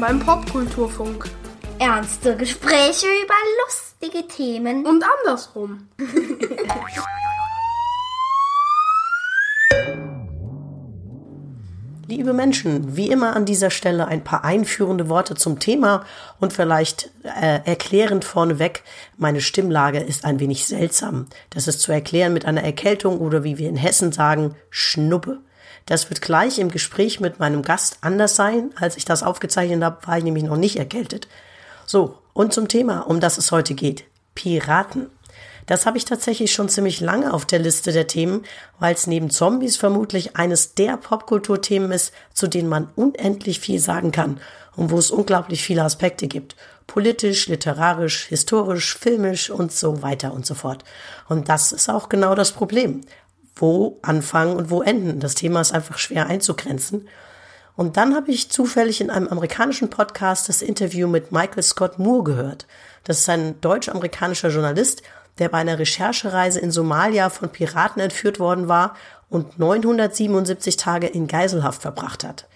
Willkommen 0.00 0.24
beim 0.24 0.40
Popkulturfunk. 0.40 1.28
Ernste 1.78 2.34
Gespräche 2.34 3.06
über 3.22 3.34
lustige 3.66 4.26
Themen. 4.28 4.86
Und 4.86 5.04
andersrum. 5.04 5.88
Liebe 12.06 12.32
Menschen, 12.32 12.96
wie 12.96 13.10
immer 13.10 13.36
an 13.36 13.44
dieser 13.44 13.68
Stelle 13.68 14.08
ein 14.08 14.24
paar 14.24 14.42
einführende 14.42 15.10
Worte 15.10 15.34
zum 15.34 15.58
Thema 15.58 16.06
und 16.38 16.54
vielleicht 16.54 17.10
äh, 17.22 17.60
erklärend 17.66 18.24
vorneweg, 18.24 18.82
meine 19.18 19.42
Stimmlage 19.42 19.98
ist 20.00 20.24
ein 20.24 20.40
wenig 20.40 20.64
seltsam. 20.66 21.26
Das 21.50 21.68
ist 21.68 21.80
zu 21.80 21.92
erklären 21.92 22.32
mit 22.32 22.46
einer 22.46 22.64
Erkältung 22.64 23.18
oder 23.18 23.44
wie 23.44 23.58
wir 23.58 23.68
in 23.68 23.76
Hessen 23.76 24.12
sagen, 24.12 24.56
Schnuppe. 24.70 25.40
Das 25.86 26.08
wird 26.10 26.22
gleich 26.22 26.58
im 26.58 26.70
Gespräch 26.70 27.20
mit 27.20 27.38
meinem 27.38 27.62
Gast 27.62 27.98
anders 28.00 28.36
sein. 28.36 28.70
Als 28.76 28.96
ich 28.96 29.04
das 29.04 29.22
aufgezeichnet 29.22 29.82
habe, 29.82 30.06
war 30.06 30.18
ich 30.18 30.24
nämlich 30.24 30.44
noch 30.44 30.56
nicht 30.56 30.76
erkältet. 30.76 31.28
So, 31.86 32.18
und 32.32 32.52
zum 32.52 32.68
Thema, 32.68 33.00
um 33.00 33.20
das 33.20 33.38
es 33.38 33.50
heute 33.52 33.74
geht. 33.74 34.04
Piraten. 34.34 35.06
Das 35.66 35.86
habe 35.86 35.98
ich 35.98 36.04
tatsächlich 36.04 36.52
schon 36.52 36.68
ziemlich 36.68 37.00
lange 37.00 37.32
auf 37.32 37.44
der 37.44 37.58
Liste 37.58 37.92
der 37.92 38.06
Themen, 38.06 38.44
weil 38.78 38.94
es 38.94 39.06
neben 39.06 39.30
Zombies 39.30 39.76
vermutlich 39.76 40.36
eines 40.36 40.74
der 40.74 40.96
Popkulturthemen 40.96 41.92
ist, 41.92 42.12
zu 42.32 42.48
denen 42.48 42.68
man 42.68 42.88
unendlich 42.96 43.60
viel 43.60 43.78
sagen 43.78 44.10
kann 44.10 44.40
und 44.76 44.90
wo 44.90 44.98
es 44.98 45.10
unglaublich 45.10 45.62
viele 45.62 45.84
Aspekte 45.84 46.26
gibt. 46.26 46.56
Politisch, 46.86 47.46
literarisch, 47.46 48.26
historisch, 48.26 48.96
filmisch 48.98 49.50
und 49.50 49.70
so 49.70 50.02
weiter 50.02 50.32
und 50.32 50.44
so 50.44 50.54
fort. 50.54 50.82
Und 51.28 51.48
das 51.48 51.70
ist 51.70 51.88
auch 51.88 52.08
genau 52.08 52.34
das 52.34 52.50
Problem. 52.50 53.02
Wo 53.60 53.98
anfangen 54.02 54.56
und 54.56 54.70
wo 54.70 54.82
enden? 54.82 55.20
Das 55.20 55.34
Thema 55.34 55.60
ist 55.60 55.72
einfach 55.72 55.98
schwer 55.98 56.26
einzugrenzen. 56.26 57.08
Und 57.76 57.96
dann 57.96 58.14
habe 58.14 58.30
ich 58.30 58.50
zufällig 58.50 59.00
in 59.00 59.10
einem 59.10 59.28
amerikanischen 59.28 59.88
Podcast 59.88 60.48
das 60.48 60.60
Interview 60.60 61.08
mit 61.08 61.32
Michael 61.32 61.62
Scott 61.62 61.98
Moore 61.98 62.24
gehört. 62.24 62.66
Das 63.04 63.20
ist 63.20 63.28
ein 63.28 63.60
deutsch-amerikanischer 63.60 64.48
Journalst, 64.48 65.02
der 65.38 65.48
bei 65.48 65.58
einer 65.58 65.78
Recherchereise 65.78 66.60
in 66.60 66.70
Somalia 66.70 67.30
von 67.30 67.48
Piraten 67.48 68.02
entführt 68.02 68.38
worden 68.38 68.68
war 68.68 68.96
und 69.30 69.58
977 69.58 70.76
Tage 70.76 71.06
in 71.06 71.26
Geiselhaft 71.26 71.82
verbracht 71.82 72.24
hat. 72.24 72.46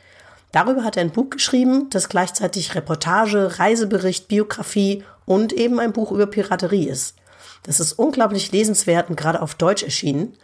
Darüber 0.53 0.85
hat 0.85 0.97
er 0.97 1.03
ein 1.03 1.11
Buch 1.11 1.31
geschrieben, 1.31 1.89
das 1.91 2.09
gleichzeitig 2.09 2.75
Reportage, 2.75 3.59
Reisebericht, 3.59 4.29
Biografie 4.29 5.03
und 5.25 5.53
eben 5.53 5.81
ein 5.81 5.93
Buch 5.93 6.13
über 6.13 6.27
Piraterie 6.27 6.89
ist. 6.89 7.17
Das 7.63 7.81
ist 7.81 7.95
unglaublich 7.95 8.53
lesenswert 8.53 9.09
und 9.09 9.17
gerade 9.17 9.41
auf 9.41 9.55
Deutsch 9.55 9.83
erschienen. 9.83 10.37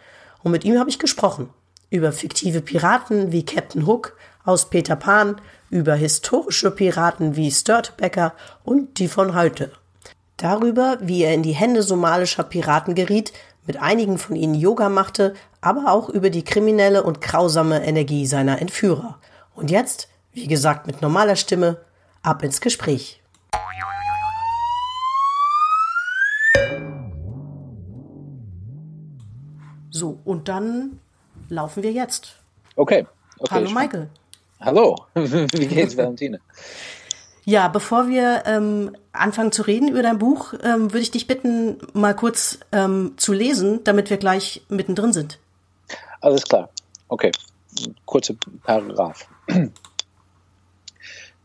Und 0.43 0.53
mit 0.53 0.65
ihm 0.65 0.79
habe 0.79 0.91
ich 0.91 0.99
gesprochen. 0.99 1.51
Über 1.91 2.13
fiktive 2.13 2.61
Piraten 2.61 3.33
wie 3.33 3.45
Captain 3.45 3.87
Hook 3.87 4.17
aus 4.45 4.71
Peter 4.71 4.97
Pan, 4.97 5.41
über 5.71 5.95
historische 5.95 6.71
Piraten 6.71 7.37
wie 7.37 7.51
Störtebecker 7.51 8.35
und 8.65 8.99
die 8.99 9.09
von 9.09 9.35
heute 9.35 9.73
darüber, 10.43 10.99
wie 11.01 11.23
er 11.23 11.35
in 11.35 11.43
die 11.43 11.53
Hände 11.53 11.83
somalischer 11.83 12.45
Piraten 12.45 12.95
geriet, 12.95 13.33
mit 13.67 13.81
einigen 13.81 14.19
von 14.19 14.37
ihnen 14.37 14.55
Yoga 14.55 14.89
machte, 14.89 15.35
aber 15.61 15.93
auch 15.93 16.09
über 16.09 16.31
die 16.31 16.45
kriminelle 16.45 17.03
und 17.03 17.21
grausame 17.21 17.85
Energie 17.85 18.27
seiner 18.27 18.61
Entführer. 18.61 19.19
Und 19.55 19.71
jetzt, 19.71 20.09
wie 20.33 20.47
gesagt, 20.47 20.87
mit 20.87 21.03
normaler 21.03 21.37
Stimme, 21.37 21.79
ab 22.23 22.43
ins 22.43 22.61
Gespräch. 22.61 23.23
So, 30.01 30.19
und 30.25 30.49
dann 30.49 30.99
laufen 31.51 31.83
wir 31.83 31.93
jetzt. 31.93 32.37
Okay. 32.75 33.07
okay 33.39 33.55
Hallo 33.55 33.71
Michael. 33.71 34.09
Hallo, 34.59 34.97
wie 35.15 35.67
geht's, 35.67 35.95
Valentine? 35.95 36.41
Ja, 37.45 37.69
bevor 37.69 38.09
wir 38.09 38.45
ähm, 38.47 38.97
anfangen 39.13 39.53
zu 39.53 39.61
reden 39.61 39.89
über 39.89 40.03
dein 40.03 40.17
Buch, 40.19 40.55
ähm, 40.63 40.85
würde 40.85 41.01
ich 41.01 41.11
dich 41.11 41.27
bitten, 41.27 41.77
mal 41.93 42.17
kurz 42.17 42.61
ähm, 42.73 43.13
zu 43.19 43.35
lesen, 43.35 43.85
damit 43.85 44.09
wir 44.09 44.17
gleich 44.17 44.63
mittendrin 44.71 45.13
sind. 45.13 45.39
Alles 46.23 46.45
klar. 46.45 46.71
Okay. 47.09 47.31
Kurze 48.07 48.35
Paragraph. 48.65 49.29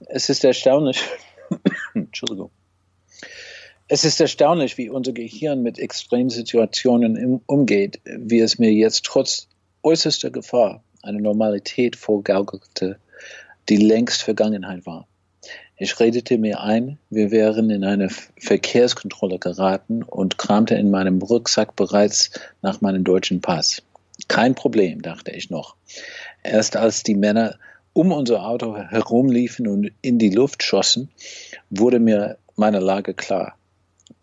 Es 0.07 0.29
ist 0.29 0.45
erstaunlich. 0.45 1.01
Entschuldigung. 1.93 2.51
Es 3.87 4.03
ist 4.03 4.19
erstaunlich, 4.19 4.79
wie 4.79 4.89
unser 4.89 5.13
Gehirn 5.13 5.61
mit 5.61 5.77
Extremsituationen 5.77 7.41
umgeht, 7.45 8.01
wie 8.05 8.39
es 8.39 8.57
mir 8.57 8.71
jetzt 8.73 9.05
trotz 9.05 9.47
äußerster 9.83 10.31
Gefahr 10.31 10.83
eine 11.03 11.21
Normalität 11.21 11.95
vorgaukelte, 11.95 12.97
die 13.69 13.77
längst 13.77 14.23
Vergangenheit 14.23 14.87
war. 14.87 15.07
Ich 15.77 15.99
redete 15.99 16.39
mir 16.39 16.61
ein, 16.61 16.97
wir 17.11 17.29
wären 17.29 17.69
in 17.69 17.83
eine 17.83 18.09
Verkehrskontrolle 18.09 19.37
geraten 19.37 20.01
und 20.01 20.39
kramte 20.39 20.73
in 20.73 20.89
meinem 20.89 21.21
Rucksack 21.21 21.75
bereits 21.75 22.31
nach 22.63 22.81
meinem 22.81 23.03
deutschen 23.03 23.41
Pass. 23.41 23.83
Kein 24.27 24.55
Problem, 24.55 25.03
dachte 25.03 25.29
ich 25.29 25.51
noch. 25.51 25.75
Erst 26.41 26.75
als 26.75 27.03
die 27.03 27.15
Männer 27.15 27.59
um 27.93 28.11
unser 28.11 28.47
Auto 28.47 28.75
herumliefen 28.75 29.67
und 29.67 29.91
in 30.01 30.17
die 30.17 30.31
Luft 30.31 30.63
schossen, 30.63 31.11
wurde 31.69 31.99
mir 31.99 32.39
meine 32.55 32.79
Lage 32.79 33.13
klar. 33.13 33.55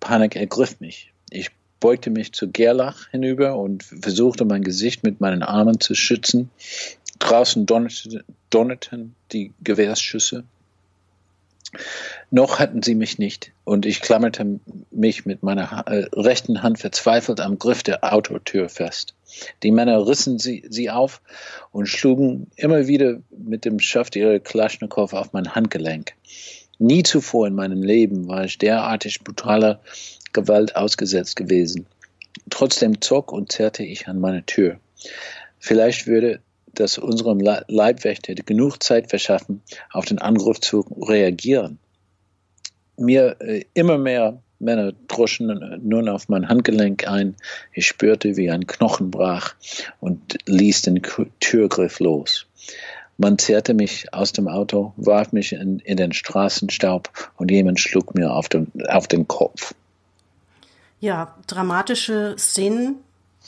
Panik 0.01 0.37
ergriff 0.37 0.81
mich. 0.81 1.13
Ich 1.31 1.51
beugte 1.81 2.11
mich 2.11 2.33
zu 2.33 2.51
Gerlach 2.51 3.09
hinüber 3.11 3.57
und 3.57 3.83
versuchte 3.83 4.45
mein 4.45 4.63
Gesicht 4.63 5.03
mit 5.03 5.21
meinen 5.21 5.43
Armen 5.43 5.81
zu 5.81 5.95
schützen. 5.95 6.51
Draußen 7.19 7.67
donnerten 7.67 9.15
die 9.33 9.53
Gewehrsschüsse. 9.63 10.45
Noch 12.31 12.59
hatten 12.59 12.83
sie 12.83 12.95
mich 12.95 13.19
nicht 13.19 13.53
und 13.65 13.87
ich 13.87 14.01
klammerte 14.01 14.61
mich 14.91 15.25
mit 15.25 15.43
meiner 15.43 15.85
äh, 15.87 16.07
rechten 16.13 16.63
Hand 16.63 16.79
verzweifelt 16.79 17.41
am 17.41 17.59
Griff 17.59 17.83
der 17.83 18.13
Autotür 18.13 18.69
fest. 18.69 19.15
Die 19.63 19.71
Männer 19.71 20.07
rissen 20.07 20.39
sie, 20.39 20.65
sie 20.69 20.91
auf 20.91 21.23
und 21.71 21.87
schlugen 21.87 22.51
immer 22.57 22.87
wieder 22.89 23.21
mit 23.31 23.65
dem 23.65 23.81
Schaft 23.81 24.17
ihrer 24.17 24.39
Kalaschnikow 24.39 25.13
auf 25.15 25.33
mein 25.33 25.55
Handgelenk. 25.55 26.13
Nie 26.79 27.03
zuvor 27.03 27.47
in 27.47 27.55
meinem 27.55 27.83
Leben 27.83 28.29
war 28.29 28.45
ich 28.45 28.59
derartig 28.59 29.23
brutaler 29.23 29.81
Gewalt 30.33 30.77
ausgesetzt 30.77 31.37
gewesen. 31.37 31.87
Trotzdem 32.51 33.01
zog 33.01 33.33
und 33.33 33.53
zerrte 33.53 33.85
ich 33.85 34.09
an 34.09 34.21
meine 34.21 34.45
Tür. 34.45 34.79
Vielleicht 35.59 36.07
würde 36.07 36.41
das 36.75 36.99
unserem 36.99 37.41
Leibwächter 37.41 38.35
genug 38.35 38.83
Zeit 38.83 39.11
verschaffen, 39.11 39.63
auf 39.91 40.07
den 40.07 40.19
Angriff 40.19 40.61
zu 40.61 40.81
reagieren. 41.07 41.79
Mir 42.97 43.37
äh, 43.41 43.65
immer 43.75 43.99
mehr 43.99 44.43
Männer 44.63 44.93
droschen 45.09 45.81
nun 45.83 46.09
auf 46.09 46.29
mein 46.29 46.49
Handgelenk 46.49 47.07
ein. 47.09 47.35
Ich 47.73 47.87
spürte, 47.87 48.37
wie 48.37 48.51
ein 48.51 48.67
Knochen 48.67 49.11
brach 49.11 49.55
und 50.01 50.39
ließ 50.47 50.83
den 50.83 51.03
Türgriff 51.41 51.99
los. 51.99 52.47
Man 53.19 53.39
zerrte 53.39 53.75
mich 53.75 54.13
aus 54.13 54.33
dem 54.33 54.49
Auto, 54.49 54.93
warf 54.97 55.33
mich 55.33 55.53
in, 55.53 55.79
in 55.81 55.97
den 55.97 56.13
Straßenstaub 56.13 57.11
und 57.37 57.51
jemand 57.51 57.79
schlug 57.79 58.15
mir 58.15 58.33
auf 58.33 58.49
den, 58.49 58.73
auf 58.89 59.07
den 59.07 59.29
Kopf. 59.29 59.75
Ja, 61.01 61.35
dramatische 61.47 62.37
Szenen, 62.39 62.97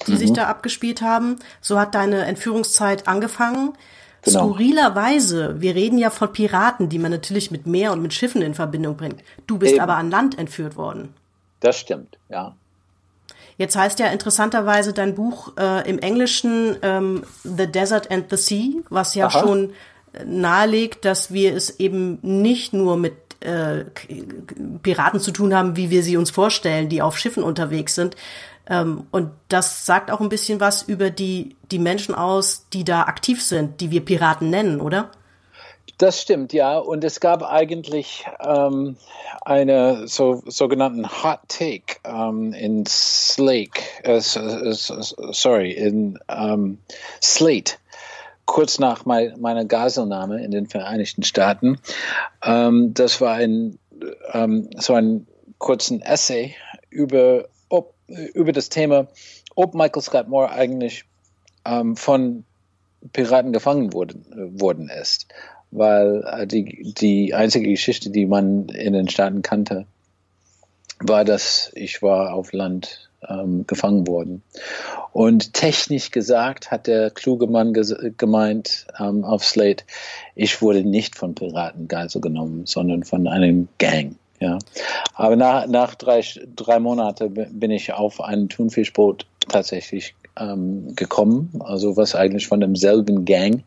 die 0.06 0.12
mhm. 0.12 0.16
sich 0.16 0.32
da 0.32 0.46
abgespielt 0.48 1.02
haben. 1.02 1.36
So 1.60 1.78
hat 1.78 1.94
deine 1.94 2.24
Entführungszeit 2.24 3.08
angefangen. 3.08 3.72
Genau. 4.22 4.48
Skurrilerweise, 4.48 5.60
wir 5.60 5.74
reden 5.74 5.98
ja 5.98 6.10
von 6.10 6.32
Piraten, 6.32 6.88
die 6.88 6.98
man 6.98 7.10
natürlich 7.10 7.50
mit 7.50 7.66
Meer 7.66 7.92
und 7.92 8.02
mit 8.02 8.14
Schiffen 8.14 8.42
in 8.42 8.54
Verbindung 8.54 8.96
bringt. 8.96 9.22
Du 9.46 9.58
bist 9.58 9.74
Eben. 9.74 9.82
aber 9.82 9.96
an 9.96 10.10
Land 10.10 10.38
entführt 10.38 10.76
worden. 10.76 11.14
Das 11.60 11.78
stimmt, 11.78 12.18
ja. 12.28 12.54
Jetzt 13.56 13.76
heißt 13.76 13.98
ja 14.00 14.06
interessanterweise 14.06 14.92
dein 14.92 15.14
Buch 15.14 15.52
äh, 15.58 15.88
im 15.88 15.98
Englischen 15.98 16.76
ähm, 16.82 17.22
The 17.42 17.66
Desert 17.70 18.10
and 18.10 18.26
the 18.30 18.36
Sea, 18.36 18.82
was 18.90 19.14
ja 19.14 19.26
Aha. 19.26 19.40
schon 19.40 19.72
nahelegt, 20.24 21.04
dass 21.04 21.32
wir 21.32 21.54
es 21.54 21.80
eben 21.80 22.18
nicht 22.22 22.72
nur 22.72 22.96
mit 22.96 23.14
äh, 23.40 23.84
Piraten 24.82 25.20
zu 25.20 25.32
tun 25.32 25.54
haben, 25.54 25.76
wie 25.76 25.90
wir 25.90 26.02
sie 26.02 26.16
uns 26.16 26.30
vorstellen, 26.30 26.88
die 26.88 27.02
auf 27.02 27.18
Schiffen 27.18 27.42
unterwegs 27.42 27.94
sind, 27.94 28.16
ähm, 28.66 29.06
und 29.10 29.30
das 29.48 29.84
sagt 29.84 30.10
auch 30.10 30.20
ein 30.20 30.28
bisschen 30.28 30.60
was 30.60 30.82
über 30.82 31.10
die, 31.10 31.56
die 31.70 31.78
Menschen 31.78 32.14
aus, 32.14 32.66
die 32.72 32.84
da 32.84 33.02
aktiv 33.02 33.42
sind, 33.42 33.80
die 33.80 33.90
wir 33.90 34.04
Piraten 34.04 34.50
nennen, 34.50 34.80
oder? 34.80 35.10
Das 35.98 36.20
stimmt, 36.20 36.52
ja. 36.52 36.78
Und 36.78 37.04
es 37.04 37.20
gab 37.20 37.42
eigentlich 37.42 38.26
ähm, 38.40 38.96
eine 39.42 40.08
so, 40.08 40.42
sogenannten 40.46 41.06
Hot 41.22 41.40
Take 41.48 41.96
ähm, 42.04 42.52
in 42.52 42.84
Slake, 42.86 43.80
äh, 44.02 44.20
sorry, 44.20 45.70
in 45.72 46.18
ähm, 46.28 46.78
Slate, 47.22 47.74
kurz 48.44 48.78
nach 48.78 49.04
mein, 49.04 49.40
meiner 49.40 49.64
Gaselnahme 49.64 50.42
in 50.44 50.50
den 50.50 50.66
Vereinigten 50.66 51.22
Staaten. 51.22 51.78
Ähm, 52.42 52.92
das 52.94 53.20
war 53.20 53.34
ein 53.34 53.78
ähm, 54.32 54.68
so 54.76 54.94
ein 54.94 55.26
kurzen 55.58 56.02
Essay 56.02 56.54
über 56.90 57.48
über 58.34 58.52
das 58.52 58.68
Thema, 58.68 59.08
ob 59.54 59.74
Michael 59.74 60.02
Scott 60.02 60.28
Moore 60.28 60.50
eigentlich 60.50 61.04
ähm, 61.64 61.96
von 61.96 62.44
Piraten 63.12 63.52
gefangen 63.52 63.92
worden, 63.92 64.24
äh, 64.32 64.60
worden 64.60 64.88
ist. 64.88 65.26
Weil 65.74 66.24
äh, 66.26 66.46
die, 66.46 66.94
die 66.96 67.34
einzige 67.34 67.68
Geschichte, 67.68 68.10
die 68.10 68.26
man 68.26 68.68
in 68.68 68.92
den 68.92 69.08
Staaten 69.08 69.42
kannte, 69.42 69.86
war, 71.00 71.24
dass 71.24 71.70
ich 71.74 72.00
war 72.02 72.32
auf 72.34 72.52
Land 72.52 73.10
ähm, 73.28 73.66
gefangen 73.66 74.06
worden. 74.06 74.42
Und 75.12 75.52
technisch 75.52 76.10
gesagt 76.10 76.70
hat 76.70 76.86
der 76.86 77.10
kluge 77.10 77.46
Mann 77.46 77.72
gemeint 78.16 78.86
ähm, 78.98 79.24
auf 79.24 79.44
Slate, 79.44 79.84
ich 80.34 80.62
wurde 80.62 80.84
nicht 80.84 81.16
von 81.16 81.34
Piraten 81.34 81.88
Geisel 81.88 82.20
genommen, 82.20 82.66
sondern 82.66 83.04
von 83.04 83.26
einem 83.26 83.68
Gang. 83.78 84.16
Ja. 84.40 84.58
Aber 85.14 85.36
nach, 85.36 85.66
nach 85.66 85.94
drei, 85.94 86.22
drei 86.54 86.78
Monaten 86.78 87.32
bin 87.58 87.70
ich 87.70 87.92
auf 87.92 88.20
ein 88.20 88.48
Thunfischboot 88.48 89.26
tatsächlich 89.48 90.14
ähm, 90.36 90.94
gekommen, 90.96 91.60
also 91.60 91.96
was 91.96 92.14
eigentlich 92.14 92.48
von 92.48 92.60
demselben 92.60 93.24
Gang 93.24 93.62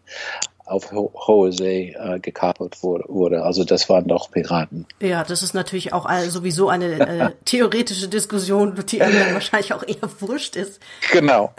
auf 0.67 0.91
ho 0.91 1.11
hohe 1.15 1.51
See 1.51 1.95
äh, 1.97 2.19
gekapert 2.19 2.83
wurde. 2.83 3.43
Also 3.43 3.63
das 3.63 3.89
waren 3.89 4.07
doch 4.07 4.29
Piraten. 4.31 4.85
Ja, 5.01 5.23
das 5.23 5.43
ist 5.43 5.53
natürlich 5.53 5.93
auch 5.93 6.09
sowieso 6.27 6.69
eine 6.69 6.99
äh, 6.99 7.31
theoretische 7.45 8.07
Diskussion, 8.07 8.75
die 8.89 8.99
dann 8.99 9.33
wahrscheinlich 9.33 9.73
auch 9.73 9.83
eher 9.83 10.09
wurscht 10.19 10.55
ist. 10.55 10.79
Genau. 11.11 11.53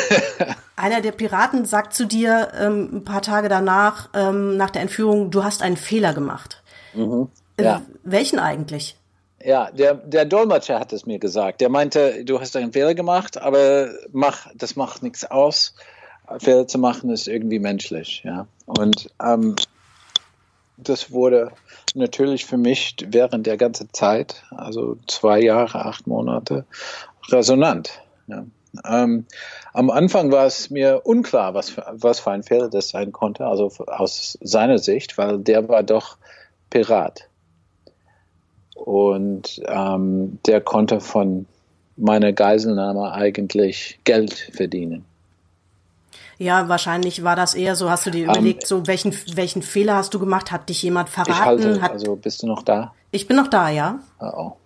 Einer 0.76 1.00
der 1.00 1.12
Piraten 1.12 1.64
sagt 1.64 1.94
zu 1.94 2.06
dir 2.06 2.48
ähm, 2.58 2.90
ein 2.96 3.04
paar 3.04 3.22
Tage 3.22 3.48
danach, 3.48 4.08
ähm, 4.14 4.56
nach 4.56 4.70
der 4.70 4.82
Entführung, 4.82 5.30
du 5.30 5.44
hast 5.44 5.62
einen 5.62 5.76
Fehler 5.76 6.14
gemacht. 6.14 6.62
Mhm. 6.94 7.28
Äh, 7.56 7.64
ja. 7.64 7.82
Welchen 8.04 8.38
eigentlich? 8.38 8.96
Ja, 9.42 9.70
der, 9.70 9.94
der 9.94 10.24
Dolmetscher 10.24 10.80
hat 10.80 10.92
es 10.92 11.06
mir 11.06 11.18
gesagt. 11.18 11.60
Der 11.60 11.68
meinte, 11.68 12.24
du 12.24 12.40
hast 12.40 12.56
einen 12.56 12.72
Fehler 12.72 12.94
gemacht, 12.94 13.38
aber 13.38 13.90
mach, 14.12 14.48
das 14.54 14.76
macht 14.76 15.02
nichts 15.02 15.24
aus 15.24 15.74
Fehler 16.38 16.66
zu 16.66 16.78
machen 16.78 17.10
ist 17.10 17.28
irgendwie 17.28 17.58
menschlich, 17.58 18.22
ja. 18.24 18.46
Und 18.66 19.10
ähm, 19.22 19.56
das 20.76 21.10
wurde 21.10 21.52
natürlich 21.94 22.44
für 22.46 22.56
mich 22.56 22.96
während 23.08 23.46
der 23.46 23.56
ganzen 23.56 23.92
Zeit, 23.92 24.42
also 24.50 24.98
zwei 25.06 25.40
Jahre, 25.40 25.84
acht 25.84 26.06
Monate, 26.06 26.66
resonant. 27.30 28.00
Ja. 28.26 28.44
Ähm, 28.84 29.24
am 29.72 29.90
Anfang 29.90 30.32
war 30.32 30.46
es 30.46 30.68
mir 30.70 31.02
unklar, 31.04 31.54
was 31.54 31.70
für, 31.70 31.86
was 31.92 32.20
für 32.20 32.30
ein 32.30 32.42
Fehler 32.42 32.68
das 32.68 32.90
sein 32.90 33.12
konnte, 33.12 33.46
also 33.46 33.72
aus 33.86 34.38
seiner 34.42 34.78
Sicht, 34.78 35.16
weil 35.16 35.38
der 35.38 35.68
war 35.68 35.82
doch 35.82 36.18
Pirat. 36.68 37.28
Und 38.74 39.62
ähm, 39.66 40.38
der 40.46 40.60
konnte 40.60 41.00
von 41.00 41.46
meiner 41.96 42.32
Geiselnahme 42.32 43.12
eigentlich 43.12 43.98
Geld 44.04 44.34
verdienen. 44.52 45.06
Ja, 46.38 46.68
wahrscheinlich 46.68 47.24
war 47.24 47.34
das 47.34 47.54
eher 47.54 47.76
so, 47.76 47.90
hast 47.90 48.06
du 48.06 48.10
dir 48.10 48.28
um, 48.28 48.34
ähm, 48.34 48.40
überlegt, 48.40 48.66
so 48.66 48.86
welchen, 48.86 49.14
welchen 49.34 49.62
Fehler 49.62 49.94
hast 49.96 50.12
du 50.12 50.18
gemacht? 50.18 50.52
Hat 50.52 50.68
dich 50.68 50.82
jemand 50.82 51.08
verraten? 51.08 51.32
Ich 51.32 51.44
halte, 51.44 51.80
Hat, 51.80 51.92
also 51.92 52.16
bist 52.16 52.42
du 52.42 52.46
noch 52.46 52.62
da? 52.62 52.92
Ich 53.10 53.26
bin 53.26 53.36
noch 53.36 53.48
da, 53.48 53.70
ja. 53.70 54.00
Oh, 54.20 54.32
oh. 54.36 54.56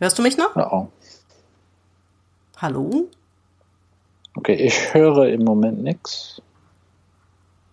Hörst 0.00 0.18
du 0.18 0.22
mich 0.22 0.36
noch? 0.36 0.56
Oh, 0.56 0.68
oh. 0.70 0.88
Hallo? 2.56 3.08
Okay, 4.36 4.54
ich 4.54 4.94
höre 4.94 5.28
im 5.28 5.44
Moment 5.44 5.82
nichts. 5.82 6.42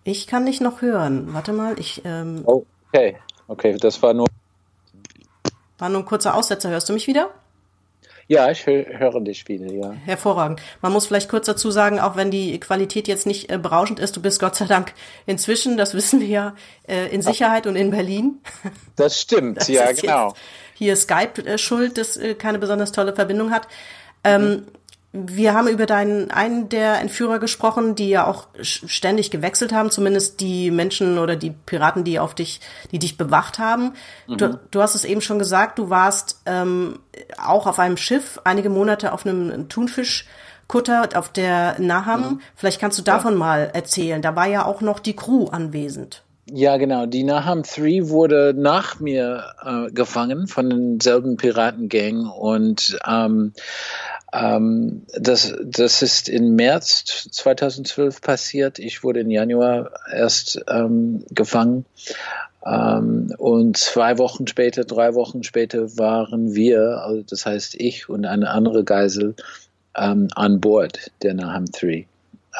Ich 0.04 0.26
kann 0.26 0.46
dich 0.46 0.60
noch 0.60 0.82
hören. 0.82 1.32
Warte 1.34 1.52
mal, 1.52 1.78
ich. 1.78 2.02
Ähm, 2.04 2.42
oh, 2.44 2.64
okay, 2.88 3.16
okay, 3.48 3.76
das 3.78 4.02
war 4.02 4.14
nur. 4.14 4.26
War 5.78 5.88
nur 5.88 6.00
ein 6.00 6.06
kurzer 6.06 6.34
Aussetzer. 6.34 6.70
Hörst 6.70 6.88
du 6.88 6.92
mich 6.92 7.06
wieder? 7.06 7.30
Ja, 8.30 8.48
ich 8.48 8.64
höre 8.64 9.20
dich 9.22 9.48
wieder, 9.48 9.66
ja. 9.72 9.92
Hervorragend. 10.04 10.62
Man 10.82 10.92
muss 10.92 11.08
vielleicht 11.08 11.28
kurz 11.28 11.46
dazu 11.46 11.72
sagen, 11.72 11.98
auch 11.98 12.14
wenn 12.14 12.30
die 12.30 12.60
Qualität 12.60 13.08
jetzt 13.08 13.26
nicht 13.26 13.50
äh, 13.50 13.58
berauschend 13.58 13.98
ist, 13.98 14.16
du 14.16 14.22
bist 14.22 14.38
Gott 14.38 14.54
sei 14.54 14.66
Dank 14.66 14.92
inzwischen, 15.26 15.76
das 15.76 15.94
wissen 15.94 16.20
wir 16.20 16.28
ja, 16.28 16.54
äh, 16.86 17.08
in 17.08 17.22
Sicherheit 17.22 17.64
Ach. 17.64 17.70
und 17.70 17.76
in 17.76 17.90
Berlin. 17.90 18.38
Das 18.94 19.20
stimmt, 19.20 19.56
das 19.56 19.66
ja, 19.66 19.90
genau. 19.90 20.34
Hier 20.74 20.94
Skype 20.94 21.44
äh, 21.44 21.58
schuld, 21.58 21.98
das 21.98 22.16
äh, 22.16 22.34
keine 22.34 22.60
besonders 22.60 22.92
tolle 22.92 23.16
Verbindung 23.16 23.50
hat. 23.50 23.66
Ähm, 24.22 24.42
mhm. 24.42 24.66
Wir 25.12 25.54
haben 25.54 25.66
über 25.66 25.86
deinen 25.86 26.30
einen 26.30 26.68
der 26.68 27.00
Entführer 27.00 27.40
gesprochen, 27.40 27.96
die 27.96 28.10
ja 28.10 28.28
auch 28.28 28.46
ständig 28.60 29.32
gewechselt 29.32 29.72
haben, 29.72 29.90
zumindest 29.90 30.40
die 30.40 30.70
Menschen 30.70 31.18
oder 31.18 31.34
die 31.34 31.50
Piraten, 31.50 32.04
die 32.04 32.20
auf 32.20 32.34
dich, 32.34 32.60
die 32.92 33.00
dich 33.00 33.18
bewacht 33.18 33.58
haben. 33.58 33.94
Mhm. 34.28 34.36
Du, 34.36 34.60
du, 34.70 34.80
hast 34.80 34.94
es 34.94 35.04
eben 35.04 35.20
schon 35.20 35.40
gesagt, 35.40 35.80
du 35.80 35.90
warst 35.90 36.40
ähm, 36.46 37.00
auch 37.44 37.66
auf 37.66 37.80
einem 37.80 37.96
Schiff 37.96 38.40
einige 38.44 38.70
Monate 38.70 39.12
auf 39.12 39.26
einem 39.26 39.68
Thunfischkutter 39.68 41.08
auf 41.14 41.28
der 41.30 41.80
Naham. 41.80 42.20
Mhm. 42.20 42.40
Vielleicht 42.54 42.80
kannst 42.80 42.96
du 42.96 43.02
davon 43.02 43.32
ja. 43.32 43.38
mal 43.38 43.70
erzählen. 43.72 44.22
Da 44.22 44.36
war 44.36 44.46
ja 44.46 44.64
auch 44.64 44.80
noch 44.80 45.00
die 45.00 45.16
Crew 45.16 45.46
anwesend. 45.46 46.22
Ja, 46.52 46.78
genau. 46.78 47.06
Die 47.06 47.22
Naham 47.22 47.62
3 47.62 48.08
wurde 48.08 48.54
nach 48.56 48.98
mir 48.98 49.54
äh, 49.64 49.92
gefangen 49.92 50.48
von 50.48 50.68
denselben 50.68 51.36
Piratengang 51.36 52.26
und 52.26 52.98
ähm, 53.06 53.52
ähm, 54.32 55.02
das, 55.18 55.54
das 55.64 56.02
ist 56.02 56.28
im 56.28 56.54
März 56.54 57.28
2012 57.32 58.20
passiert. 58.20 58.78
Ich 58.78 59.02
wurde 59.02 59.20
im 59.20 59.30
Januar 59.30 59.90
erst 60.12 60.60
ähm, 60.68 61.24
gefangen. 61.30 61.84
Ähm, 62.64 63.34
und 63.38 63.76
zwei 63.76 64.18
Wochen 64.18 64.46
später, 64.46 64.84
drei 64.84 65.14
Wochen 65.14 65.42
später 65.42 65.96
waren 65.96 66.54
wir, 66.54 67.02
also 67.02 67.22
das 67.22 67.46
heißt 67.46 67.74
ich 67.76 68.08
und 68.08 68.26
eine 68.26 68.50
andere 68.50 68.84
Geisel, 68.84 69.34
ähm, 69.96 70.28
an 70.34 70.60
Bord 70.60 71.10
der 71.22 71.34
Naham 71.34 71.64
3. 71.66 72.06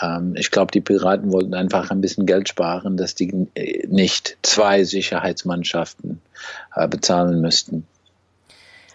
Ähm, 0.02 0.34
ich 0.37 0.50
glaube, 0.50 0.72
die 0.72 0.81
Piraten 0.81 1.32
wollten 1.32 1.55
einfach 1.55 1.90
ein 1.90 2.00
bisschen 2.00 2.26
Geld 2.26 2.49
sparen, 2.49 2.96
dass 2.96 3.14
die 3.14 3.46
äh, 3.55 3.87
nicht 3.88 4.38
zwei 4.43 4.84
Sicherheitsmannschaften 4.84 6.20
äh, 6.75 6.88
bezahlen 6.88 7.40
müssten. 7.40 7.87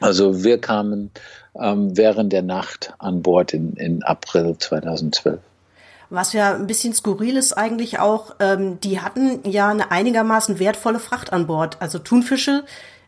Also 0.01 0.43
wir 0.43 0.59
kamen 0.59 1.11
ähm, 1.59 1.95
während 1.97 2.33
der 2.33 2.41
Nacht 2.41 2.93
an 2.99 3.21
Bord 3.21 3.53
in, 3.53 3.73
in 3.73 4.03
April 4.03 4.57
2012. 4.57 5.39
Was 6.09 6.33
ja 6.33 6.53
ein 6.53 6.67
bisschen 6.67 6.93
skurril 6.93 7.35
ist 7.35 7.53
eigentlich 7.53 7.99
auch, 7.99 8.35
ähm, 8.39 8.79
die 8.81 8.99
hatten 8.99 9.39
ja 9.43 9.69
eine 9.69 9.91
einigermaßen 9.91 10.59
wertvolle 10.59 10.99
Fracht 10.99 11.33
an 11.33 11.47
Bord. 11.47 11.77
Also 11.81 11.99
Thunfische, 11.99 12.63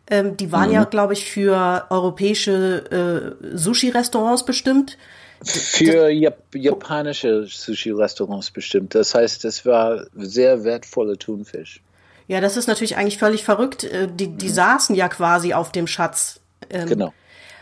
ähm, 0.10 0.36
die 0.38 0.52
waren 0.52 0.70
mhm. 0.70 0.76
ja, 0.76 0.84
glaube 0.86 1.14
ich, 1.14 1.26
für 1.26 1.86
europäische 1.90 3.36
äh, 3.44 3.56
Sushi-Restaurants 3.56 4.46
bestimmt. 4.46 4.98
Für 5.44 6.10
Jap 6.10 6.56
japanische 6.56 7.46
Sushi-Restaurants 7.46 8.50
bestimmt. 8.50 8.96
Das 8.96 9.14
heißt, 9.14 9.46
es 9.46 9.66
war 9.66 10.06
sehr 10.16 10.64
wertvoller 10.64 11.18
Thunfisch. 11.18 11.82
Ja, 12.28 12.42
das 12.42 12.58
ist 12.58 12.68
natürlich 12.68 12.98
eigentlich 12.98 13.20
völlig 13.20 13.44
verrückt. 13.44 13.84
Äh, 13.84 14.08
die, 14.12 14.30
die 14.30 14.48
mhm. 14.48 14.54
saßen 14.54 14.96
ja 14.96 15.08
quasi 15.08 15.54
auf 15.54 15.72
dem 15.72 15.86
Schatz. 15.86 16.40
Ähm, 16.70 16.88
genau. 16.88 17.14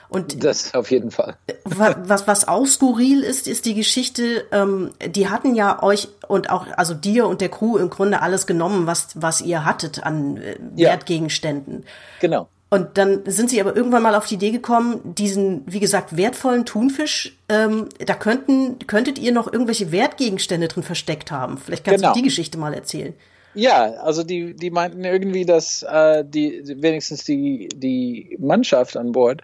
Und 0.09 0.43
das 0.43 0.73
auf 0.73 0.91
jeden 0.91 1.11
Fall. 1.11 1.37
Was, 1.63 2.27
was 2.27 2.47
auch 2.47 2.65
skurril 2.65 3.21
ist, 3.21 3.47
ist 3.47 3.65
die 3.65 3.73
Geschichte, 3.73 4.45
ähm, 4.51 4.91
die 5.05 5.29
hatten 5.29 5.55
ja 5.55 5.81
euch 5.81 6.09
und 6.27 6.49
auch, 6.49 6.67
also 6.77 6.93
dir 6.93 7.27
und 7.27 7.41
der 7.41 7.49
Crew 7.49 7.77
im 7.77 7.89
Grunde 7.89 8.21
alles 8.21 8.47
genommen, 8.47 8.87
was, 8.87 9.09
was 9.15 9.41
ihr 9.41 9.65
hattet 9.65 10.03
an 10.03 10.37
äh, 10.37 10.55
Wertgegenständen. 10.75 11.83
Ja, 11.83 11.89
genau. 12.19 12.49
Und 12.69 12.97
dann 12.97 13.21
sind 13.25 13.49
sie 13.49 13.61
aber 13.61 13.75
irgendwann 13.75 14.03
mal 14.03 14.15
auf 14.15 14.25
die 14.25 14.35
Idee 14.35 14.51
gekommen, 14.51 14.99
diesen, 15.03 15.63
wie 15.65 15.79
gesagt, 15.79 16.17
wertvollen 16.17 16.65
Thunfisch, 16.65 17.37
ähm, 17.47 17.87
da 18.05 18.15
könnten, 18.15 18.79
könntet 18.87 19.19
ihr 19.19 19.31
noch 19.31 19.51
irgendwelche 19.51 19.91
Wertgegenstände 19.91 20.67
drin 20.67 20.83
versteckt 20.83 21.31
haben. 21.31 21.57
Vielleicht 21.57 21.85
kannst 21.85 22.01
genau. 22.01 22.13
du 22.13 22.19
die 22.19 22.25
Geschichte 22.25 22.57
mal 22.57 22.73
erzählen. 22.73 23.13
Ja, 23.55 23.93
also 24.01 24.23
die, 24.23 24.53
die 24.53 24.69
meinten 24.69 25.05
irgendwie, 25.05 25.45
dass 25.45 25.81
äh, 25.83 26.25
die 26.25 26.61
wenigstens 26.81 27.23
die, 27.23 27.69
die 27.73 28.37
Mannschaft 28.39 28.97
an 28.97 29.13
Bord 29.13 29.41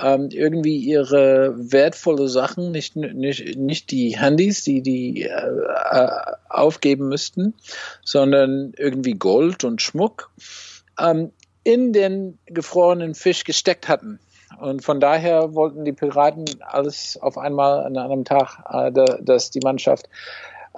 ähm, 0.00 0.28
irgendwie 0.30 0.76
ihre 0.76 1.54
wertvolle 1.56 2.28
Sachen, 2.28 2.70
nicht, 2.70 2.94
nicht, 2.94 3.56
nicht 3.56 3.90
die 3.90 4.16
Handys, 4.16 4.62
die 4.62 4.80
die 4.80 5.22
äh, 5.24 5.50
äh, 5.90 6.08
aufgeben 6.48 7.08
müssten, 7.08 7.54
sondern 8.04 8.74
irgendwie 8.76 9.14
Gold 9.14 9.64
und 9.64 9.82
Schmuck 9.82 10.30
ähm, 11.00 11.32
in 11.64 11.92
den 11.92 12.38
gefrorenen 12.46 13.16
Fisch 13.16 13.42
gesteckt 13.42 13.88
hatten. 13.88 14.20
Und 14.60 14.84
von 14.84 15.00
daher 15.00 15.54
wollten 15.54 15.84
die 15.84 15.92
Piraten 15.92 16.44
alles 16.60 17.18
auf 17.20 17.36
einmal 17.36 17.84
an 17.84 17.96
einem 17.96 18.24
Tag, 18.24 18.60
äh, 18.70 18.92
dass 19.20 19.50
die 19.50 19.60
Mannschaft 19.60 20.08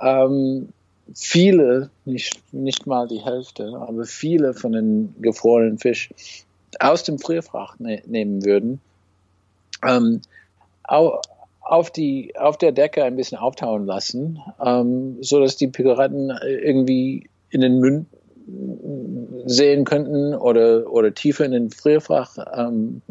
ähm, 0.00 0.72
viele, 1.14 1.90
nicht, 2.04 2.40
nicht 2.52 2.86
mal 2.86 3.08
die 3.08 3.24
Hälfte, 3.24 3.72
aber 3.76 4.04
viele 4.04 4.54
von 4.54 4.72
den 4.72 5.14
gefrorenen 5.20 5.78
Fisch 5.78 6.10
aus 6.78 7.02
dem 7.02 7.18
Frierfracht 7.18 7.80
ne 7.80 8.02
nehmen 8.06 8.44
würden, 8.44 8.80
ähm, 9.86 10.20
au 10.84 11.20
auf, 11.60 11.90
die, 11.92 12.34
auf 12.36 12.58
der 12.58 12.72
Decke 12.72 13.04
ein 13.04 13.14
bisschen 13.14 13.38
auftauen 13.38 13.86
lassen, 13.86 14.40
ähm, 14.64 15.18
so 15.20 15.40
dass 15.40 15.56
die 15.56 15.68
Piraten 15.68 16.36
irgendwie 16.42 17.28
in 17.50 17.60
den 17.60 17.78
Münd 17.78 18.06
sehen 19.46 19.84
könnten 19.84 20.34
oder, 20.34 20.90
oder 20.92 21.14
tiefer 21.14 21.44
in 21.44 21.52
den 21.52 21.70
Frierfach 21.70 22.36
ähm, 22.54 23.02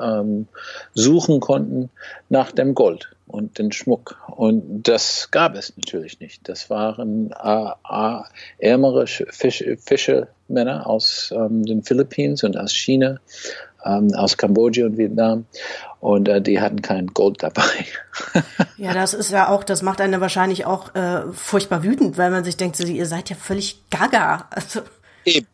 ähm, 0.00 0.46
suchen 0.94 1.40
konnten 1.40 1.90
nach 2.28 2.52
dem 2.52 2.74
Gold. 2.74 3.15
Und 3.26 3.58
den 3.58 3.72
Schmuck. 3.72 4.18
Und 4.28 4.82
das 4.84 5.30
gab 5.30 5.54
es 5.54 5.76
natürlich 5.76 6.20
nicht. 6.20 6.48
Das 6.48 6.70
waren 6.70 7.32
äh, 7.32 7.70
äh, 7.90 8.20
ärmere 8.58 9.06
Fisch, 9.06 9.64
Fischermänner 9.84 10.86
aus 10.86 11.32
ähm, 11.36 11.64
den 11.64 11.82
Philippinen 11.82 12.36
und 12.42 12.56
aus 12.56 12.72
China, 12.72 13.18
ähm, 13.84 14.14
aus 14.14 14.36
Kambodscha 14.36 14.86
und 14.86 14.98
Vietnam. 14.98 15.46
Und 16.00 16.28
äh, 16.28 16.40
die 16.40 16.60
hatten 16.60 16.82
kein 16.82 17.08
Gold 17.08 17.42
dabei. 17.42 17.86
ja, 18.76 18.94
das 18.94 19.14
ist 19.14 19.30
ja 19.30 19.48
auch, 19.48 19.64
das 19.64 19.82
macht 19.82 20.00
einen 20.00 20.20
wahrscheinlich 20.20 20.64
auch 20.64 20.94
äh, 20.94 21.22
furchtbar 21.32 21.82
wütend, 21.82 22.18
weil 22.18 22.30
man 22.30 22.44
sich 22.44 22.56
denkt, 22.56 22.76
so, 22.76 22.86
ihr 22.86 23.06
seid 23.06 23.30
ja 23.30 23.36
völlig 23.36 23.80
gaga. 23.90 24.48
Also. 24.50 24.82
Eben. 25.24 25.46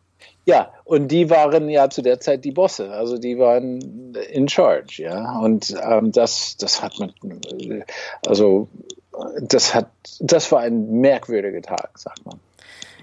Ja, 0.45 0.73
und 0.83 1.07
die 1.07 1.29
waren 1.29 1.69
ja 1.69 1.89
zu 1.89 2.01
der 2.01 2.19
Zeit 2.19 2.43
die 2.43 2.51
Bosse, 2.51 2.91
also 2.91 3.17
die 3.17 3.39
waren 3.39 4.13
in 4.31 4.49
charge, 4.49 5.03
ja. 5.03 5.39
Und 5.39 5.73
ähm, 5.81 6.11
das, 6.11 6.57
das 6.57 6.81
hat 6.81 6.99
man, 6.99 7.13
also 8.27 8.67
das 9.39 9.73
hat, 9.73 9.89
das 10.19 10.51
war 10.51 10.61
ein 10.61 10.99
merkwürdiger 10.99 11.61
Tag, 11.61 11.97
sagt 11.97 12.25
man. 12.25 12.39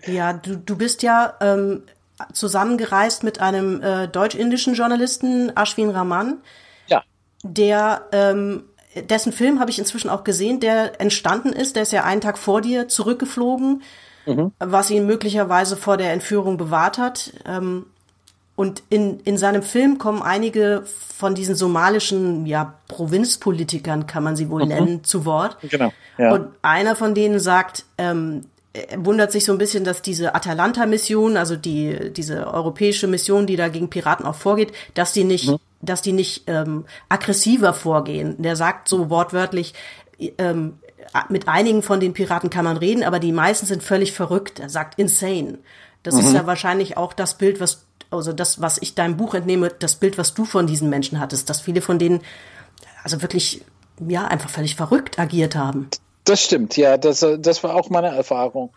Ja, 0.06 0.34
du, 0.34 0.56
du 0.56 0.76
bist 0.76 1.02
ja 1.02 1.34
ähm, 1.40 1.84
zusammengereist 2.32 3.22
mit 3.22 3.40
einem 3.40 3.82
äh, 3.82 4.08
deutsch-indischen 4.08 4.74
Journalisten, 4.74 5.50
Ashwin 5.56 5.90
Raman. 5.90 6.42
Ja. 6.88 7.02
Der 7.42 8.02
ähm, 8.12 8.64
dessen 8.94 9.32
Film 9.32 9.60
habe 9.60 9.70
ich 9.70 9.78
inzwischen 9.78 10.10
auch 10.10 10.24
gesehen, 10.24 10.60
der 10.60 11.00
entstanden 11.00 11.52
ist. 11.52 11.76
Der 11.76 11.84
ist 11.84 11.92
ja 11.92 12.04
einen 12.04 12.20
Tag 12.20 12.38
vor 12.38 12.60
dir 12.60 12.88
zurückgeflogen 12.88 13.82
mhm. 14.26 14.52
was 14.58 14.90
ihn 14.90 15.06
möglicherweise 15.06 15.76
vor 15.76 15.96
der 15.96 16.12
Entführung 16.12 16.56
bewahrt 16.56 16.98
hat. 16.98 17.32
Ähm, 17.46 17.86
und 18.56 18.82
in, 18.90 19.20
in 19.20 19.38
seinem 19.38 19.62
Film 19.62 19.96
kommen 19.96 20.20
einige 20.22 20.82
von 20.84 21.34
diesen 21.34 21.54
somalischen 21.54 22.44
ja, 22.44 22.74
Provinzpolitikern, 22.88 24.06
kann 24.06 24.22
man 24.22 24.36
sie 24.36 24.50
wohl 24.50 24.64
mhm. 24.64 24.68
nennen, 24.68 25.04
zu 25.04 25.24
Wort. 25.24 25.56
Genau. 25.62 25.92
Ja. 26.18 26.34
Und 26.34 26.48
einer 26.60 26.94
von 26.94 27.14
denen 27.14 27.40
sagt, 27.40 27.86
ähm, 27.96 28.44
er 28.72 29.04
wundert 29.04 29.32
sich 29.32 29.44
so 29.44 29.52
ein 29.52 29.58
bisschen, 29.58 29.84
dass 29.84 30.02
diese 30.02 30.34
Atalanta-Mission, 30.34 31.36
also 31.36 31.56
die 31.56 32.12
diese 32.12 32.52
europäische 32.52 33.06
Mission, 33.06 33.46
die 33.46 33.56
da 33.56 33.68
gegen 33.68 33.90
Piraten 33.90 34.26
auch 34.26 34.34
vorgeht, 34.34 34.72
dass 34.94 35.12
die 35.12 35.24
nicht, 35.24 35.48
mhm. 35.48 35.56
dass 35.80 36.02
die 36.02 36.12
nicht 36.12 36.44
ähm, 36.46 36.84
aggressiver 37.08 37.72
vorgehen. 37.72 38.40
Der 38.42 38.56
sagt 38.56 38.88
so 38.88 39.10
wortwörtlich, 39.10 39.74
ähm, 40.38 40.74
mit 41.28 41.48
einigen 41.48 41.82
von 41.82 42.00
den 42.00 42.12
Piraten 42.12 42.50
kann 42.50 42.64
man 42.64 42.76
reden, 42.76 43.02
aber 43.02 43.18
die 43.18 43.32
meisten 43.32 43.66
sind 43.66 43.82
völlig 43.82 44.12
verrückt. 44.12 44.60
Er 44.60 44.68
sagt 44.68 44.98
insane. 44.98 45.58
Das 46.02 46.14
mhm. 46.14 46.20
ist 46.20 46.32
ja 46.32 46.46
wahrscheinlich 46.46 46.96
auch 46.96 47.12
das 47.12 47.34
Bild, 47.34 47.60
was, 47.60 47.84
also 48.10 48.32
das, 48.32 48.60
was 48.60 48.78
ich 48.80 48.94
deinem 48.94 49.16
Buch 49.16 49.34
entnehme, 49.34 49.70
das 49.70 49.96
Bild, 49.96 50.18
was 50.18 50.34
du 50.34 50.44
von 50.44 50.66
diesen 50.66 50.88
Menschen 50.88 51.20
hattest, 51.20 51.50
dass 51.50 51.60
viele 51.60 51.82
von 51.82 51.98
denen 51.98 52.20
also 53.02 53.22
wirklich, 53.22 53.62
ja, 54.06 54.26
einfach 54.26 54.50
völlig 54.50 54.76
verrückt 54.76 55.18
agiert 55.18 55.56
haben. 55.56 55.88
Das 56.24 56.42
stimmt, 56.42 56.76
ja, 56.76 56.96
das, 56.96 57.26
das 57.38 57.64
war 57.64 57.74
auch 57.74 57.90
meine 57.90 58.08
Erfahrung. 58.08 58.70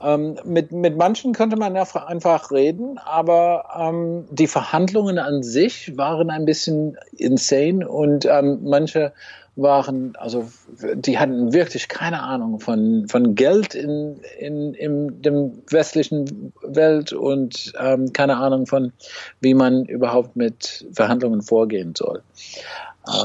Ähm, 0.00 0.38
mit, 0.44 0.72
mit 0.72 0.96
manchen 0.96 1.32
könnte 1.32 1.56
man 1.56 1.74
ja 1.74 1.84
einfach 2.06 2.50
reden, 2.50 2.98
aber 2.98 3.68
ähm, 3.76 4.26
die 4.30 4.46
Verhandlungen 4.46 5.18
an 5.18 5.42
sich 5.42 5.96
waren 5.96 6.30
ein 6.30 6.44
bisschen 6.44 6.96
insane 7.16 7.88
und 7.88 8.26
ähm, 8.26 8.60
manche 8.62 9.12
waren, 9.58 10.14
also 10.16 10.48
die 10.94 11.18
hatten 11.18 11.52
wirklich 11.52 11.88
keine 11.88 12.22
Ahnung 12.22 12.60
von, 12.60 13.08
von 13.08 13.34
Geld 13.34 13.74
in, 13.74 14.20
in, 14.38 14.72
in 14.74 15.20
dem 15.20 15.62
westlichen 15.68 16.52
Welt 16.62 17.12
und 17.12 17.72
ähm, 17.78 18.12
keine 18.12 18.36
Ahnung 18.36 18.66
von, 18.66 18.92
wie 19.40 19.54
man 19.54 19.84
überhaupt 19.84 20.36
mit 20.36 20.86
Verhandlungen 20.92 21.42
vorgehen 21.42 21.94
soll. 21.96 22.22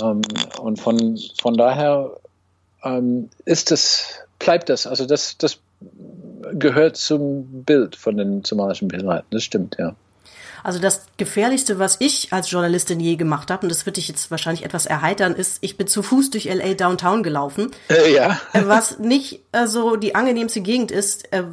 Ähm, 0.02 0.22
und 0.60 0.80
von, 0.80 1.20
von 1.40 1.54
daher 1.56 2.18
ähm, 2.84 3.30
ist 3.46 3.72
es, 3.72 4.20
bleibt 4.40 4.70
das, 4.70 4.88
also 4.88 5.06
das, 5.06 5.38
das 5.38 5.60
gehört 6.54 6.98
zum 6.98 7.64
Bild 7.64 7.96
von 7.96 8.18
den 8.18 8.44
somalischen 8.44 8.88
Piraten, 8.88 9.28
das 9.30 9.44
stimmt, 9.44 9.78
ja. 9.78 9.96
Also 10.64 10.80
das 10.80 11.06
Gefährlichste, 11.18 11.78
was 11.78 11.98
ich 12.00 12.32
als 12.32 12.50
Journalistin 12.50 13.00
je 13.00 13.18
gemacht 13.18 13.52
habe, 13.52 13.64
und 13.64 13.70
das 13.70 13.86
wird 13.86 13.98
dich 13.98 14.08
jetzt 14.08 14.32
wahrscheinlich 14.32 14.64
etwas 14.64 14.86
erheitern, 14.86 15.36
ist, 15.36 15.58
ich 15.62 15.76
bin 15.76 15.88
zu 15.88 16.02
Fuß 16.02 16.30
durch 16.32 16.46
LA 16.46 16.74
Downtown 16.74 17.22
gelaufen. 17.22 17.72
Äh, 17.90 18.14
ja. 18.14 18.40
Äh, 18.54 18.64
was 18.66 19.00
nicht 19.00 19.42
äh, 19.52 19.68
so 19.68 19.98
die 19.98 20.16
angenehmste 20.16 20.62
Gegend 20.62 20.92
ist, 20.92 21.32
äh, 21.34 21.44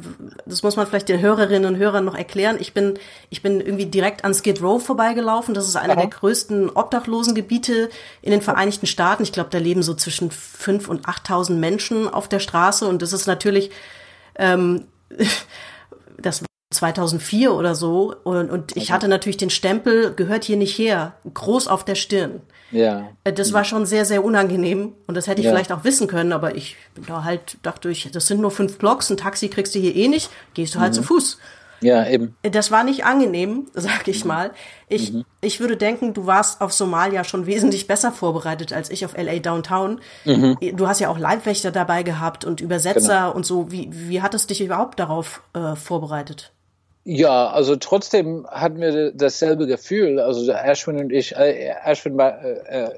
das 0.45 0.63
muss 0.63 0.77
man 0.77 0.87
vielleicht 0.87 1.09
den 1.09 1.19
Hörerinnen 1.19 1.73
und 1.73 1.79
Hörern 1.79 2.05
noch 2.05 2.15
erklären. 2.15 2.55
Ich 2.59 2.73
bin, 2.73 2.97
ich 3.29 3.41
bin 3.41 3.59
irgendwie 3.59 3.85
direkt 3.85 4.23
an 4.23 4.33
Skid 4.33 4.61
Row 4.61 4.81
vorbeigelaufen. 4.81 5.53
Das 5.53 5.67
ist 5.67 5.75
einer 5.75 5.93
Aha. 5.93 6.01
der 6.01 6.09
größten 6.09 6.69
Obdachlosengebiete 6.69 7.89
in 8.21 8.31
den 8.31 8.41
Vereinigten 8.41 8.87
Staaten. 8.87 9.23
Ich 9.23 9.33
glaube, 9.33 9.49
da 9.49 9.57
leben 9.57 9.83
so 9.83 9.93
zwischen 9.93 10.31
fünf 10.31 10.87
und 10.87 11.07
achttausend 11.07 11.59
Menschen 11.59 12.07
auf 12.07 12.29
der 12.29 12.39
Straße 12.39 12.87
und 12.87 13.01
das 13.01 13.11
ist 13.11 13.27
natürlich 13.27 13.71
ähm, 14.35 14.85
das 16.17 16.43
2004 16.71 17.53
oder 17.53 17.75
so 17.75 18.15
und, 18.23 18.49
und 18.49 18.75
ich 18.75 18.91
hatte 18.91 19.07
natürlich 19.07 19.37
den 19.37 19.49
Stempel, 19.49 20.13
gehört 20.13 20.45
hier 20.45 20.57
nicht 20.57 20.77
her, 20.77 21.13
groß 21.33 21.67
auf 21.67 21.85
der 21.85 21.95
Stirn. 21.95 22.41
Ja. 22.71 23.09
Äh, 23.23 23.33
das 23.33 23.53
war 23.53 23.63
schon 23.63 23.85
sehr, 23.85 24.05
sehr 24.05 24.23
unangenehm 24.23 24.93
und 25.05 25.15
das 25.15 25.27
hätte 25.27 25.41
ich 25.41 25.45
ja. 25.45 25.51
vielleicht 25.51 25.71
auch 25.71 25.83
wissen 25.83 26.07
können, 26.07 26.31
aber 26.31 26.55
ich 26.55 26.77
da 27.07 27.23
halt 27.23 27.57
dachte 27.61 27.89
ich, 27.89 28.09
das 28.11 28.25
sind 28.27 28.41
nur 28.41 28.51
fünf 28.51 28.77
Blocks, 28.77 29.09
ein 29.09 29.17
Taxi 29.17 29.49
kriegst 29.49 29.75
du 29.75 29.79
hier 29.79 29.95
eh 29.95 30.07
nicht, 30.07 30.29
gehst 30.53 30.75
du 30.75 30.79
halt 30.79 30.93
mhm. 30.93 30.95
zu 30.95 31.03
Fuß. 31.03 31.37
Ja, 31.81 32.07
eben. 32.07 32.35
Äh, 32.43 32.51
das 32.51 32.71
war 32.71 32.83
nicht 32.83 33.05
angenehm, 33.05 33.67
sag 33.73 34.07
ich 34.07 34.23
mal. 34.23 34.51
Ich, 34.87 35.11
mhm. 35.11 35.25
ich 35.41 35.59
würde 35.59 35.75
denken, 35.77 36.13
du 36.13 36.25
warst 36.25 36.61
auf 36.61 36.73
Somalia 36.73 37.23
schon 37.23 37.45
wesentlich 37.45 37.87
besser 37.87 38.11
vorbereitet 38.11 38.71
als 38.71 38.89
ich 38.89 39.03
auf 39.03 39.17
LA 39.17 39.39
Downtown. 39.39 39.99
Mhm. 40.25 40.57
Du 40.73 40.87
hast 40.87 40.99
ja 40.99 41.09
auch 41.09 41.17
Leibwächter 41.17 41.71
dabei 41.71 42.03
gehabt 42.03 42.45
und 42.45 42.61
Übersetzer 42.61 43.21
genau. 43.21 43.33
und 43.33 43.45
so. 43.45 43.71
Wie, 43.71 43.89
wie 43.91 44.21
hat 44.21 44.33
es 44.33 44.47
dich 44.47 44.61
überhaupt 44.61 44.99
darauf 44.99 45.41
äh, 45.53 45.75
vorbereitet? 45.75 46.53
Ja, 47.03 47.49
also 47.49 47.75
trotzdem 47.77 48.45
hatten 48.47 48.79
wir 48.79 49.11
dasselbe 49.11 49.65
Gefühl. 49.65 50.19
Also 50.19 50.51
Ashwin 50.51 50.99
und 50.99 51.11
ich, 51.11 51.35
äh, 51.35 51.73
Ashwin 51.83 52.19
äh, 52.19 52.89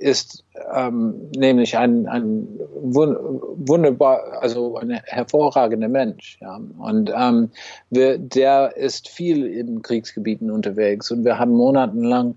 ist 0.00 0.42
ähm, 0.74 1.30
nämlich 1.36 1.78
ein, 1.78 2.08
ein 2.08 2.48
wunderbar, 2.74 4.42
also 4.42 4.76
ein 4.76 4.90
hervorragender 4.90 5.88
Mensch. 5.88 6.38
Ja. 6.40 6.60
Und 6.78 7.12
ähm, 7.16 7.50
wir, 7.90 8.18
der 8.18 8.76
ist 8.76 9.08
viel 9.08 9.46
in 9.46 9.80
Kriegsgebieten 9.82 10.50
unterwegs 10.50 11.12
und 11.12 11.24
wir 11.24 11.38
haben 11.38 11.52
monatelang 11.52 12.34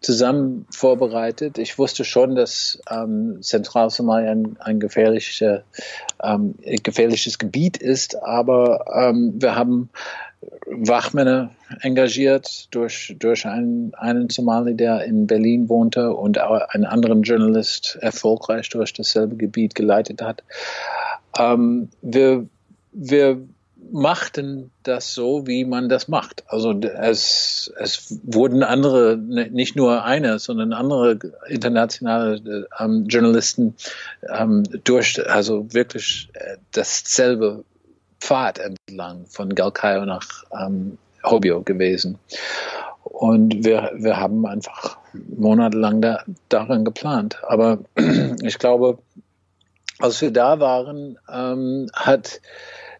zusammen 0.00 0.66
vorbereitet. 0.70 1.56
Ich 1.56 1.78
wusste 1.78 2.04
schon, 2.04 2.34
dass 2.34 2.80
ähm, 2.90 3.38
Zentralsomalia 3.40 4.30
ein, 4.30 4.56
ein 4.60 4.78
gefährlicher, 4.78 5.62
ähm, 6.22 6.54
gefährliches 6.82 7.38
Gebiet 7.38 7.78
ist, 7.78 8.22
aber 8.22 8.84
ähm, 8.94 9.34
wir 9.38 9.56
haben 9.56 9.88
Wachmänner 10.66 11.50
engagiert 11.80 12.68
durch, 12.74 13.14
durch 13.18 13.46
einen, 13.46 13.94
einen 13.94 14.28
Somali, 14.28 14.74
der 14.74 15.04
in 15.04 15.26
Berlin 15.26 15.68
wohnte 15.68 16.12
und 16.12 16.38
einen 16.38 16.84
anderen 16.84 17.22
Journalist 17.22 17.98
erfolgreich 18.00 18.68
durch 18.68 18.92
dasselbe 18.92 19.36
Gebiet 19.36 19.74
geleitet 19.74 20.22
hat. 20.22 20.42
Ähm, 21.38 21.88
wir, 22.02 22.46
wir 22.92 23.40
machten 23.92 24.70
das 24.82 25.14
so, 25.14 25.46
wie 25.46 25.64
man 25.64 25.88
das 25.88 26.08
macht. 26.08 26.44
Also 26.48 26.72
es, 26.72 27.72
es 27.78 28.18
wurden 28.24 28.62
andere, 28.62 29.16
nicht 29.16 29.76
nur 29.76 30.04
eine, 30.04 30.38
sondern 30.38 30.72
andere 30.72 31.18
internationale 31.48 32.68
ähm, 32.78 33.06
Journalisten 33.06 33.74
ähm, 34.28 34.64
durch, 34.84 35.24
also 35.28 35.72
wirklich 35.72 36.28
äh, 36.34 36.56
dasselbe 36.72 37.64
Pfad 38.26 38.58
entlang 38.58 39.24
von 39.28 39.54
Galkayo 39.54 40.04
nach 40.04 40.26
ähm, 40.52 40.98
Hobio 41.22 41.62
gewesen. 41.62 42.18
Und 43.04 43.64
wir, 43.64 43.92
wir 43.94 44.16
haben 44.16 44.44
einfach 44.46 44.98
monatelang 45.12 46.00
da, 46.00 46.24
daran 46.48 46.84
geplant. 46.84 47.38
Aber 47.44 47.78
ich 48.42 48.58
glaube, 48.58 48.98
als 50.00 50.20
wir 50.20 50.32
da 50.32 50.58
waren, 50.58 51.18
ähm, 51.32 51.88
hat 51.94 52.40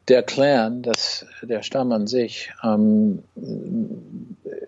der 0.06 0.22
Clan, 0.22 0.82
das, 0.82 1.26
der 1.42 1.64
Stamm 1.64 1.90
an 1.90 2.06
sich, 2.06 2.52
ähm, 2.62 3.24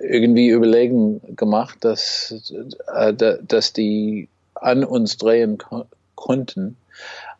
irgendwie 0.01 0.49
Überlegen 0.49 1.37
gemacht, 1.37 1.79
dass, 1.85 2.35
äh, 2.93 3.15
dass 3.15 3.73
die 3.73 4.29
an 4.57 4.83
uns 4.83 5.19
drehen 5.19 5.59
ko 5.59 5.87
konnten. 6.17 6.77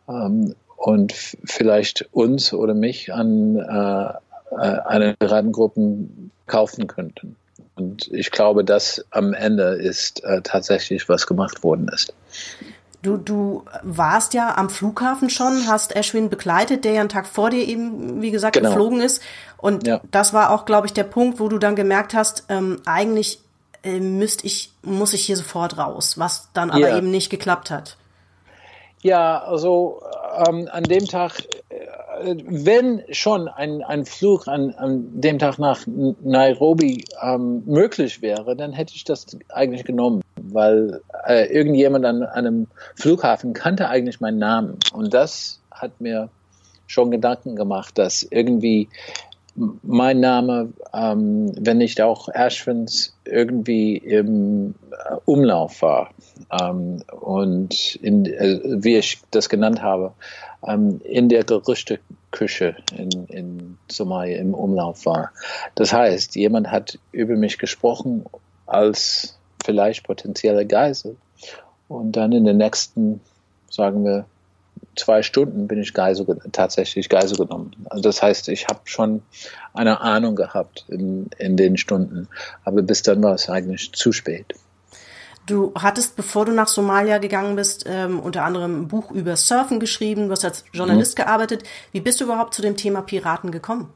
Ähm, 0.07 0.55
und 0.79 1.13
vielleicht 1.43 2.07
uns 2.13 2.53
oder 2.53 2.73
mich 2.73 3.13
an 3.13 3.57
äh, 3.57 4.13
äh 4.55 4.79
eine 4.85 5.13
Piratengruppen 5.19 6.31
kaufen 6.47 6.87
könnten. 6.87 7.35
Und 7.75 8.09
ich 8.11 8.31
glaube, 8.31 8.63
das 8.63 9.05
am 9.11 9.33
Ende 9.33 9.75
ist 9.75 10.23
äh, 10.23 10.41
tatsächlich, 10.41 11.07
was 11.09 11.27
gemacht 11.27 11.63
worden 11.63 11.89
ist. 11.89 12.13
Du, 13.01 13.17
du 13.17 13.63
warst 13.83 14.33
ja 14.33 14.57
am 14.57 14.69
Flughafen 14.69 15.29
schon, 15.29 15.67
hast 15.67 15.95
Ashwin 15.95 16.29
begleitet, 16.29 16.83
der 16.83 16.93
ja 16.93 16.99
einen 17.01 17.09
Tag 17.09 17.27
vor 17.27 17.49
dir 17.49 17.65
eben, 17.65 18.21
wie 18.21 18.31
gesagt, 18.31 18.55
genau. 18.55 18.69
geflogen 18.69 19.01
ist. 19.01 19.21
Und 19.57 19.87
ja. 19.87 20.01
das 20.11 20.33
war 20.33 20.51
auch, 20.51 20.65
glaube 20.65 20.87
ich, 20.87 20.93
der 20.93 21.05
Punkt, 21.05 21.39
wo 21.39 21.47
du 21.47 21.57
dann 21.57 21.75
gemerkt 21.75 22.13
hast, 22.13 22.45
ähm, 22.49 22.81
eigentlich 22.85 23.39
äh, 23.83 23.99
müsste 23.99 24.45
ich, 24.45 24.71
muss 24.81 25.13
ich 25.13 25.25
hier 25.25 25.37
sofort 25.37 25.77
raus, 25.77 26.17
was 26.17 26.49
dann 26.53 26.71
aber 26.71 26.89
ja. 26.89 26.97
eben 26.97 27.11
nicht 27.11 27.29
geklappt 27.29 27.69
hat. 27.69 27.97
Ja, 29.01 29.39
also 29.43 30.01
ähm, 30.47 30.67
an 30.71 30.83
dem 30.83 31.05
Tag, 31.05 31.39
äh, 31.69 32.35
wenn 32.45 33.03
schon 33.11 33.47
ein, 33.47 33.81
ein 33.81 34.05
Flug 34.05 34.47
an, 34.47 34.71
an 34.71 35.21
dem 35.21 35.39
Tag 35.39 35.57
nach 35.57 35.85
Nairobi 35.87 37.05
ähm, 37.21 37.63
möglich 37.65 38.21
wäre, 38.21 38.55
dann 38.57 38.73
hätte 38.73 38.93
ich 38.95 39.05
das 39.05 39.25
eigentlich 39.49 39.85
genommen, 39.85 40.21
weil 40.35 41.01
äh, 41.25 41.45
irgendjemand 41.45 42.05
an 42.05 42.23
einem 42.23 42.67
Flughafen 42.95 43.53
kannte 43.53 43.87
eigentlich 43.87 44.19
meinen 44.19 44.39
Namen. 44.39 44.77
Und 44.93 45.13
das 45.13 45.61
hat 45.71 46.01
mir 46.01 46.29
schon 46.87 47.11
Gedanken 47.11 47.55
gemacht, 47.55 47.97
dass 47.97 48.23
irgendwie 48.23 48.89
mein 49.83 50.19
Name, 50.19 50.73
ähm, 50.93 51.51
wenn 51.57 51.77
nicht 51.77 52.01
auch 52.01 52.29
Ashwins, 52.29 53.15
irgendwie 53.25 53.97
im 53.97 54.75
äh, 54.91 55.15
Umlauf 55.25 55.81
war. 55.81 56.09
Ähm, 56.51 57.03
und 57.19 57.95
in, 57.95 58.25
äh, 58.25 58.59
wie 58.63 58.97
ich 58.97 59.21
das 59.31 59.49
genannt 59.49 59.81
habe, 59.81 60.13
ähm, 60.65 61.01
in 61.03 61.29
der 61.29 61.43
Gerüchteküche 61.43 62.75
in, 62.95 63.25
in 63.27 63.77
Somalia 63.89 64.39
im 64.39 64.53
Umlauf 64.53 65.05
war. 65.05 65.31
Das 65.75 65.93
heißt, 65.93 66.35
jemand 66.35 66.71
hat 66.71 66.97
über 67.11 67.35
mich 67.35 67.57
gesprochen 67.57 68.25
als 68.65 69.37
vielleicht 69.63 70.03
potenzielle 70.03 70.65
Geisel. 70.65 71.17
Und 71.87 72.13
dann 72.13 72.31
in 72.31 72.45
den 72.45 72.57
nächsten, 72.57 73.21
sagen 73.69 74.05
wir, 74.05 74.25
zwei 74.95 75.23
Stunden 75.23 75.67
bin 75.67 75.79
ich 75.79 75.93
Geisel, 75.93 76.39
tatsächlich 76.51 77.09
Geisel 77.09 77.37
genommen. 77.37 77.71
Also 77.89 78.03
das 78.03 78.21
heißt, 78.21 78.49
ich 78.49 78.67
habe 78.67 78.81
schon 78.85 79.23
eine 79.73 80.01
Ahnung 80.01 80.35
gehabt 80.35 80.85
in, 80.87 81.29
in 81.37 81.57
den 81.57 81.77
Stunden, 81.77 82.27
aber 82.63 82.81
bis 82.81 83.01
dann 83.01 83.23
war 83.23 83.33
es 83.33 83.49
eigentlich 83.49 83.91
zu 83.93 84.11
spät. 84.11 84.55
Du 85.49 85.73
hattest, 85.73 86.15
bevor 86.15 86.45
du 86.45 86.51
nach 86.51 86.67
Somalia 86.67 87.17
gegangen 87.17 87.55
bist, 87.55 87.85
ähm, 87.87 88.19
unter 88.19 88.43
anderem 88.43 88.83
ein 88.83 88.87
Buch 88.87 89.09
über 89.09 89.35
Surfen 89.35 89.79
geschrieben, 89.79 90.27
du 90.27 90.33
hast 90.33 90.45
als 90.45 90.63
Journalist 90.71 91.17
mhm. 91.17 91.23
gearbeitet. 91.23 91.63
Wie 91.91 92.01
bist 92.01 92.21
du 92.21 92.25
überhaupt 92.25 92.53
zu 92.53 92.61
dem 92.61 92.77
Thema 92.77 93.01
Piraten 93.01 93.49
gekommen? 93.49 93.91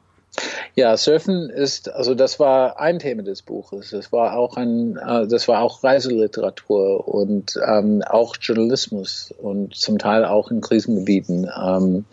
Ja, 0.73 0.97
Surfen 0.97 1.51
ist, 1.51 1.93
also 1.93 2.15
das 2.15 2.39
war 2.39 2.79
ein 2.79 2.97
Thema 2.97 3.21
des 3.21 3.43
Buches. 3.43 3.91
Das 3.91 4.11
war 4.11 4.35
auch 4.35 4.57
ein, 4.57 4.97
äh, 4.97 5.27
das 5.27 5.47
war 5.47 5.61
auch 5.61 5.83
Reiseliteratur 5.83 7.07
und 7.07 7.59
ähm, 7.67 8.01
auch 8.01 8.35
Journalismus 8.41 9.31
und 9.37 9.75
zum 9.75 9.99
Teil 9.99 10.25
auch 10.25 10.49
in 10.49 10.61
Krisengebieten. 10.61 11.47
Ähm, 11.55 12.05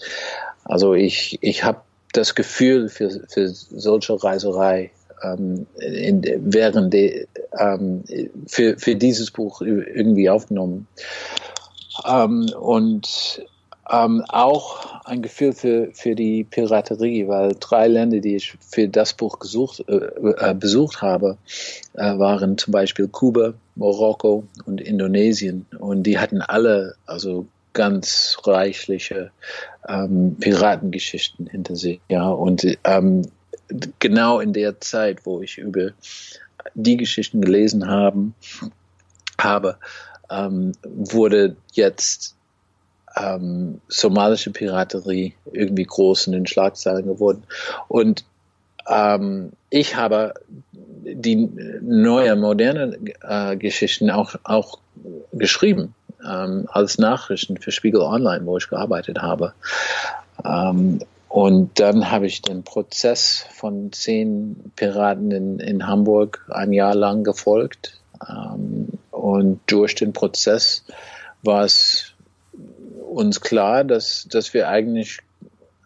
also 0.64 0.92
ich, 0.92 1.38
ich 1.40 1.64
habe 1.64 1.80
das 2.12 2.34
Gefühl 2.34 2.90
für, 2.90 3.22
für 3.26 3.48
solche 3.48 4.22
Reiserei 4.22 4.90
ähm, 5.22 5.66
in, 5.78 6.22
während 6.52 6.92
de, 6.92 7.26
ähm, 7.58 8.04
für, 8.46 8.78
für 8.78 8.96
dieses 8.96 9.30
Buch 9.30 9.60
irgendwie 9.62 10.30
aufgenommen. 10.30 10.86
Ähm, 12.06 12.46
und 12.58 13.44
ähm, 13.90 14.24
auch 14.28 15.04
ein 15.04 15.22
Gefühl 15.22 15.52
für, 15.52 15.88
für 15.92 16.14
die 16.14 16.44
Piraterie, 16.44 17.26
weil 17.26 17.56
drei 17.58 17.88
Länder, 17.88 18.20
die 18.20 18.36
ich 18.36 18.54
für 18.60 18.88
das 18.88 19.14
Buch 19.14 19.38
gesucht, 19.40 19.84
äh, 19.88 19.96
äh, 19.96 20.54
besucht 20.54 21.02
habe, 21.02 21.36
äh, 21.94 22.18
waren 22.18 22.56
zum 22.56 22.72
Beispiel 22.72 23.08
Kuba, 23.08 23.54
Marokko 23.74 24.44
und 24.64 24.80
Indonesien. 24.80 25.66
Und 25.78 26.04
die 26.04 26.18
hatten 26.18 26.40
alle 26.40 26.94
also 27.06 27.46
ganz 27.72 28.36
reichliche 28.44 29.30
ähm, 29.88 30.36
Piratengeschichten 30.38 31.46
hinter 31.46 31.76
sich. 31.76 32.00
Ja, 32.08 32.28
und 32.28 32.66
ähm, 32.84 33.22
genau 33.98 34.40
in 34.40 34.52
der 34.52 34.80
Zeit, 34.80 35.24
wo 35.24 35.40
ich 35.40 35.58
über 35.58 35.90
die 36.74 36.96
Geschichten 36.96 37.40
gelesen 37.40 37.88
haben, 37.88 38.34
habe, 39.40 39.76
ähm, 40.30 40.72
wurde 40.84 41.56
jetzt 41.72 42.36
ähm, 43.16 43.80
somalische 43.88 44.50
Piraterie 44.50 45.34
irgendwie 45.52 45.84
groß 45.84 46.28
in 46.28 46.32
den 46.32 46.46
Schlagzeilen 46.46 47.06
geworden. 47.06 47.42
Und 47.88 48.24
ähm, 48.88 49.52
ich 49.70 49.96
habe 49.96 50.34
die 51.02 51.48
neue, 51.80 52.36
moderne 52.36 52.96
äh, 53.22 53.56
Geschichten 53.56 54.10
auch, 54.10 54.34
auch 54.44 54.78
geschrieben 55.32 55.94
ähm, 56.26 56.68
als 56.70 56.98
Nachrichten 56.98 57.56
für 57.56 57.72
Spiegel 57.72 58.00
Online, 58.00 58.44
wo 58.46 58.56
ich 58.58 58.68
gearbeitet 58.68 59.20
habe. 59.20 59.54
Ähm, 60.44 61.00
und 61.30 61.78
dann 61.78 62.10
habe 62.10 62.26
ich 62.26 62.42
den 62.42 62.64
Prozess 62.64 63.46
von 63.52 63.92
zehn 63.92 64.72
Piraten 64.74 65.30
in, 65.30 65.60
in 65.60 65.86
Hamburg 65.86 66.44
ein 66.50 66.72
Jahr 66.72 66.96
lang 66.96 67.22
gefolgt. 67.22 68.00
Ähm, 68.28 68.88
und 69.12 69.60
durch 69.68 69.94
den 69.94 70.12
Prozess 70.12 70.84
war 71.44 71.64
es 71.64 72.14
uns 73.08 73.40
klar, 73.40 73.84
dass, 73.84 74.26
dass 74.28 74.52
wir 74.54 74.68
eigentlich 74.68 75.20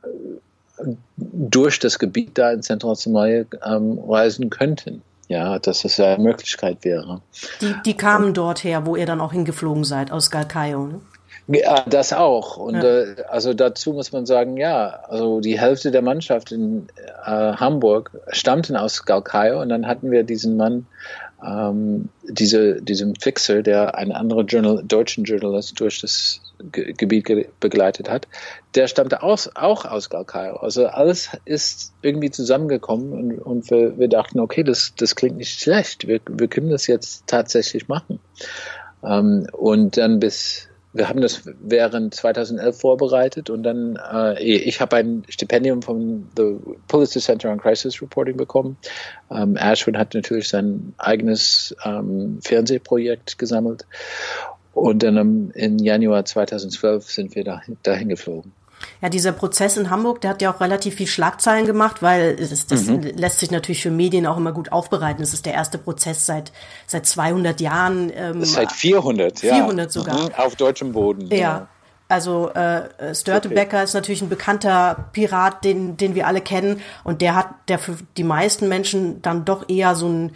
äh, 0.03 0.95
durch 1.19 1.79
das 1.79 1.99
Gebiet 1.99 2.39
da 2.39 2.51
in 2.51 2.63
Zentralsomalia 2.63 3.45
ähm, 3.67 3.99
reisen 3.99 4.49
könnten. 4.49 5.03
Ja, 5.29 5.59
dass 5.59 5.85
es 5.85 6.01
eine 6.01 6.23
Möglichkeit 6.23 6.87
wäre. 6.87 7.21
Die, 7.61 7.75
die 7.85 7.95
kamen 7.95 8.29
Und, 8.29 8.39
dort 8.39 8.65
her, 8.65 8.87
wo 8.87 8.97
ihr 8.97 9.05
dann 9.05 9.21
auch 9.21 9.33
hingeflogen 9.33 9.85
seid, 9.85 10.11
aus 10.11 10.31
Galkayo, 10.31 10.87
ne? 10.87 11.01
Ja, 11.47 11.85
das 11.87 12.13
auch. 12.13 12.57
Und 12.57 12.77
ja. 12.77 13.01
äh, 13.01 13.17
also 13.29 13.53
dazu 13.53 13.93
muss 13.93 14.13
man 14.13 14.25
sagen, 14.25 14.57
ja, 14.57 15.01
also 15.09 15.41
die 15.41 15.61
Hälfte 15.61 15.91
der 15.91 16.03
Mannschaft 16.03 16.53
in 16.53 16.87
äh, 17.25 17.31
Hamburg 17.31 18.13
stammten 18.29 18.77
aus 18.77 19.05
Galkayo 19.05 19.61
und 19.61 19.69
dann 19.69 19.87
hatten 19.87 20.11
wir 20.11 20.25
diesen 20.25 20.57
Mann 20.57 20.87
ähm, 21.45 22.09
diese, 22.23 22.81
diesem 22.81 23.15
Fixer, 23.17 23.63
der 23.63 23.97
einen 23.97 24.13
anderen 24.13 24.47
Journal, 24.47 24.83
deutschen 24.83 25.25
Journalist 25.25 25.79
durch 25.79 26.01
das 26.01 26.41
Ge 26.73 26.93
Gebiet 26.93 27.25
ge 27.25 27.49
begleitet 27.61 28.09
hat, 28.09 28.29
der 28.75 28.87
stammte 28.87 29.23
aus, 29.23 29.51
auch 29.55 29.85
aus 29.85 30.09
Galkayo. 30.09 30.57
Also 30.57 30.87
alles 30.87 31.31
ist 31.45 31.93
irgendwie 32.01 32.31
zusammengekommen 32.31 33.13
und, 33.13 33.39
und 33.39 33.71
wir, 33.71 33.99
wir, 33.99 34.09
dachten, 34.09 34.41
okay, 34.41 34.63
das, 34.63 34.95
das 34.97 35.17
klingt 35.17 35.37
nicht 35.37 35.61
schlecht, 35.61 36.07
wir, 36.07 36.21
wir 36.31 36.49
können 36.49 36.71
das 36.71 36.87
jetzt 36.87 37.27
tatsächlich 37.27 37.89
machen. 37.89 38.21
Ähm, 39.03 39.47
und 39.53 39.97
dann 39.99 40.21
bis 40.21 40.69
wir 40.95 41.09
haben 41.09 41.21
das 41.21 41.43
während 41.61 42.15
2011 42.15 42.81
vorbereitet 42.81 43.51
und 43.51 43.65
dann, 43.65 43.97
äh, 43.97 44.41
ich 44.43 44.81
habe 44.81 44.97
ein 44.97 45.25
Stipendium 45.29 45.83
vom 45.83 46.29
The 46.37 46.57
Pulitzer 46.87 47.21
Center 47.21 47.51
on 47.51 47.61
Crisis 47.61 48.01
Reporting 48.01 48.37
bekommen. 48.37 48.77
Ähm, 49.31 49.57
Ashwin 49.57 49.99
hat 49.99 50.15
natürlich 50.15 50.49
sein 50.49 50.95
eigenes 50.97 51.75
ähm, 51.85 52.39
Fernsehprojekt 52.43 53.39
gesammelt 53.39 53.87
und 54.73 55.03
dann 55.03 55.19
um, 55.19 55.51
im 55.51 55.79
Januar 55.79 56.25
2012 56.25 57.11
sind 57.11 57.35
wir 57.35 57.43
da, 57.43 57.61
dahin 57.83 58.09
geflogen. 58.09 58.53
Ja, 59.05 59.11
dieser 59.11 59.33
Prozess 59.33 59.77
in 59.77 59.91
Hamburg, 59.91 60.23
der 60.23 60.31
hat 60.31 60.41
ja 60.41 60.51
auch 60.51 60.63
relativ 60.63 60.95
viel 60.95 61.07
Schlagzeilen 61.07 61.67
gemacht, 61.67 62.01
weil 62.01 62.39
es, 62.41 62.67
das 62.67 62.87
mhm. 62.87 63.03
lässt 63.03 63.39
sich 63.39 63.51
natürlich 63.51 63.83
für 63.83 63.91
Medien 63.91 64.27
auch 64.27 64.39
immer 64.39 64.53
gut 64.53 64.73
aufbereiten. 64.73 65.23
Es 65.23 65.35
ist 65.35 65.45
der 65.45 65.53
erste 65.53 65.77
Prozess 65.77 66.25
seit 66.25 66.53
seit 66.87 67.05
200 67.05 67.61
Jahren. 67.61 68.11
Ähm, 68.17 68.43
seit 68.43 68.73
400, 68.73 69.41
400 69.41 69.43
ja. 69.43 69.55
400 69.57 69.93
sogar. 69.93 70.23
Mhm. 70.23 70.35
Auf 70.39 70.57
deutschem 70.57 70.93
Boden. 70.93 71.27
Ja. 71.27 71.37
ja. 71.37 71.69
Also 72.09 72.49
äh, 72.53 73.15
Störtebecker 73.15 73.77
okay. 73.77 73.85
ist 73.85 73.93
natürlich 73.93 74.23
ein 74.23 74.31
bekannter 74.31 75.11
Pirat, 75.13 75.65
den 75.65 75.99
den 75.99 76.15
wir 76.15 76.27
alle 76.27 76.41
kennen 76.41 76.81
und 77.03 77.21
der 77.21 77.35
hat 77.35 77.49
der 77.69 77.79
für 77.79 77.99
die 78.17 78.25
meisten 78.25 78.71
Menschen 78.71 79.21
dann 79.21 79.45
doch 79.45 79.69
eher 79.69 79.97
so 79.97 80.09
ein 80.09 80.33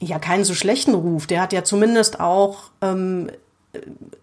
ja 0.00 0.18
keinen 0.18 0.44
so 0.44 0.52
schlechten 0.52 0.92
Ruf. 0.92 1.26
Der 1.26 1.40
hat 1.40 1.54
ja 1.54 1.64
zumindest 1.64 2.20
auch 2.20 2.64
ähm, 2.82 3.30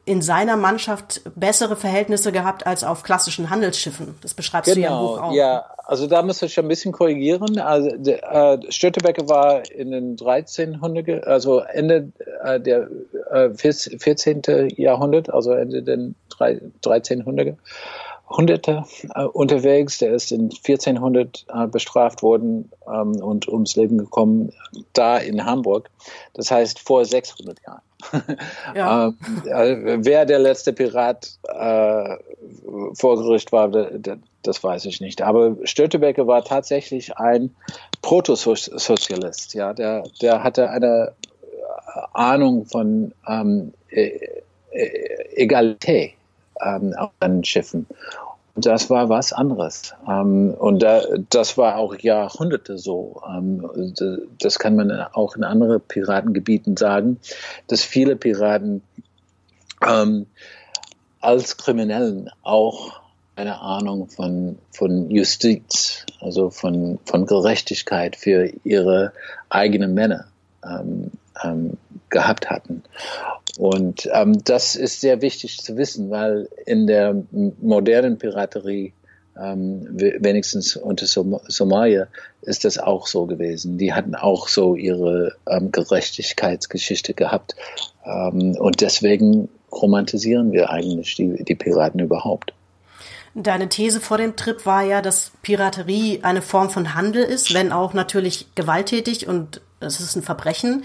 in 0.05 0.21
seiner 0.21 0.57
Mannschaft 0.57 1.21
bessere 1.35 1.75
Verhältnisse 1.75 2.31
gehabt 2.31 2.65
als 2.65 2.83
auf 2.83 3.03
klassischen 3.03 3.49
Handelsschiffen. 3.49 4.15
Das 4.21 4.33
beschreibst 4.33 4.73
genau, 4.73 4.87
du 4.87 4.93
ja 4.93 4.99
im 4.99 5.07
Buch 5.07 5.21
auch. 5.21 5.33
Ja, 5.33 5.65
also 5.85 6.07
da 6.07 6.21
muss 6.21 6.41
ich 6.41 6.59
ein 6.59 6.67
bisschen 6.67 6.91
korrigieren. 6.91 7.59
Also 7.59 7.89
äh, 7.89 8.71
Störtebecker 8.71 9.29
war 9.29 9.69
in 9.71 9.91
den 9.91 10.11
1300, 10.11 11.25
also 11.25 11.59
Ende 11.59 12.11
äh, 12.43 12.59
der 12.59 12.89
äh, 13.31 13.49
14. 13.53 14.41
Jahrhundert, 14.75 15.29
also 15.29 15.51
Ende 15.51 15.81
den 15.81 16.15
1300er. 16.39 17.55
Hunderte 18.29 18.83
äh, 19.15 19.23
unterwegs. 19.23 19.99
Der 19.99 20.13
ist 20.13 20.31
in 20.33 20.51
1400 20.51 21.45
äh, 21.53 21.67
bestraft 21.67 22.21
worden 22.21 22.69
ähm, 22.85 23.21
und 23.21 23.47
ums 23.47 23.77
Leben 23.77 23.97
gekommen, 23.97 24.51
da 24.91 25.17
in 25.17 25.45
Hamburg. 25.45 25.89
Das 26.33 26.51
heißt 26.51 26.79
vor 26.79 27.05
600 27.05 27.61
Jahren. 27.65 27.81
Ja. 28.75 29.07
ähm, 29.45 29.87
äh, 29.87 29.97
wer 30.05 30.25
der 30.25 30.39
letzte 30.39 30.73
Pirat 30.73 31.37
äh, 31.47 32.15
vor 32.93 33.17
Gericht 33.17 33.51
war, 33.51 33.69
das 33.69 34.63
weiß 34.63 34.85
ich 34.85 35.01
nicht. 35.01 35.21
Aber 35.21 35.55
Stötebecker 35.63 36.27
war 36.27 36.43
tatsächlich 36.43 37.17
ein 37.17 37.55
Protosozialist. 38.01 39.53
Ja, 39.53 39.73
der, 39.73 40.03
der 40.21 40.43
hatte 40.43 40.69
eine 40.69 41.13
Ahnung 42.13 42.65
von 42.65 43.13
ähm, 43.27 43.73
e-, 43.89 44.19
e-, 44.71 45.35
Egalität 45.35 46.13
ähm, 46.63 46.95
den 47.21 47.43
Schiffen. 47.43 47.85
Das 48.59 48.89
war 48.89 49.07
was 49.07 49.33
anderes. 49.33 49.93
Ähm, 50.07 50.55
und 50.57 50.81
da, 50.81 51.01
das 51.29 51.57
war 51.59 51.77
auch 51.77 51.95
Jahrhunderte 51.95 52.79
so. 52.79 53.21
Ähm, 53.29 53.93
das 54.39 54.57
kann 54.57 54.75
man 54.75 54.91
auch 55.13 55.35
in 55.35 55.43
anderen 55.43 55.79
Piratengebieten 55.79 56.75
sagen, 56.75 57.19
dass 57.67 57.83
viele 57.83 58.15
Piraten 58.15 58.81
ähm, 59.87 60.25
als 61.21 61.57
Kriminellen 61.57 62.31
auch 62.41 62.99
eine 63.35 63.61
Ahnung 63.61 64.09
von, 64.09 64.57
von 64.71 65.11
Justiz, 65.11 66.03
also 66.19 66.49
von, 66.49 66.97
von 67.05 67.27
Gerechtigkeit 67.27 68.15
für 68.15 68.51
ihre 68.63 69.13
eigenen 69.49 69.93
Männer 69.93 70.25
gehabt 72.09 72.49
hatten. 72.49 72.83
Und 73.57 74.07
ähm, 74.13 74.43
das 74.43 74.75
ist 74.75 75.01
sehr 75.01 75.21
wichtig 75.21 75.57
zu 75.57 75.77
wissen, 75.77 76.09
weil 76.11 76.47
in 76.65 76.85
der 76.85 77.15
modernen 77.31 78.17
Piraterie, 78.17 78.93
ähm, 79.39 79.87
wenigstens 79.91 80.75
unter 80.75 81.07
Som 81.07 81.39
Somalia, 81.47 82.07
ist 82.41 82.65
das 82.65 82.77
auch 82.77 83.07
so 83.07 83.25
gewesen. 83.25 83.77
Die 83.77 83.93
hatten 83.93 84.15
auch 84.15 84.47
so 84.47 84.75
ihre 84.75 85.33
ähm, 85.49 85.71
Gerechtigkeitsgeschichte 85.71 87.13
gehabt. 87.13 87.55
Ähm, 88.05 88.55
und 88.59 88.81
deswegen 88.81 89.49
romantisieren 89.71 90.51
wir 90.51 90.69
eigentlich 90.69 91.15
die, 91.15 91.43
die 91.43 91.55
Piraten 91.55 91.99
überhaupt. 91.99 92.53
Deine 93.33 93.69
These 93.69 93.99
vor 93.99 94.17
dem 94.17 94.35
Trip 94.35 94.65
war 94.65 94.83
ja, 94.83 95.01
dass 95.01 95.31
Piraterie 95.43 96.21
eine 96.23 96.41
Form 96.41 96.69
von 96.69 96.95
Handel 96.95 97.23
ist, 97.23 97.53
wenn 97.53 97.71
auch 97.71 97.93
natürlich 97.93 98.47
gewalttätig 98.55 99.27
und 99.27 99.61
es 99.79 99.99
ist 99.99 100.15
ein 100.15 100.23
Verbrechen. 100.23 100.83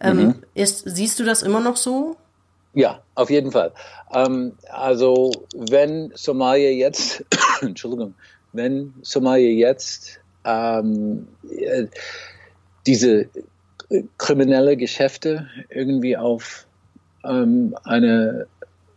Ähm, 0.00 0.16
mhm. 0.16 0.34
ist, 0.54 0.82
siehst 0.86 1.18
du 1.18 1.24
das 1.24 1.42
immer 1.42 1.60
noch 1.60 1.76
so? 1.76 2.16
Ja, 2.72 3.02
auf 3.14 3.30
jeden 3.30 3.50
Fall. 3.50 3.72
Ähm, 4.12 4.52
also 4.68 5.32
wenn 5.54 6.12
Somalia 6.14 6.70
jetzt, 6.70 7.24
Entschuldigung, 7.60 8.14
wenn 8.52 8.94
Somalia 9.02 9.50
jetzt 9.50 10.20
ähm, 10.44 11.28
äh, 11.50 11.86
diese 12.86 13.28
kriminelle 14.18 14.76
Geschäfte 14.76 15.48
irgendwie 15.68 16.16
auf 16.16 16.66
ähm, 17.24 17.76
eine 17.84 18.46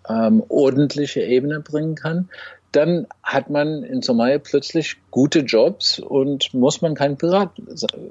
ähm, 0.07 0.43
ordentliche 0.49 1.21
Ebene 1.21 1.59
bringen 1.59 1.95
kann, 1.95 2.29
dann 2.73 3.05
hat 3.21 3.51
man 3.51 3.83
in 3.83 4.01
Somalia 4.01 4.39
plötzlich 4.39 4.97
gute 5.11 5.39
Jobs 5.39 5.99
und 5.99 6.53
muss 6.55 6.81
man 6.81 6.95
kein 6.95 7.17
Pirat 7.17 7.51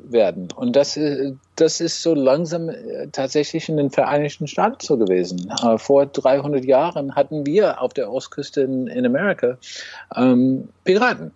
werden. 0.05 0.48
Und 0.55 0.77
das, 0.77 0.98
das 1.57 1.81
ist 1.81 2.01
so 2.01 2.14
langsam 2.14 2.68
äh, 2.68 3.09
tatsächlich 3.11 3.68
in 3.68 3.77
den 3.77 3.90
Vereinigten 3.90 4.46
Staaten 4.46 4.79
so 4.81 4.96
gewesen. 4.96 5.53
Äh, 5.62 5.79
vor 5.79 6.07
300 6.07 6.64
Jahren 6.64 7.16
hatten 7.16 7.44
wir 7.44 7.83
auf 7.83 7.92
der 7.92 8.12
Ostküste 8.12 8.62
in, 8.62 8.87
in 8.87 9.05
Amerika 9.05 9.59
ähm, 10.14 10.68
Piraten, 10.85 11.33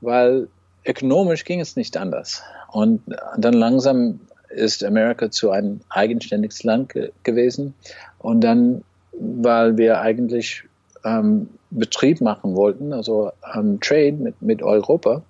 weil 0.00 0.46
ökonomisch 0.86 1.44
ging 1.44 1.60
es 1.60 1.74
nicht 1.74 1.96
anders. 1.96 2.44
Und 2.70 3.02
dann 3.36 3.54
langsam 3.54 4.20
ist 4.48 4.84
Amerika 4.84 5.28
zu 5.28 5.50
einem 5.50 5.80
eigenständiges 5.88 6.62
Land 6.62 6.90
ge 6.90 7.10
gewesen. 7.24 7.74
Und 8.20 8.42
dann, 8.42 8.84
weil 9.12 9.76
wir 9.76 10.00
eigentlich 10.00 10.62
ähm, 11.04 11.48
Betrieb 11.70 12.20
machen 12.20 12.54
wollten, 12.54 12.92
also 12.92 13.32
ähm, 13.54 13.80
Trade 13.80 14.12
mit, 14.12 14.40
mit 14.40 14.62
Europa, 14.62 15.22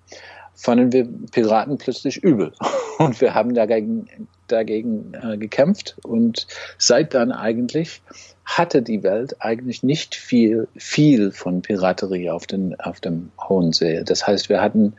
fanden 0.53 0.93
wir 0.93 1.07
Piraten 1.31 1.77
plötzlich 1.77 2.17
übel. 2.23 2.53
Und 2.97 3.19
wir 3.19 3.33
haben 3.33 3.53
dagegen, 3.53 4.07
dagegen 4.47 5.13
äh, 5.13 5.37
gekämpft. 5.37 5.97
Und 6.03 6.47
seit 6.77 7.13
dann 7.13 7.31
eigentlich 7.31 8.01
hatte 8.45 8.81
die 8.81 9.03
Welt 9.03 9.35
eigentlich 9.39 9.83
nicht 9.83 10.15
viel, 10.15 10.67
viel 10.77 11.31
von 11.31 11.61
Piraterie 11.61 12.29
auf, 12.29 12.45
den, 12.47 12.79
auf 12.79 13.01
dem 13.01 13.31
Hohen 13.49 13.73
See. 13.73 14.03
Das 14.03 14.25
heißt, 14.25 14.49
wir 14.49 14.61
hatten 14.61 14.93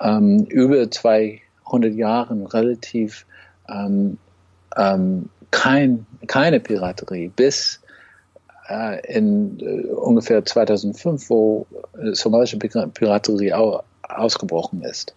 ähm, 0.00 0.44
über 0.44 0.90
200 0.90 1.94
Jahre 1.94 2.52
relativ 2.52 3.26
ähm, 3.68 4.18
ähm, 4.76 5.28
kein, 5.50 6.06
keine 6.26 6.60
Piraterie, 6.60 7.28
bis 7.28 7.80
in 9.06 9.58
äh, 9.60 9.86
ungefähr 9.88 10.44
2005, 10.44 11.30
wo 11.30 11.66
äh, 11.98 12.12
somalische 12.12 12.58
Piraterie 12.58 13.52
ausgebrochen 14.02 14.82
ist. 14.82 15.14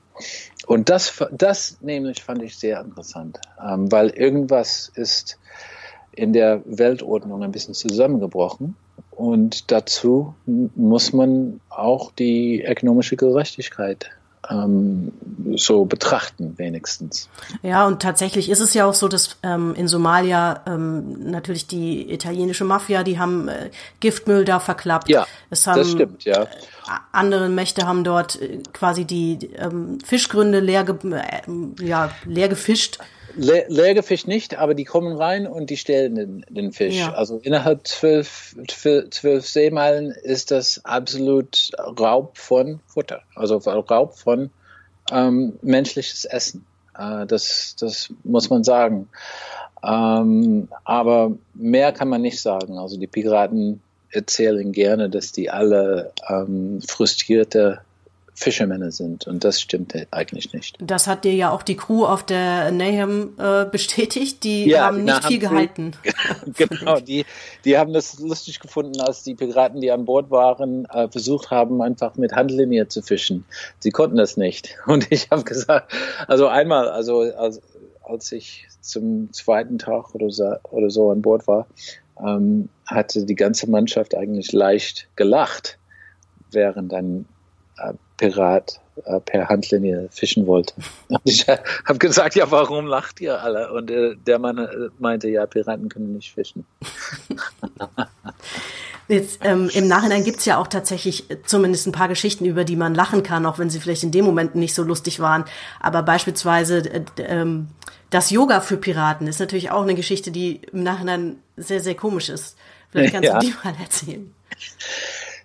Und 0.68 0.90
das, 0.90 1.24
das 1.32 1.78
nämlich 1.82 2.24
fand 2.24 2.42
ich 2.44 2.58
sehr 2.58 2.82
interessant, 2.82 3.40
ähm, 3.62 3.92
weil 3.92 4.10
irgendwas 4.10 4.92
ist 4.96 5.40
in 6.12 6.34
der 6.34 6.62
Weltordnung 6.66 7.44
ein 7.44 7.52
bisschen 7.52 7.74
zusammengebrochen 7.74 8.76
und 9.12 9.72
dazu 9.72 10.36
muss 10.46 11.12
man 11.12 11.60
auch 11.70 12.12
die 12.12 12.64
ökonomische 12.64 13.16
Gerechtigkeit 13.16 14.12
ähm, 14.50 15.12
so 15.56 15.86
betrachten, 15.86 16.58
wenigstens. 16.58 17.30
Ja, 17.62 17.88
und 17.88 18.02
tatsächlich 18.02 18.50
ist 18.50 18.60
es 18.60 18.74
ja 18.74 18.86
auch 18.86 18.94
so, 18.94 19.08
dass 19.08 19.38
ähm, 19.44 19.74
in 19.76 19.88
Somalia 19.88 20.62
ähm, 20.68 21.30
natürlich 21.32 21.68
die 21.68 22.12
italienische 22.12 22.64
Mafia, 22.64 23.04
die 23.04 23.20
haben 23.20 23.48
äh, 23.48 23.70
Giftmüll 24.00 24.46
da 24.46 24.60
verklappt. 24.60 25.10
Ja, 25.10 25.26
haben, 25.66 25.78
das 25.78 25.92
stimmt, 25.92 26.26
ja. 26.26 26.44
Äh, 26.44 26.48
andere 27.12 27.50
Mächte 27.50 27.88
haben 27.88 28.04
dort 28.04 28.42
äh, 28.42 28.60
quasi 28.74 29.06
die 29.06 29.50
ähm, 29.58 30.00
Fischgründe 30.04 30.60
leer, 30.60 30.84
ge 30.84 30.96
äh, 31.14 31.84
ja, 31.84 32.12
leer 32.26 32.50
gefischt 32.50 33.00
Le 33.36 33.66
Leergefisch 33.68 34.28
nicht, 34.28 34.58
aber 34.58 34.74
die 34.74 34.84
kommen 34.84 35.16
rein 35.16 35.48
und 35.48 35.70
die 35.70 35.78
stellen 35.78 36.16
den, 36.16 36.46
den 36.50 36.72
Fisch. 36.72 36.98
Ja. 36.98 37.14
Also 37.14 37.40
innerhalb 37.42 37.88
zwölf, 37.88 38.56
zwölf 38.68 39.48
Seemeilen 39.48 40.12
ist 40.12 40.52
das 40.52 40.84
absolut 40.86 41.72
Raub 41.78 42.38
von 42.38 42.80
Futter, 42.88 43.22
also 43.36 43.58
Raub 43.58 44.16
von 44.16 44.52
ähm, 45.12 45.58
menschliches 45.62 46.26
Essen. 46.26 46.66
Äh, 46.98 47.26
das, 47.26 47.76
das 47.80 48.14
muss 48.24 48.50
man 48.50 48.64
sagen. 48.64 49.10
Ähm, 49.84 50.68
aber 50.84 51.32
mehr 51.54 51.92
kann 51.92 52.10
man 52.10 52.22
nicht 52.22 52.40
sagen. 52.40 52.78
Also 52.78 52.98
die 52.98 53.08
Piraten 53.08 53.82
erzählen 54.12 54.72
gerne, 54.72 55.10
dass 55.10 55.32
die 55.32 55.50
alle 55.50 56.12
ähm, 56.30 56.82
frustrierte 56.88 57.82
Fischermänner 58.44 58.92
sind. 58.92 59.26
Und 59.26 59.44
das 59.44 59.62
stimmt 59.62 59.94
eigentlich 60.12 60.54
nicht. 60.54 60.78
Das 60.80 61.08
hat 61.08 61.24
dir 61.24 61.34
ja 61.34 61.52
auch 61.52 61.64
die 61.64 61.76
Crew 61.76 62.06
auf 62.06 62.24
der 62.24 62.72
Nahum 62.72 63.34
äh, 63.40 63.66
bestätigt. 63.66 64.44
Die 64.44 64.70
ja, 64.70 64.86
haben 64.86 65.04
nicht 65.06 65.26
viel 65.26 65.40
gehalten. 65.40 65.94
genau, 66.58 67.00
die, 67.00 67.26
die 67.66 67.78
haben 67.78 67.94
das 67.94 68.20
lustig 68.20 68.60
gefunden, 68.60 69.00
als 69.02 69.24
die 69.24 69.36
Piraten, 69.36 69.82
die 69.82 69.92
an 69.92 70.06
Bord 70.06 70.30
waren, 70.30 70.86
äh, 70.86 71.08
versucht 71.10 71.52
haben, 71.52 71.82
einfach 71.82 72.16
mit 72.16 72.34
Handlinie 72.34 72.88
zu 72.88 73.02
fischen. 73.02 73.46
Sie 73.80 73.92
konnten 73.92 74.18
das 74.18 74.38
nicht. 74.38 74.76
Und 74.86 75.12
ich 75.12 75.32
habe 75.32 75.44
gesagt, 75.44 75.94
also 76.28 76.48
einmal, 76.48 76.90
also 76.90 77.22
als, 77.22 77.62
als 78.04 78.32
ich 78.32 78.68
zum 78.82 79.32
zweiten 79.32 79.78
Tag 79.78 80.14
oder 80.14 80.30
so, 80.30 80.56
oder 80.70 80.90
so 80.90 81.10
an 81.10 81.22
Bord 81.22 81.48
war, 81.48 81.68
ähm, 82.20 82.70
hatte 82.86 83.26
die 83.26 83.36
ganze 83.36 83.70
Mannschaft 83.70 84.16
eigentlich 84.16 84.52
leicht 84.52 85.08
gelacht, 85.16 85.80
während 86.52 86.92
dann 86.92 87.22
äh, 87.22 87.33
Pirat 88.18 88.80
äh, 89.06 89.20
per 89.20 89.50
Handlinie 89.50 90.08
fischen 90.12 90.48
wollte. 90.48 90.74
Und 91.08 91.22
ich 91.24 91.48
äh, 91.48 91.58
habe 91.86 92.00
gesagt, 92.00 92.36
ja, 92.36 92.52
warum 92.52 92.86
lacht 92.86 93.22
ihr 93.22 93.42
alle? 93.42 93.72
Und 93.74 93.90
äh, 93.90 94.16
der 94.16 94.40
Mann 94.40 94.58
äh, 94.58 94.68
meinte, 95.00 95.30
ja, 95.30 95.46
Piraten 95.46 95.90
können 95.90 96.14
nicht 96.14 96.34
fischen. 96.34 96.66
Jetzt, 99.10 99.42
ähm, 99.44 99.70
Im 99.74 99.88
Nachhinein 99.88 100.24
gibt's 100.24 100.46
ja 100.46 100.58
auch 100.58 100.68
tatsächlich 100.68 101.26
zumindest 101.46 101.88
ein 101.88 101.92
paar 101.92 102.08
Geschichten, 102.08 102.46
über 102.46 102.64
die 102.64 102.78
man 102.78 102.96
lachen 102.96 103.22
kann, 103.22 103.46
auch 103.46 103.60
wenn 103.60 103.70
sie 103.70 103.82
vielleicht 103.82 104.04
in 104.04 104.12
dem 104.12 104.24
Moment 104.24 104.56
nicht 104.56 104.74
so 104.74 104.84
lustig 104.84 105.20
waren. 105.20 105.44
Aber 105.82 106.04
beispielsweise 106.04 106.90
äh, 106.90 107.04
ähm, 107.20 107.68
das 108.12 108.30
Yoga 108.30 108.62
für 108.62 108.78
Piraten 108.78 109.28
ist 109.28 109.40
natürlich 109.40 109.72
auch 109.72 109.82
eine 109.82 109.96
Geschichte, 109.96 110.32
die 110.32 110.62
im 110.72 110.84
Nachhinein 110.84 111.38
sehr, 111.58 111.82
sehr 111.82 111.96
komisch 111.96 112.30
ist. 112.30 112.56
Vielleicht 112.92 113.14
kannst 113.14 113.28
ja. 113.28 113.40
du 113.40 113.48
die 113.48 113.54
mal 113.64 113.76
erzählen. 113.82 114.34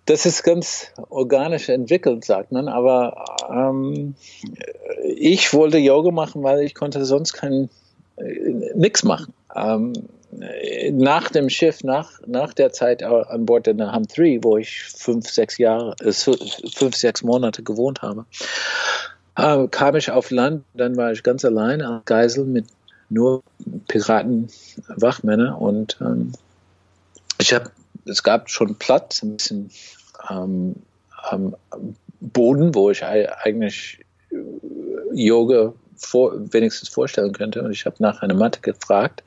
Das 0.08 0.24
ist 0.24 0.42
ganz 0.42 0.86
organisch 1.10 1.68
entwickelt, 1.68 2.24
sagt 2.24 2.50
man, 2.50 2.66
aber 2.66 3.26
ähm, 3.52 4.14
ich 5.04 5.52
wollte 5.52 5.76
Yoga 5.76 6.10
machen, 6.10 6.42
weil 6.42 6.62
ich 6.62 6.74
konnte 6.74 7.04
sonst 7.04 7.34
kein 7.34 7.68
äh, 8.16 8.90
machen. 9.04 9.34
Ähm, 9.54 9.92
nach 10.92 11.30
dem 11.30 11.50
Schiff, 11.50 11.84
nach, 11.84 12.20
nach 12.26 12.54
der 12.54 12.72
Zeit 12.72 13.02
an 13.02 13.44
Bord 13.44 13.66
der 13.66 13.74
Naham 13.74 14.06
3, 14.06 14.38
wo 14.40 14.56
ich 14.56 14.82
fünf, 14.82 15.28
sechs 15.28 15.58
Jahre, 15.58 15.94
äh, 16.00 16.12
fünf, 16.12 16.96
sechs 16.96 17.22
Monate 17.22 17.62
gewohnt 17.62 18.00
habe, 18.00 18.24
äh, 19.36 19.68
kam 19.68 19.94
ich 19.94 20.10
auf 20.10 20.30
Land, 20.30 20.64
dann 20.72 20.96
war 20.96 21.12
ich 21.12 21.22
ganz 21.22 21.44
allein 21.44 21.82
als 21.82 22.06
Geisel 22.06 22.46
mit 22.46 22.64
nur 23.10 23.42
Piraten, 23.88 24.48
Wachmänner 24.88 25.60
und 25.60 25.98
ähm, 26.00 26.32
ich 27.38 27.52
habe, 27.52 27.70
es 28.06 28.22
gab 28.22 28.48
schon 28.48 28.76
Platz, 28.76 29.22
ein 29.22 29.36
bisschen 29.36 29.70
ähm, 30.30 30.76
am 31.30 31.56
Boden, 32.20 32.74
wo 32.74 32.90
ich 32.90 33.04
eigentlich 33.04 34.04
äh, 34.30 34.36
Yoga 35.12 35.72
vor, 35.96 36.32
wenigstens 36.52 36.88
vorstellen 36.88 37.32
könnte. 37.32 37.62
Und 37.62 37.72
ich 37.72 37.86
habe 37.86 37.96
nach 37.98 38.22
einer 38.22 38.34
Matte 38.34 38.60
gefragt. 38.60 39.22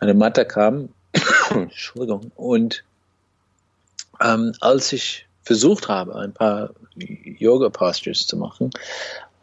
Eine 0.00 0.14
Matte 0.14 0.44
kam, 0.44 0.90
Entschuldigung, 1.50 2.30
und 2.34 2.84
ähm, 4.20 4.52
als 4.60 4.92
ich 4.92 5.26
versucht 5.42 5.88
habe, 5.88 6.16
ein 6.16 6.32
paar 6.32 6.70
Yoga-Postures 6.96 8.26
zu 8.26 8.36
machen, 8.36 8.70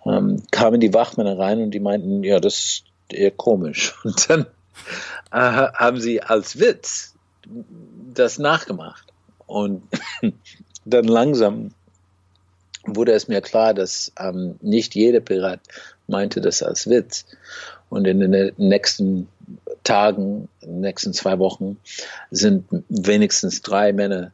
ähm, 0.06 0.44
kamen 0.52 0.80
die 0.80 0.94
Wachmänner 0.94 1.38
rein 1.38 1.62
und 1.62 1.72
die 1.72 1.80
meinten, 1.80 2.24
ja, 2.24 2.40
das 2.40 2.56
ist 2.56 2.84
eher 3.10 3.32
komisch. 3.32 3.96
Und 4.04 4.30
dann 4.30 4.46
äh, 5.32 5.68
haben 5.74 6.00
sie 6.00 6.22
als 6.22 6.60
Witz 6.60 7.16
das 8.14 8.38
nachgemacht. 8.40 9.12
Und 9.54 9.84
dann 10.86 11.06
langsam 11.06 11.76
wurde 12.86 13.12
es 13.12 13.28
mir 13.28 13.39
klar, 13.39 13.76
dass 13.76 14.12
ähm, 14.20 14.56
nicht 14.62 14.96
jeder 14.96 15.20
Pirat 15.20 15.60
meinte 16.08 16.42
das 16.42 16.63
als 16.63 16.89
Witz. 16.89 17.26
Und 17.88 18.08
in 18.08 18.20
den 18.20 18.52
nächsten 18.58 19.28
Tagen, 19.84 20.50
in 20.62 20.70
den 20.70 20.82
nächsten 20.82 21.13
zwei 21.13 21.38
Wochen 21.38 21.78
sind 22.32 22.66
wenigstens 22.89 23.62
drei 23.62 23.94
Männer 23.94 24.32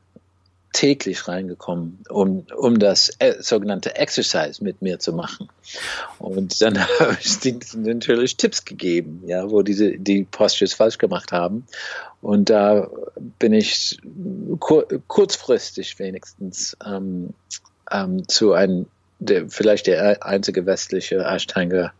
täglich 0.73 1.27
reingekommen, 1.27 2.03
um, 2.09 2.45
um 2.55 2.79
das 2.79 3.09
äh, 3.19 3.35
sogenannte 3.41 3.95
Exercise 3.95 4.63
mit 4.63 4.81
mir 4.81 4.99
zu 4.99 5.13
machen. 5.13 5.49
Und 6.19 6.61
dann 6.61 6.79
habe 6.99 7.17
ich 7.19 7.39
denen 7.39 7.61
natürlich 7.77 8.37
Tipps 8.37 8.65
gegeben, 8.65 9.23
ja, 9.25 9.49
wo 9.49 9.61
diese 9.61 9.97
die 9.97 10.25
Postures 10.25 10.73
falsch 10.73 10.97
gemacht 10.97 11.31
haben. 11.31 11.65
Und 12.21 12.49
da 12.49 12.89
bin 13.39 13.53
ich 13.53 13.99
kur 14.59 14.85
kurzfristig 15.07 15.97
wenigstens 15.99 16.77
ähm, 16.85 17.33
ähm, 17.91 18.27
zu 18.27 18.53
einem 18.53 18.85
der, 19.19 19.49
vielleicht 19.49 19.87
der 19.87 20.25
einzige 20.25 20.65
westliche 20.65 21.23
Ashtanger 21.25 21.91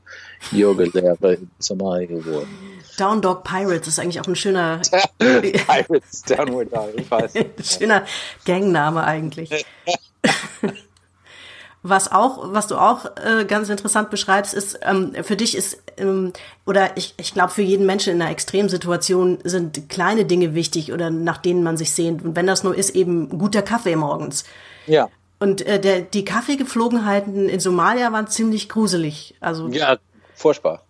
Yoga-Lehrer 0.52 1.34
in 1.34 1.50
Somalia 1.60 2.08
geworden. 2.08 2.79
Down 3.00 3.22
Dog 3.22 3.44
Pirates 3.44 3.88
ist 3.88 4.00
eigentlich 4.00 4.20
auch 4.20 4.28
ein 4.28 4.36
schöner 4.36 4.82
Pirates 5.20 6.24
Downward 6.24 6.74
Dog, 6.74 6.90
ich 6.96 7.10
weiß. 7.10 7.34
schöner 7.78 8.06
Gangname 8.46 9.04
eigentlich. 9.04 9.66
Was 11.82 12.12
auch, 12.12 12.52
was 12.52 12.68
du 12.68 12.76
auch 12.76 13.06
äh, 13.16 13.46
ganz 13.46 13.70
interessant 13.70 14.10
beschreibst, 14.10 14.54
ist, 14.54 14.80
ähm, 14.82 15.14
für 15.24 15.38
dich 15.38 15.56
ist, 15.56 15.82
ähm, 15.96 16.34
oder 16.66 16.98
ich, 16.98 17.14
ich 17.16 17.34
glaube, 17.34 17.54
für 17.54 17.62
jeden 17.62 17.86
Menschen 17.86 18.14
in 18.14 18.22
einer 18.22 18.32
Extremsituation 18.32 19.38
sind 19.46 19.88
kleine 19.88 20.26
Dinge 20.26 20.54
wichtig 20.56 20.92
oder 20.92 21.10
nach 21.10 21.38
denen 21.38 21.64
man 21.64 21.78
sich 21.78 21.92
sehnt. 21.92 22.22
Und 22.22 22.36
wenn 22.36 22.48
das 22.48 22.66
nur 22.66 22.76
ist, 22.76 22.90
eben 22.98 23.30
guter 23.40 23.62
Kaffee 23.62 23.96
morgens. 23.96 24.44
Ja. 24.88 25.08
Und 25.40 25.66
äh, 25.66 25.80
der, 25.80 26.02
die 26.02 26.26
Kaffeegeflogenheiten 26.26 27.48
in 27.48 27.62
Somalia 27.62 28.12
waren 28.12 28.28
ziemlich 28.28 28.68
gruselig. 28.68 29.36
Also 29.40 29.70
ja, 29.70 30.00
furchtbar. 30.36 30.84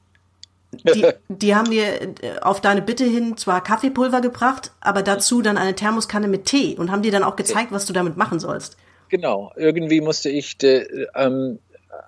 Die, 0.71 1.05
die 1.29 1.55
haben 1.55 1.71
dir 1.71 2.01
äh, 2.01 2.39
auf 2.41 2.61
deine 2.61 2.81
Bitte 2.81 3.05
hin 3.05 3.37
zwar 3.37 3.63
Kaffeepulver 3.63 4.21
gebracht, 4.21 4.71
aber 4.79 5.01
dazu 5.01 5.41
dann 5.41 5.57
eine 5.57 5.75
Thermoskanne 5.75 6.27
mit 6.27 6.45
Tee 6.45 6.75
und 6.77 6.91
haben 6.91 7.01
dir 7.01 7.11
dann 7.11 7.23
auch 7.23 7.35
gezeigt, 7.35 7.71
was 7.71 7.85
du 7.85 7.93
damit 7.93 8.17
machen 8.17 8.39
sollst. 8.39 8.77
Genau, 9.09 9.51
irgendwie 9.55 10.01
musste 10.01 10.29
ich 10.29 10.57
de, 10.57 11.07
ähm, 11.15 11.59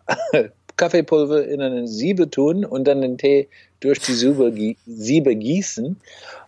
Kaffeepulver 0.78 1.47
in 1.47 1.62
eine 1.62 1.88
Siebe 1.88 2.30
tun 2.30 2.65
und 2.65 2.86
dann 2.86 3.02
den 3.02 3.17
Tee 3.17 3.50
durch 3.80 4.00
die 4.00 4.13
Siebe, 4.13 4.76
Siebe 4.86 5.36
gießen. 5.36 6.00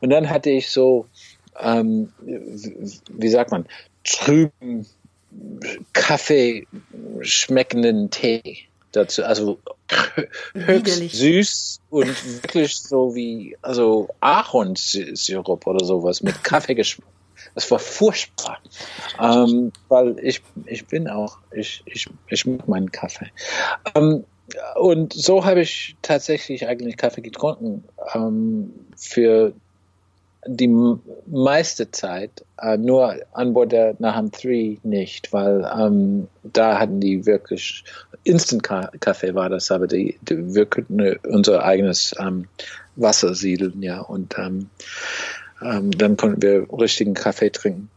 Und 0.01 0.09
dann 0.09 0.29
hatte 0.29 0.49
ich 0.49 0.69
so, 0.69 1.07
ähm, 1.59 2.11
wie 2.21 3.29
sagt 3.29 3.51
man, 3.51 3.65
trüben 4.03 4.85
Kaffee 5.93 6.67
schmeckenden 7.21 8.09
Tee 8.09 8.67
dazu. 8.91 9.23
Also 9.23 9.59
höchst 10.53 11.11
süß 11.11 11.79
und 11.93 12.43
wirklich 12.43 12.75
so 12.75 13.13
wie 13.13 13.55
also 13.61 14.09
Ahornsirup 14.19 15.67
oder 15.67 15.85
sowas 15.85 16.23
mit 16.23 16.43
Kaffeegeschmack. 16.43 17.07
Das 17.53 17.69
war 17.69 17.77
furchtbar, 17.77 18.57
ähm, 19.21 19.71
weil 19.89 20.17
ich 20.19 20.41
ich 20.65 20.87
bin 20.87 21.07
auch 21.07 21.37
ich 21.51 21.83
ich 21.85 22.09
ich 22.27 22.45
mag 22.47 22.67
meinen 22.67 22.91
Kaffee. 22.91 23.29
Ähm, 23.93 24.23
und 24.75 25.13
so 25.13 25.45
habe 25.45 25.61
ich 25.61 25.95
tatsächlich 26.01 26.67
eigentlich 26.67 26.97
Kaffee 26.97 27.21
getrunken 27.21 27.83
ähm, 28.15 28.73
für 28.97 29.53
die 30.47 30.97
meiste 31.27 31.91
Zeit, 31.91 32.43
äh, 32.59 32.75
nur 32.77 33.15
an 33.33 33.53
Bord 33.53 33.71
der 33.71 33.95
Naham 33.99 34.31
3 34.31 34.79
nicht, 34.83 35.31
weil 35.31 35.69
ähm, 35.77 36.27
da 36.41 36.79
hatten 36.79 36.99
die 36.99 37.25
wirklich 37.25 37.83
Instant-Kaffee 38.23 39.35
war 39.35 39.49
das, 39.49 39.71
aber 39.71 39.87
die, 39.87 40.17
die, 40.21 40.53
wir 40.53 40.65
könnten 40.65 41.17
unser 41.27 41.63
eigenes 41.63 42.15
ähm, 42.19 42.47
Wasser 42.95 43.35
siedeln, 43.35 43.81
ja, 43.81 43.99
und 44.01 44.37
ähm, 44.37 44.69
ähm 45.61 45.91
dann 45.91 46.17
konnten 46.17 46.41
wir 46.41 46.67
richtigen 46.71 47.13
Kaffee 47.13 47.49
trinken. 47.49 47.89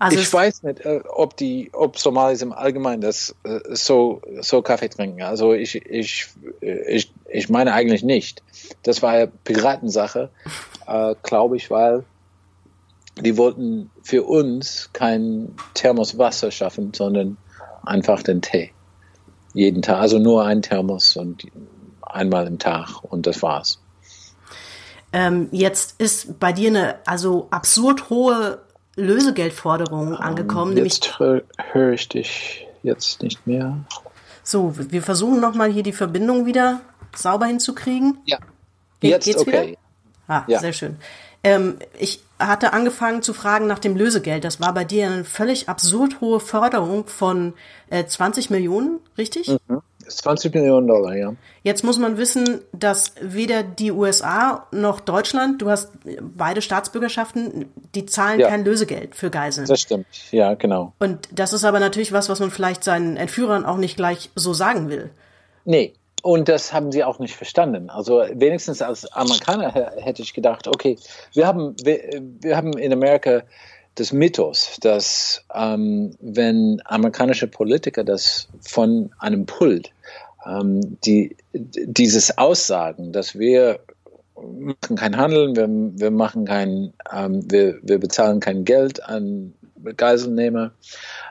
Also 0.00 0.18
ich 0.18 0.32
weiß 0.32 0.64
nicht, 0.64 0.80
äh, 0.80 1.00
ob 1.08 1.36
die, 1.36 1.70
ob 1.72 1.98
Somalis 1.98 2.42
im 2.42 2.52
Allgemeinen 2.52 3.00
das 3.00 3.34
äh, 3.44 3.60
so, 3.70 4.22
so 4.40 4.60
Kaffee 4.60 4.88
trinken. 4.88 5.22
Also 5.22 5.52
ich, 5.52 5.76
ich, 5.76 6.28
ich, 6.60 7.12
ich 7.30 7.48
meine 7.48 7.72
eigentlich 7.72 8.02
nicht. 8.02 8.42
Das 8.82 9.02
war 9.02 9.18
ja 9.18 9.26
Piratensache, 9.44 10.30
äh, 10.86 11.14
glaube 11.22 11.56
ich, 11.56 11.70
weil 11.70 12.04
die 13.20 13.36
wollten 13.36 13.90
für 14.02 14.24
uns 14.24 14.90
kein 14.92 15.54
Thermos 15.74 16.18
Wasser 16.18 16.50
schaffen, 16.50 16.92
sondern 16.92 17.36
einfach 17.84 18.22
den 18.22 18.42
Tee. 18.42 18.73
Jeden 19.54 19.82
Tag, 19.82 20.00
also 20.00 20.18
nur 20.18 20.44
ein 20.44 20.62
Thermos 20.62 21.16
und 21.16 21.46
einmal 22.02 22.46
im 22.46 22.58
Tag 22.58 23.02
und 23.02 23.26
das 23.26 23.42
war's. 23.42 23.80
Ähm, 25.12 25.48
jetzt 25.52 26.00
ist 26.00 26.40
bei 26.40 26.52
dir 26.52 26.68
eine 26.68 26.96
also 27.06 27.46
absurd 27.50 28.10
hohe 28.10 28.58
Lösegeldforderung 28.96 30.16
angekommen. 30.16 30.76
Ähm, 30.76 30.84
jetzt 30.84 31.18
höre 31.18 31.42
hör 31.72 31.92
ich 31.92 32.08
dich 32.08 32.66
jetzt 32.82 33.22
nicht 33.22 33.46
mehr. 33.46 33.78
So, 34.42 34.74
wir 34.76 35.02
versuchen 35.02 35.40
nochmal 35.40 35.70
hier 35.70 35.82
die 35.82 35.92
Verbindung 35.92 36.46
wieder 36.46 36.80
sauber 37.14 37.46
hinzukriegen. 37.46 38.18
Ja. 38.26 38.38
Jetzt 39.00 39.24
Geht's 39.24 39.40
okay. 39.40 39.68
Wieder? 39.68 39.78
Ah, 40.26 40.44
ja. 40.48 40.58
sehr 40.58 40.72
schön. 40.72 40.96
Ähm, 41.44 41.76
ich 41.98 42.20
hatte 42.38 42.72
angefangen 42.72 43.22
zu 43.22 43.32
fragen 43.32 43.66
nach 43.66 43.78
dem 43.78 43.96
Lösegeld. 43.96 44.44
Das 44.44 44.60
war 44.60 44.74
bei 44.74 44.84
dir 44.84 45.06
eine 45.06 45.24
völlig 45.24 45.68
absurd 45.68 46.20
hohe 46.20 46.40
Förderung 46.40 47.06
von 47.06 47.54
äh, 47.90 48.04
20 48.04 48.50
Millionen, 48.50 48.98
richtig? 49.16 49.48
Mhm. 49.68 49.82
20 50.06 50.52
Millionen 50.52 50.86
Dollar, 50.86 51.16
ja. 51.16 51.34
Jetzt 51.62 51.82
muss 51.82 51.98
man 51.98 52.18
wissen, 52.18 52.60
dass 52.72 53.14
weder 53.20 53.62
die 53.62 53.90
USA 53.90 54.66
noch 54.70 55.00
Deutschland, 55.00 55.62
du 55.62 55.70
hast 55.70 55.92
beide 56.20 56.60
Staatsbürgerschaften, 56.60 57.66
die 57.94 58.04
zahlen 58.04 58.40
ja. 58.40 58.48
kein 58.48 58.64
Lösegeld 58.64 59.14
für 59.14 59.30
Geiseln. 59.30 59.66
Das 59.66 59.80
stimmt, 59.80 60.06
ja, 60.30 60.54
genau. 60.54 60.92
Und 60.98 61.28
das 61.32 61.52
ist 61.52 61.64
aber 61.64 61.80
natürlich 61.80 62.12
was, 62.12 62.28
was 62.28 62.40
man 62.40 62.50
vielleicht 62.50 62.84
seinen 62.84 63.16
Entführern 63.16 63.64
auch 63.64 63.78
nicht 63.78 63.96
gleich 63.96 64.30
so 64.34 64.52
sagen 64.52 64.90
will. 64.90 65.10
Nee, 65.64 65.94
und 66.24 66.48
das 66.48 66.72
haben 66.72 66.90
sie 66.90 67.04
auch 67.04 67.18
nicht 67.18 67.36
verstanden. 67.36 67.90
Also 67.90 68.24
wenigstens 68.32 68.80
als 68.80 69.04
Amerikaner 69.12 69.70
hätte 69.98 70.22
ich 70.22 70.32
gedacht, 70.32 70.66
okay, 70.66 70.96
wir 71.34 71.46
haben, 71.46 71.76
wir, 71.84 72.00
wir 72.40 72.56
haben 72.56 72.72
in 72.78 72.94
Amerika 72.94 73.42
des 73.98 74.10
Mythos, 74.14 74.78
dass 74.80 75.44
ähm, 75.54 76.16
wenn 76.20 76.80
amerikanische 76.86 77.46
Politiker 77.46 78.04
das 78.04 78.48
von 78.62 79.10
einem 79.18 79.44
Pult, 79.44 79.92
ähm, 80.46 80.96
die, 81.04 81.36
dieses 81.52 82.38
Aussagen, 82.38 83.12
dass 83.12 83.38
wir 83.38 83.80
machen 84.34 84.96
kein 84.96 85.18
Handeln, 85.18 85.54
wir, 85.54 85.68
wir 85.68 86.10
machen 86.10 86.46
kein, 86.46 86.94
ähm, 87.12 87.42
wir, 87.52 87.78
wir 87.82 87.98
bezahlen 87.98 88.40
kein 88.40 88.64
Geld 88.64 89.04
an 89.04 89.52
Geiselnehmer, 89.98 90.72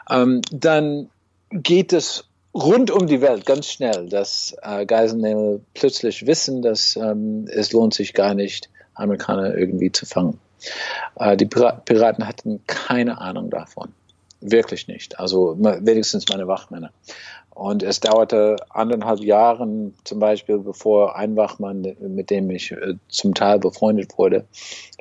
ähm, 0.07 0.43
dann 0.51 1.09
geht 1.49 1.93
es 1.93 2.25
rund 2.53 2.91
um 2.91 3.07
die 3.07 3.21
Welt 3.21 3.45
ganz 3.45 3.67
schnell, 3.67 4.07
dass 4.07 4.55
äh, 4.61 4.85
Geiselnehmer 4.85 5.59
plötzlich 5.73 6.25
wissen, 6.27 6.61
dass 6.61 6.95
ähm, 6.95 7.47
es 7.51 7.71
lohnt 7.71 7.93
sich 7.93 8.13
gar 8.13 8.33
nicht, 8.33 8.69
Amerikaner 8.93 9.55
irgendwie 9.55 9.91
zu 9.91 10.05
fangen. 10.05 10.39
Äh, 11.15 11.37
die 11.37 11.45
Piraten 11.45 12.27
hatten 12.27 12.61
keine 12.67 13.19
Ahnung 13.19 13.49
davon. 13.49 13.93
Wirklich 14.39 14.87
nicht. 14.87 15.19
Also 15.19 15.55
wenigstens 15.57 16.27
meine 16.27 16.47
Wachmänner. 16.47 16.91
Und 17.53 17.83
es 17.83 17.99
dauerte 17.99 18.55
anderthalb 18.69 19.19
Jahre 19.19 19.91
zum 20.03 20.19
Beispiel, 20.19 20.57
bevor 20.57 21.15
ein 21.15 21.35
Wachmann, 21.35 21.95
mit 21.99 22.31
dem 22.31 22.49
ich 22.49 22.71
äh, 22.71 22.95
zum 23.09 23.35
Teil 23.35 23.59
befreundet 23.59 24.17
wurde, 24.17 24.45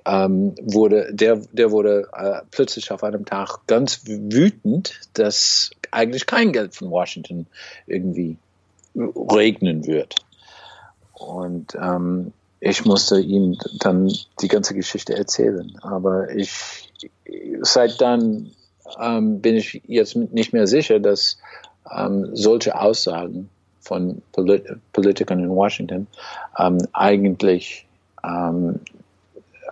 ähm, 0.05 0.55
wurde 0.61 1.15
der, 1.15 1.37
der 1.53 1.71
wurde 1.71 2.09
äh, 2.13 2.41
plötzlich 2.51 2.91
auf 2.91 3.05
einem 3.05 3.25
Tag 3.25 3.67
ganz 3.67 4.03
wütend, 4.07 5.01
dass 5.15 5.71
eigentlich 5.91 6.27
kein 6.27 6.53
Geld 6.53 6.75
von 6.75 6.91
Washington 6.91 7.47
irgendwie 7.87 8.37
regnen 8.95 9.87
wird. 9.87 10.17
Und 11.15 11.75
ähm, 11.81 12.33
ich 12.61 12.85
musste 12.85 13.19
ihm 13.19 13.57
dann 13.79 14.13
die 14.41 14.49
ganze 14.49 14.75
Geschichte 14.75 15.17
erzählen. 15.17 15.73
Aber 15.83 16.31
ich, 16.31 16.93
seit 17.63 18.01
dann 18.01 18.53
ähm, 19.01 19.41
bin 19.41 19.57
ich 19.57 19.83
jetzt 19.87 20.17
nicht 20.17 20.53
mehr 20.53 20.67
sicher, 20.67 21.01
dass 21.01 21.39
ähm, 21.91 22.31
solche 22.35 22.79
Aussagen 22.79 23.49
von 23.81 24.23
Polit 24.33 24.65
Politikern 24.93 25.41
in 25.41 25.51
Washington 25.51 26.07
ähm, 26.59 26.79
eigentlich 26.93 27.87
ähm, 28.25 28.81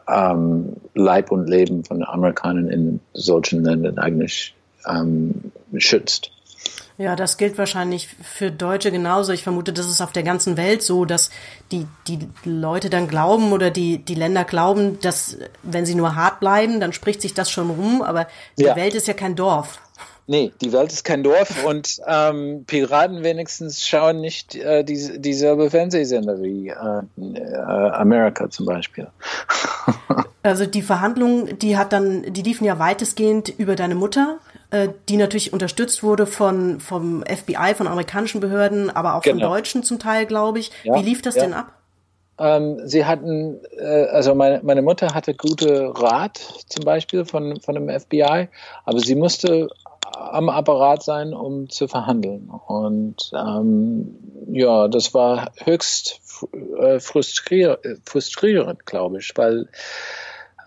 ähm, 0.08 0.76
Leib 0.94 1.30
und 1.30 1.48
Leben 1.48 1.84
von 1.84 2.02
Amerikanern 2.04 2.68
in 2.68 3.00
solchen 3.12 3.64
Ländern 3.64 3.98
eigentlich 3.98 4.54
ähm, 4.88 5.52
schützt. 5.76 6.32
Ja, 7.00 7.16
das 7.16 7.38
gilt 7.38 7.56
wahrscheinlich 7.56 8.08
für 8.08 8.50
Deutsche 8.50 8.90
genauso. 8.90 9.32
Ich 9.32 9.42
vermute, 9.42 9.72
das 9.72 9.86
ist 9.86 10.02
auf 10.02 10.12
der 10.12 10.22
ganzen 10.22 10.58
Welt 10.58 10.82
so, 10.82 11.06
dass 11.06 11.30
die, 11.72 11.86
die 12.06 12.18
Leute 12.44 12.90
dann 12.90 13.08
glauben 13.08 13.52
oder 13.52 13.70
die, 13.70 14.04
die 14.04 14.14
Länder 14.14 14.44
glauben, 14.44 15.00
dass 15.00 15.38
wenn 15.62 15.86
sie 15.86 15.94
nur 15.94 16.14
hart 16.14 16.40
bleiben, 16.40 16.78
dann 16.78 16.92
spricht 16.92 17.22
sich 17.22 17.32
das 17.32 17.50
schon 17.50 17.70
rum. 17.70 18.02
Aber 18.02 18.26
die 18.58 18.64
ja. 18.64 18.76
Welt 18.76 18.94
ist 18.94 19.08
ja 19.08 19.14
kein 19.14 19.34
Dorf. 19.34 19.80
Nee, 20.30 20.52
die 20.60 20.72
Welt 20.72 20.92
ist 20.92 21.02
kein 21.02 21.24
Dorf 21.24 21.64
und 21.64 22.00
ähm, 22.06 22.62
Piraten 22.64 23.24
wenigstens 23.24 23.84
schauen 23.84 24.20
nicht 24.20 24.54
äh, 24.54 24.84
die, 24.84 25.20
dieselbe 25.20 25.70
Fernsehsender 25.70 26.40
wie 26.40 26.68
äh, 26.68 27.02
äh, 27.34 27.90
Amerika 27.90 28.48
zum 28.48 28.64
Beispiel. 28.64 29.08
also 30.44 30.66
die 30.66 30.82
Verhandlungen, 30.82 31.58
die 31.58 31.76
hat 31.76 31.92
dann, 31.92 32.32
die 32.32 32.42
liefen 32.42 32.64
ja 32.64 32.78
weitestgehend 32.78 33.48
über 33.58 33.74
deine 33.74 33.96
Mutter, 33.96 34.38
äh, 34.70 34.90
die 35.08 35.16
natürlich 35.16 35.52
unterstützt 35.52 36.04
wurde 36.04 36.26
von 36.26 36.78
vom 36.78 37.24
FBI, 37.24 37.74
von 37.74 37.88
amerikanischen 37.88 38.40
Behörden, 38.40 38.88
aber 38.88 39.16
auch 39.16 39.22
genau. 39.22 39.48
von 39.48 39.56
Deutschen 39.56 39.82
zum 39.82 39.98
Teil, 39.98 40.26
glaube 40.26 40.60
ich. 40.60 40.70
Ja, 40.84 40.94
Wie 40.94 41.02
lief 41.02 41.22
das 41.22 41.34
ja. 41.34 41.42
denn 41.42 41.54
ab? 41.54 41.72
Ähm, 42.38 42.78
sie 42.84 43.04
hatten, 43.04 43.58
äh, 43.76 44.04
also 44.04 44.36
meine, 44.36 44.60
meine 44.62 44.82
Mutter 44.82 45.12
hatte 45.12 45.34
gute 45.34 45.92
Rat 46.00 46.38
zum 46.68 46.84
Beispiel 46.84 47.24
von, 47.24 47.60
von 47.60 47.74
dem 47.74 47.88
FBI, 47.88 48.48
aber 48.84 49.00
sie 49.00 49.16
musste 49.16 49.68
am 50.12 50.48
Apparat 50.48 51.02
sein, 51.02 51.34
um 51.34 51.68
zu 51.68 51.88
verhandeln. 51.88 52.50
Und 52.50 53.30
ähm, 53.34 54.16
ja, 54.48 54.88
das 54.88 55.14
war 55.14 55.52
höchst 55.64 56.20
äh, 56.78 57.00
frustrierend, 57.00 57.80
frustrierend 58.04 58.86
glaube 58.86 59.18
ich, 59.18 59.32
weil 59.36 59.68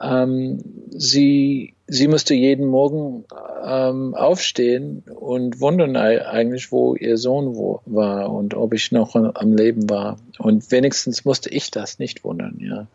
ähm, 0.02 0.60
sie, 0.90 1.74
sie 1.88 2.08
musste 2.08 2.34
jeden 2.34 2.68
Morgen 2.68 3.26
ähm, 3.66 4.14
aufstehen 4.14 5.04
und 5.16 5.60
wundern 5.62 5.96
eigentlich, 5.96 6.72
wo 6.72 6.96
ihr 6.96 7.18
Sohn 7.18 7.56
wo, 7.56 7.82
war 7.86 8.32
und 8.32 8.54
ob 8.54 8.74
ich 8.74 8.92
noch 8.92 9.16
am 9.16 9.54
Leben 9.56 9.90
war. 9.90 10.18
Und 10.40 10.72
wenigstens 10.72 11.26
musste 11.26 11.50
ich 11.50 11.72
das 11.72 12.00
nicht 12.00 12.24
wundern, 12.24 12.60
ja. 12.60 12.88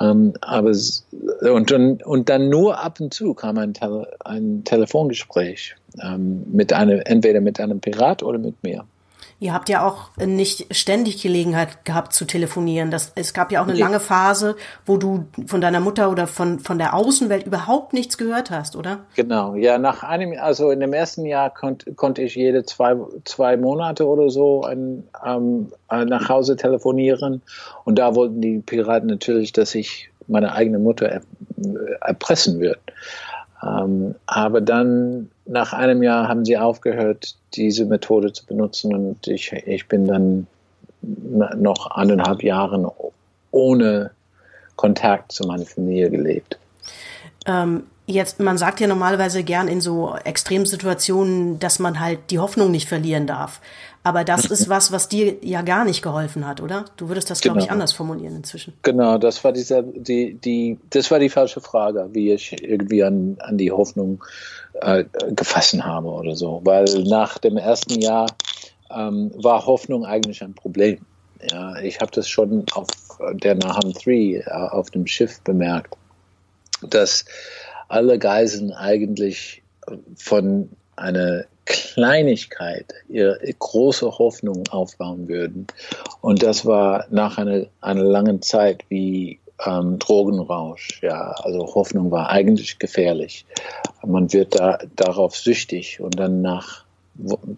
Ähm, 0.00 0.34
aber 0.40 0.72
und, 1.52 1.72
und, 1.72 2.02
und 2.02 2.28
dann 2.28 2.48
nur 2.48 2.82
ab 2.82 3.00
und 3.00 3.12
zu 3.12 3.34
kam 3.34 3.58
ein, 3.58 3.74
Tele 3.74 4.08
ein 4.24 4.64
Telefongespräch 4.64 5.76
ähm, 6.02 6.44
mit 6.50 6.72
einem, 6.72 7.00
entweder 7.04 7.40
mit 7.40 7.60
einem 7.60 7.80
Pirat 7.80 8.22
oder 8.22 8.38
mit 8.38 8.62
mir. 8.62 8.84
Ihr 9.38 9.52
habt 9.52 9.68
ja 9.68 9.86
auch 9.86 10.08
nicht 10.24 10.74
ständig 10.74 11.22
Gelegenheit 11.22 11.84
gehabt 11.84 12.14
zu 12.14 12.24
telefonieren. 12.24 12.90
Das, 12.90 13.12
es 13.16 13.34
gab 13.34 13.52
ja 13.52 13.62
auch 13.62 13.68
eine 13.68 13.78
lange 13.78 14.00
Phase, 14.00 14.56
wo 14.86 14.96
du 14.96 15.26
von 15.46 15.60
deiner 15.60 15.80
Mutter 15.80 16.10
oder 16.10 16.26
von, 16.26 16.58
von 16.58 16.78
der 16.78 16.94
Außenwelt 16.94 17.44
überhaupt 17.46 17.92
nichts 17.92 18.16
gehört 18.16 18.50
hast, 18.50 18.76
oder? 18.76 19.00
Genau, 19.14 19.54
ja, 19.54 19.76
nach 19.76 20.02
einem, 20.02 20.38
also 20.40 20.70
in 20.70 20.80
dem 20.80 20.94
ersten 20.94 21.26
Jahr 21.26 21.50
konnt, 21.50 21.84
konnte 21.96 22.22
ich 22.22 22.34
jede 22.34 22.64
zwei, 22.64 22.96
zwei 23.24 23.58
Monate 23.58 24.06
oder 24.06 24.30
so 24.30 24.62
ein, 24.62 25.06
ähm, 25.22 25.70
nach 25.90 26.30
Hause 26.30 26.56
telefonieren. 26.56 27.42
Und 27.84 27.98
da 27.98 28.14
wollten 28.14 28.40
die 28.40 28.60
Piraten 28.60 29.08
natürlich, 29.08 29.52
dass 29.52 29.74
ich 29.74 30.10
meine 30.28 30.52
eigene 30.52 30.78
Mutter 30.78 31.20
erpressen 32.00 32.58
würde. 32.58 32.80
Ähm, 33.62 34.14
aber 34.26 34.60
dann 34.60 35.30
nach 35.46 35.72
einem 35.72 36.02
Jahr 36.02 36.28
haben 36.28 36.44
sie 36.44 36.58
aufgehört, 36.58 37.36
diese 37.56 37.84
Methode 37.86 38.32
zu 38.32 38.46
benutzen 38.46 38.94
und 38.94 39.26
ich, 39.26 39.52
ich 39.52 39.88
bin 39.88 40.06
dann 40.06 40.46
noch 41.02 41.90
anderthalb 41.90 42.42
Jahren 42.42 42.86
ohne 43.50 44.10
Kontakt 44.76 45.32
zu 45.32 45.46
meiner 45.46 45.64
Familie 45.64 46.10
gelebt. 46.10 46.58
Ähm, 47.46 47.84
jetzt, 48.06 48.40
man 48.40 48.58
sagt 48.58 48.80
ja 48.80 48.86
normalerweise 48.86 49.42
gern 49.42 49.68
in 49.68 49.80
so 49.80 50.14
Extremsituationen, 50.24 51.58
dass 51.58 51.78
man 51.78 52.00
halt 52.00 52.18
die 52.30 52.38
Hoffnung 52.38 52.70
nicht 52.70 52.88
verlieren 52.88 53.26
darf. 53.26 53.60
Aber 54.02 54.22
das 54.22 54.44
ist 54.50 54.68
was, 54.68 54.92
was 54.92 55.08
dir 55.08 55.36
ja 55.42 55.62
gar 55.62 55.84
nicht 55.84 56.02
geholfen 56.02 56.46
hat, 56.46 56.60
oder? 56.60 56.84
Du 56.96 57.08
würdest 57.08 57.30
das, 57.30 57.40
genau. 57.40 57.54
glaube 57.54 57.66
ich, 57.66 57.72
anders 57.72 57.92
formulieren 57.92 58.36
inzwischen. 58.36 58.74
Genau, 58.82 59.18
das 59.18 59.42
war 59.42 59.52
dieser, 59.52 59.82
die, 59.82 60.34
die, 60.34 60.78
das 60.90 61.10
war 61.10 61.18
die 61.18 61.28
falsche 61.28 61.60
Frage, 61.60 62.08
wie 62.12 62.32
ich 62.32 62.62
irgendwie 62.62 63.02
an, 63.02 63.36
an 63.40 63.58
die 63.58 63.72
Hoffnung 63.72 64.22
äh, 64.80 65.04
gefasst 65.30 65.82
habe 65.82 66.08
oder 66.08 66.34
so. 66.34 66.60
Weil 66.64 66.84
nach 67.04 67.38
dem 67.38 67.56
ersten 67.56 68.00
Jahr 68.00 68.26
ähm, 68.90 69.32
war 69.34 69.66
Hoffnung 69.66 70.04
eigentlich 70.04 70.42
ein 70.42 70.54
Problem. 70.54 70.98
Ja, 71.50 71.76
ich 71.80 72.00
habe 72.00 72.10
das 72.12 72.28
schon 72.28 72.64
auf 72.74 72.88
der 73.34 73.54
Naham 73.54 73.92
3 73.92 74.12
äh, 74.12 74.44
auf 74.46 74.90
dem 74.90 75.06
Schiff 75.06 75.40
bemerkt, 75.40 75.96
dass 76.82 77.24
alle 77.88 78.18
Geiseln 78.18 78.72
eigentlich 78.72 79.62
von 80.16 80.70
einer 80.96 81.44
Kleinigkeit 81.66 82.94
ihre 83.08 83.38
große 83.58 84.18
Hoffnung 84.18 84.64
aufbauen 84.70 85.28
würden. 85.28 85.66
Und 86.20 86.42
das 86.42 86.64
war 86.64 87.06
nach 87.10 87.38
einer, 87.38 87.66
einer 87.80 88.04
langen 88.04 88.40
Zeit 88.40 88.84
wie 88.88 89.40
ähm, 89.64 89.98
Drogenrausch. 89.98 91.00
Ja, 91.02 91.32
also 91.42 91.74
Hoffnung 91.74 92.10
war 92.10 92.30
eigentlich 92.30 92.78
gefährlich. 92.78 93.46
Man 94.04 94.32
wird 94.32 94.58
da, 94.58 94.78
darauf 94.94 95.36
süchtig 95.36 96.00
und 96.00 96.18
dann 96.18 96.42
nach 96.42 96.84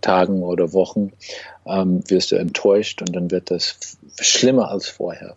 Tagen 0.00 0.42
oder 0.42 0.72
Wochen 0.72 1.12
ähm, 1.66 2.02
wirst 2.08 2.30
du 2.30 2.37
enttäuscht 2.37 3.02
und 3.02 3.14
dann 3.14 3.30
wird 3.30 3.50
das 3.50 3.78
schlimmer 4.20 4.70
als 4.70 4.88
vorher. 4.88 5.37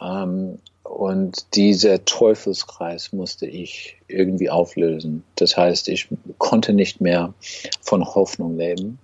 Ähm, 0.00 0.58
und 0.84 1.54
dieser 1.54 2.04
Teufelskreis 2.04 3.12
musste 3.12 3.46
ich 3.46 3.96
irgendwie 4.08 4.50
auflösen. 4.50 5.22
Das 5.36 5.56
heißt, 5.56 5.88
ich 5.88 6.08
konnte 6.38 6.72
nicht 6.72 7.00
mehr 7.00 7.32
von 7.80 8.04
Hoffnung 8.04 8.56
leben. 8.56 8.98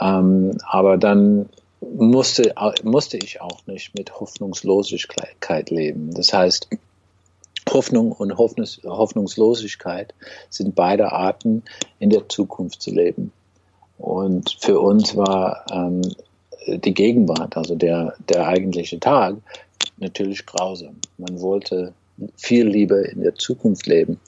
Ähm, 0.00 0.58
aber 0.64 0.96
dann 0.96 1.48
musste, 1.96 2.54
musste 2.82 3.16
ich 3.18 3.40
auch 3.40 3.66
nicht 3.66 3.94
mit 3.94 4.18
Hoffnungslosigkeit 4.20 5.70
leben. 5.70 6.12
Das 6.14 6.32
heißt, 6.32 6.68
Hoffnung 7.70 8.12
und 8.12 8.36
Hoffnungs 8.36 8.80
Hoffnungslosigkeit 8.84 10.14
sind 10.50 10.74
beide 10.74 11.12
Arten, 11.12 11.62
in 11.98 12.10
der 12.10 12.28
Zukunft 12.28 12.82
zu 12.82 12.90
leben. 12.90 13.32
Und 13.98 14.56
für 14.60 14.80
uns 14.80 15.16
war 15.16 15.64
ähm, 15.72 16.02
die 16.66 16.94
Gegenwart, 16.94 17.56
also 17.56 17.74
der, 17.74 18.14
der 18.28 18.46
eigentliche 18.46 19.00
Tag, 19.00 19.36
natürlich 19.98 20.44
grausam. 20.46 20.96
Man 21.18 21.40
wollte 21.40 21.92
viel 22.36 22.66
lieber 22.66 23.08
in 23.08 23.22
der 23.22 23.34
Zukunft 23.34 23.86
leben, 23.86 24.20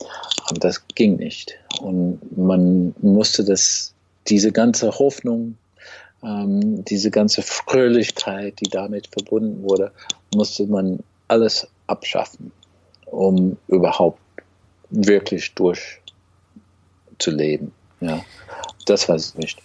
aber 0.48 0.58
das 0.60 0.86
ging 0.94 1.16
nicht. 1.16 1.54
Und 1.80 2.20
man 2.36 2.94
musste 3.00 3.44
das, 3.44 3.94
diese 4.28 4.52
ganze 4.52 4.90
Hoffnung, 4.98 5.56
ähm, 6.22 6.84
diese 6.84 7.10
ganze 7.10 7.40
Fröhlichkeit, 7.42 8.60
die 8.60 8.68
damit 8.68 9.08
verbunden 9.08 9.62
wurde, 9.62 9.92
musste 10.34 10.66
man 10.66 11.00
alles 11.28 11.66
abschaffen, 11.86 12.52
um 13.06 13.56
überhaupt 13.68 14.20
wirklich 14.90 15.54
durchzuleben. 15.54 17.72
Ja, 18.00 18.22
das 18.86 19.08
war 19.08 19.16
wichtig. 19.16 19.62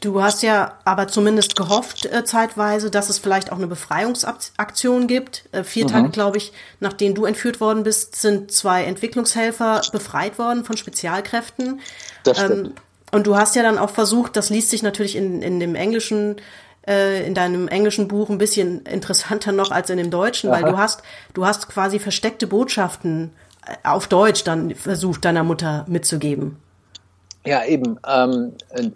Du 0.00 0.22
hast 0.22 0.42
ja 0.42 0.78
aber 0.84 1.08
zumindest 1.08 1.54
gehofft 1.54 2.06
äh, 2.06 2.24
zeitweise, 2.24 2.90
dass 2.90 3.10
es 3.10 3.18
vielleicht 3.18 3.52
auch 3.52 3.58
eine 3.58 3.66
Befreiungsaktion 3.66 5.06
gibt. 5.06 5.44
Äh, 5.52 5.62
vier 5.62 5.84
mhm. 5.84 5.90
Tage, 5.90 6.08
glaube 6.08 6.38
ich, 6.38 6.54
nachdem 6.80 7.14
du 7.14 7.26
entführt 7.26 7.60
worden 7.60 7.82
bist, 7.82 8.16
sind 8.16 8.50
zwei 8.50 8.84
Entwicklungshelfer 8.84 9.82
befreit 9.92 10.38
worden 10.38 10.64
von 10.64 10.78
Spezialkräften. 10.78 11.80
Das 12.24 12.38
stimmt. 12.38 12.68
Ähm, 12.68 12.74
und 13.12 13.26
du 13.26 13.36
hast 13.36 13.56
ja 13.56 13.62
dann 13.62 13.78
auch 13.78 13.90
versucht, 13.90 14.36
das 14.36 14.50
liest 14.50 14.70
sich 14.70 14.82
natürlich 14.82 15.16
in, 15.16 15.42
in 15.42 15.60
dem 15.60 15.74
englischen 15.74 16.36
äh, 16.86 17.26
in 17.26 17.34
deinem 17.34 17.68
englischen 17.68 18.08
Buch 18.08 18.30
ein 18.30 18.38
bisschen 18.38 18.80
interessanter 18.86 19.52
noch 19.52 19.70
als 19.70 19.90
in 19.90 19.98
dem 19.98 20.10
deutschen, 20.10 20.50
Aha. 20.50 20.56
weil 20.56 20.70
du 20.70 20.78
hast, 20.78 21.02
du 21.34 21.46
hast 21.46 21.68
quasi 21.68 21.98
versteckte 21.98 22.46
Botschaften 22.46 23.32
äh, 23.66 23.74
auf 23.86 24.08
Deutsch 24.08 24.44
dann 24.44 24.74
versucht, 24.74 25.24
deiner 25.24 25.44
Mutter 25.44 25.84
mitzugeben. 25.88 26.56
Ja, 27.46 27.64
eben. 27.64 27.98
Ähm, 28.06 28.52
äh, 28.70 28.90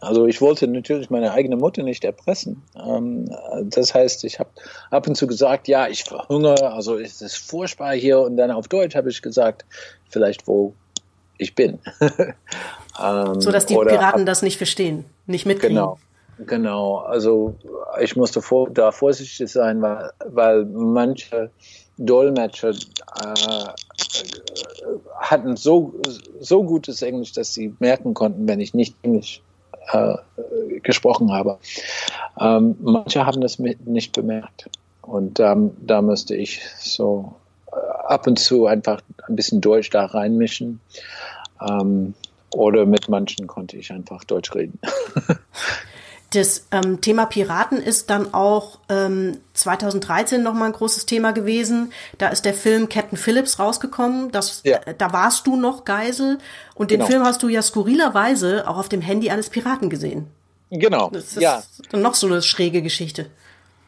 also 0.00 0.26
ich 0.26 0.40
wollte 0.40 0.68
natürlich 0.68 1.10
meine 1.10 1.32
eigene 1.32 1.56
Mutter 1.56 1.82
nicht 1.82 2.04
erpressen. 2.04 2.62
Ähm, 2.76 3.30
das 3.64 3.94
heißt, 3.94 4.24
ich 4.24 4.38
habe 4.38 4.50
ab 4.90 5.08
und 5.08 5.16
zu 5.16 5.26
gesagt, 5.26 5.66
ja, 5.66 5.88
ich 5.88 6.04
verhungere, 6.04 6.72
also 6.72 6.98
es 6.98 7.22
ist 7.22 7.36
furchtbar 7.36 7.94
hier. 7.94 8.20
Und 8.20 8.36
dann 8.36 8.50
auf 8.50 8.68
Deutsch 8.68 8.94
habe 8.94 9.10
ich 9.10 9.22
gesagt, 9.22 9.64
vielleicht 10.08 10.46
wo 10.46 10.74
ich 11.40 11.54
bin. 11.54 11.78
ähm, 13.02 13.40
so 13.40 13.50
dass 13.50 13.66
die 13.66 13.74
Piraten 13.74 14.20
hab, 14.20 14.26
das 14.26 14.42
nicht 14.42 14.56
verstehen, 14.56 15.04
nicht 15.26 15.46
mitkriegen. 15.46 15.76
Genau. 15.76 15.98
Genau, 16.46 16.96
also 16.96 17.54
ich 18.00 18.16
musste 18.16 18.40
vor, 18.40 18.70
da 18.70 18.92
vorsichtig 18.92 19.50
sein, 19.52 19.82
weil, 19.82 20.10
weil 20.24 20.64
manche 20.64 21.50
Dolmetscher 21.98 22.70
äh, 22.70 23.66
hatten 25.18 25.56
so, 25.56 25.92
so 26.40 26.62
gutes 26.62 27.02
Englisch, 27.02 27.32
dass 27.32 27.52
sie 27.52 27.74
merken 27.78 28.14
konnten, 28.14 28.48
wenn 28.48 28.58
ich 28.58 28.72
nicht 28.72 28.96
Englisch 29.02 29.42
äh, 29.92 30.14
gesprochen 30.82 31.30
habe. 31.30 31.58
Ähm, 32.40 32.76
manche 32.80 33.26
haben 33.26 33.42
das 33.42 33.58
nicht 33.58 34.12
bemerkt. 34.12 34.70
Und 35.02 35.40
ähm, 35.40 35.72
da 35.80 36.00
müsste 36.00 36.36
ich 36.36 36.62
so 36.78 37.34
ab 38.10 38.26
und 38.26 38.38
zu 38.38 38.66
einfach 38.66 39.00
ein 39.28 39.36
bisschen 39.36 39.60
Deutsch 39.60 39.90
da 39.90 40.06
reinmischen. 40.06 40.80
Ähm, 41.60 42.14
oder 42.52 42.84
mit 42.84 43.08
manchen 43.08 43.46
konnte 43.46 43.76
ich 43.76 43.92
einfach 43.92 44.24
Deutsch 44.24 44.54
reden. 44.54 44.78
Das 46.32 46.68
ähm, 46.70 47.00
Thema 47.00 47.26
Piraten 47.26 47.78
ist 47.78 48.08
dann 48.08 48.32
auch 48.32 48.78
ähm, 48.88 49.38
2013 49.54 50.40
nochmal 50.40 50.68
ein 50.68 50.72
großes 50.72 51.04
Thema 51.04 51.32
gewesen. 51.32 51.92
Da 52.18 52.28
ist 52.28 52.44
der 52.44 52.54
Film 52.54 52.88
Captain 52.88 53.18
Phillips 53.18 53.58
rausgekommen. 53.58 54.30
Das, 54.30 54.60
ja. 54.64 54.78
da, 54.78 54.92
da, 54.92 55.12
warst 55.12 55.48
du 55.48 55.56
noch 55.56 55.84
Geisel. 55.84 56.38
Und 56.76 56.92
den 56.92 57.00
genau. 57.00 57.10
Film 57.10 57.24
hast 57.24 57.42
du 57.42 57.48
ja 57.48 57.62
skurrilerweise 57.62 58.68
auch 58.68 58.78
auf 58.78 58.88
dem 58.88 59.00
Handy 59.00 59.28
eines 59.30 59.50
Piraten 59.50 59.90
gesehen. 59.90 60.28
Genau. 60.70 61.10
Das 61.10 61.32
ist 61.32 61.40
ja. 61.40 61.64
noch 61.92 62.14
so 62.14 62.28
eine 62.28 62.42
schräge 62.42 62.80
Geschichte. 62.80 63.26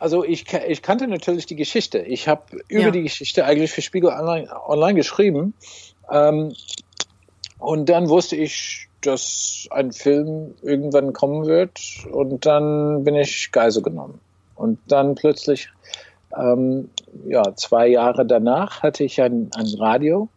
Also 0.02 0.24
ich, 0.24 0.52
ich 0.52 0.82
kannte 0.82 1.06
natürlich 1.06 1.46
die 1.46 1.54
Geschichte. 1.54 2.00
Ich 2.00 2.26
habe 2.26 2.42
über 2.66 2.82
ja. 2.82 2.90
die 2.90 3.04
Geschichte 3.04 3.44
eigentlich 3.44 3.70
für 3.70 3.82
Spiegel 3.82 4.10
Online, 4.10 4.48
online 4.66 4.94
geschrieben. 4.94 5.54
Ähm, 6.10 6.56
und 7.60 7.88
dann 7.88 8.08
wusste 8.08 8.34
ich, 8.34 8.88
dass 9.02 9.68
ein 9.70 9.92
Film 9.92 10.56
irgendwann 10.60 11.12
kommen 11.12 11.46
wird 11.46 11.80
und 12.10 12.44
dann 12.44 13.04
bin 13.04 13.14
ich 13.14 13.52
Geisel 13.52 13.84
genommen. 13.84 14.18
Und 14.56 14.80
dann 14.88 15.14
plötzlich, 15.14 15.68
ähm, 16.36 16.90
ja, 17.28 17.54
zwei 17.54 17.86
Jahre 17.86 18.26
danach 18.26 18.82
hatte 18.82 19.04
ich 19.04 19.22
ein, 19.22 19.50
ein 19.54 19.72
Radio 19.78 20.28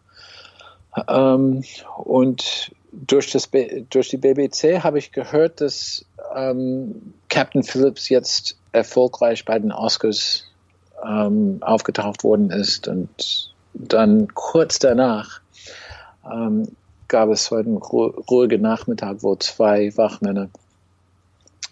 ähm, 1.08 1.64
und 1.98 2.72
durch, 3.08 3.32
das, 3.32 3.50
durch 3.90 4.10
die 4.10 4.18
BBC 4.18 4.84
habe 4.84 5.00
ich 5.00 5.12
gehört, 5.12 5.62
dass 5.62 6.06
ähm, 6.36 7.14
Captain 7.30 7.64
Phillips 7.64 8.10
jetzt 8.10 8.58
erfolgreich 8.72 9.46
bei 9.46 9.60
den 9.60 9.72
Oscars 9.72 10.46
ähm, 11.04 11.58
aufgetaucht 11.62 12.24
worden 12.24 12.52
ist 12.52 12.88
und 12.88 13.54
dann 13.74 14.34
kurz 14.34 14.80
danach 14.80 15.42
ähm, 16.32 16.70
gab 17.08 17.30
es 17.30 17.52
heute 17.52 17.70
einen 17.70 17.78
ruhigen 17.78 18.62
Nachmittag, 18.62 19.18
wo 19.22 19.36
zwei 19.36 19.96
Wachmänner 19.98 20.50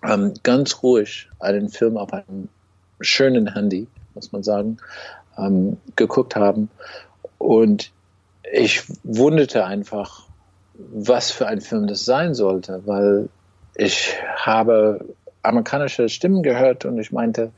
ähm, 0.04 0.34
ganz 0.44 0.84
ruhig 0.84 1.30
einen 1.40 1.70
Film 1.70 1.98
auf 1.98 2.14
einem 2.14 2.50
schönen 3.00 3.54
Handy, 3.54 3.88
muss 4.14 4.32
man 4.32 4.44
sagen, 4.44 4.78
ähm, 5.38 5.78
geguckt 5.96 6.36
haben. 6.36 6.70
Und 7.38 7.92
ich 8.52 8.84
wunderte 9.04 9.66
einfach, 9.66 10.28
was 10.76 11.32
für 11.32 11.48
ein 11.48 11.62
Film 11.62 11.88
das 11.88 12.06
sein 12.06 12.34
sollte, 12.34 12.82
weil 12.86 13.30
ich 13.76 14.14
habe 14.36 15.06
amerikanische 15.42 16.10
Stimmen 16.10 16.44
gehört 16.44 16.86
und 16.86 16.98
ich 16.98 17.12
meinte, 17.12 17.52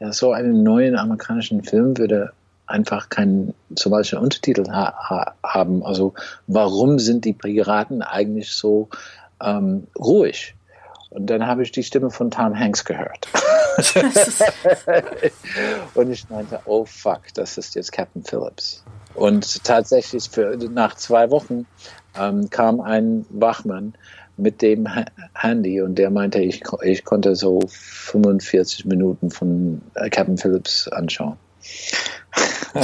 ja, 0.00 0.12
so 0.12 0.32
einen 0.32 0.62
neuen 0.62 0.96
amerikanischen 0.96 1.62
Film 1.62 1.96
würde 1.98 2.32
einfach 2.66 3.08
keinen 3.08 3.54
zum 3.74 3.92
Beispiel 3.92 4.18
Untertitel 4.18 4.68
ha 4.70 4.94
ha 5.08 5.34
haben. 5.44 5.84
Also 5.84 6.14
warum 6.46 6.98
sind 6.98 7.24
die 7.24 7.32
Piraten 7.32 8.02
eigentlich 8.02 8.52
so 8.52 8.88
ähm, 9.42 9.86
ruhig? 9.98 10.54
Und 11.10 11.26
dann 11.26 11.46
habe 11.46 11.62
ich 11.62 11.72
die 11.72 11.82
Stimme 11.82 12.10
von 12.10 12.30
Tom 12.30 12.58
Hanks 12.58 12.86
gehört. 12.86 13.28
und 15.94 16.10
ich 16.10 16.28
meinte, 16.30 16.60
oh 16.64 16.86
fuck, 16.86 17.20
das 17.34 17.58
ist 17.58 17.74
jetzt 17.74 17.92
Captain 17.92 18.24
Phillips. 18.24 18.82
Und 19.14 19.62
tatsächlich 19.62 20.30
für, 20.30 20.56
nach 20.56 20.96
zwei 20.96 21.30
Wochen 21.30 21.66
ähm, 22.18 22.50
kam 22.50 22.80
ein 22.80 23.26
Wachmann 23.30 23.94
mit 24.36 24.62
dem 24.62 24.88
Handy 25.34 25.80
und 25.82 25.96
der 25.96 26.10
meinte, 26.10 26.40
ich, 26.40 26.62
ich 26.82 27.04
konnte 27.04 27.36
so 27.36 27.60
45 27.68 28.86
Minuten 28.86 29.30
von 29.30 29.82
äh, 29.94 30.08
Captain 30.10 30.38
Phillips 30.38 30.88
anschauen. 30.88 31.36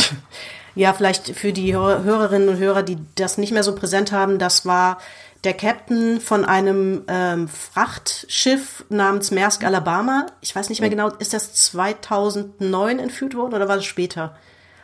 ja, 0.75 0.93
vielleicht 0.93 1.31
für 1.31 1.53
die 1.53 1.75
Hörerinnen 1.75 2.49
und 2.49 2.59
Hörer, 2.59 2.83
die 2.83 2.99
das 3.15 3.39
nicht 3.39 3.53
mehr 3.53 3.63
so 3.63 3.75
präsent 3.75 4.13
haben, 4.13 4.39
das 4.39 4.67
war 4.67 4.99
der 5.45 5.55
Captain 5.55 6.21
von 6.21 6.45
einem 6.45 7.05
ähm, 7.09 7.49
Frachtschiff 7.49 8.85
namens 8.89 9.31
Maersk 9.31 9.65
Alabama. 9.65 10.27
Ich 10.41 10.55
weiß 10.55 10.69
nicht 10.69 10.81
mehr 10.81 10.91
genau, 10.91 11.09
ist 11.19 11.33
das 11.33 11.55
2009 11.55 12.99
entführt 12.99 13.35
worden 13.35 13.55
oder 13.55 13.69
war 13.69 13.77
das 13.77 13.85
später? 13.85 14.37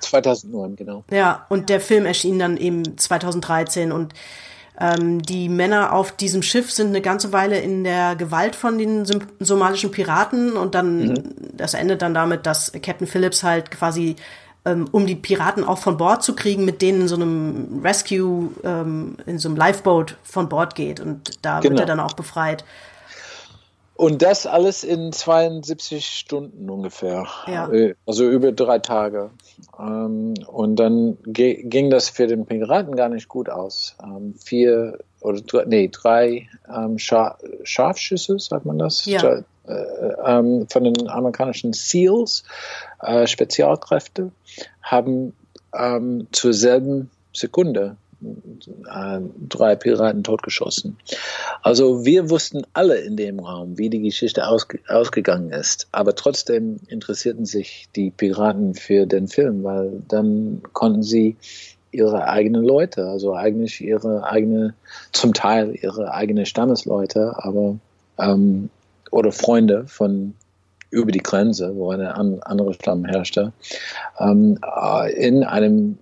2009, 0.05 0.77
genau. 0.77 1.05
Ja, 1.11 1.47
und 1.49 1.69
der 1.69 1.81
Film 1.81 2.07
erschien 2.07 2.39
dann 2.39 2.57
eben 2.57 2.97
2013 2.97 3.93
und 3.93 4.15
ähm, 4.81 5.23
die 5.23 5.49
Männer 5.49 5.93
auf 5.93 6.13
diesem 6.13 6.43
Schiff 6.43 6.73
sind 6.73 6.89
eine 6.89 7.01
ganze 7.01 7.33
Weile 7.33 7.61
in 7.61 7.85
der 7.85 8.17
Gewalt 8.17 8.57
von 8.57 8.77
den 8.79 9.07
somalischen 9.39 9.91
Piraten 9.91 10.57
und 10.57 10.75
dann, 10.75 11.09
mhm. 11.09 11.35
das 11.53 11.75
endet 11.75 12.03
dann 12.03 12.15
damit, 12.15 12.47
dass 12.47 12.73
Captain 12.83 13.07
Phillips 13.07 13.43
halt 13.43 13.71
quasi 13.71 14.17
ähm, 14.65 14.89
um 14.91 15.07
die 15.07 15.15
Piraten 15.15 15.63
auch 15.63 15.79
von 15.79 15.97
Bord 15.97 16.23
zu 16.23 16.35
kriegen, 16.35 16.65
mit 16.65 16.83
denen 16.83 17.03
in 17.03 17.09
so 17.09 17.17
einem 17.17 17.81
Rescue, 17.83 18.51
ähm, 18.65 19.17
in 19.27 19.39
so 19.39 19.49
einem 19.49 19.57
Lifeboat 19.57 20.17
von 20.23 20.49
Bord 20.49 20.75
geht. 20.75 21.01
Und 21.01 21.45
da 21.45 21.61
genau. 21.61 21.73
wird 21.73 21.81
er 21.81 21.87
dann 21.87 22.01
auch 22.01 22.15
befreit. 22.15 22.65
Und 23.97 24.23
das 24.23 24.47
alles 24.47 24.83
in 24.83 25.13
72 25.13 26.05
Stunden 26.05 26.69
ungefähr. 26.69 27.27
Ja. 27.47 27.71
Also 28.07 28.29
über 28.29 28.51
drei 28.51 28.81
Tage. 28.81 29.31
Ähm, 29.79 30.35
und 30.49 30.77
dann 30.77 31.17
ging 31.27 31.91
das 31.91 32.09
für 32.09 32.27
den 32.27 32.45
Piraten 32.45 32.97
gar 32.97 33.09
nicht 33.09 33.29
gut 33.29 33.49
aus. 33.49 33.97
Ähm, 34.03 34.35
vier 34.35 34.99
oder 35.21 35.41
drei, 35.41 35.65
nee, 35.67 35.89
drei 35.93 36.49
ähm, 36.69 36.99
Scharfschüsse, 36.99 38.39
sagt 38.41 38.67
man 38.67 38.79
das? 38.79 39.05
Ja. 39.07 39.43
Äh, 39.67 40.65
von 40.69 40.85
den 40.85 41.09
amerikanischen 41.09 41.73
SEALs, 41.73 42.45
äh, 43.01 43.27
Spezialkräfte, 43.27 44.33
haben 44.83 45.35
zur 46.31 46.53
selben 46.53 47.11
Sekunde 47.33 47.97
drei 49.49 49.77
Piraten 49.77 50.23
totgeschossen. 50.23 50.97
Also 51.63 52.05
wir 52.05 52.31
wussten 52.31 52.63
alle 52.73 52.97
in 52.97 53.17
dem 53.17 53.41
Raum, 53.41 53.79
wie 53.79 53.91
die 53.91 54.01
Geschichte 54.01 54.47
ausge 54.47 54.81
ausgegangen 54.89 55.51
ist. 55.51 55.89
Aber 55.93 56.15
trotzdem 56.15 56.79
interessierten 56.89 57.47
sich 57.47 57.89
die 57.97 58.11
Piraten 58.11 58.75
für 58.75 59.07
den 59.07 59.29
Film, 59.29 59.65
weil 59.65 60.03
dann 60.09 60.63
konnten 60.73 61.03
sie 61.03 61.37
ihre 61.91 62.27
eigenen 62.27 62.65
Leute, 62.65 63.07
also 63.07 63.35
eigentlich 63.35 63.81
ihre 63.81 64.25
eigene, 64.25 64.75
zum 65.13 65.33
Teil 65.33 65.77
ihre 65.81 66.13
eigene 66.13 66.45
Stammesleute, 66.45 67.35
aber 67.37 67.77
ähm, 68.19 68.69
oder 69.11 69.31
Freunde 69.31 69.87
von 69.87 70.35
über 70.91 71.13
die 71.13 71.23
Grenze, 71.23 71.75
wo 71.77 71.91
eine 71.91 72.15
andere 72.15 72.75
Stamm 72.75 73.05
herrschte, 73.05 73.53
ähm, 74.19 74.59
äh, 74.63 75.13
in 75.13 75.43
einem 75.43 75.99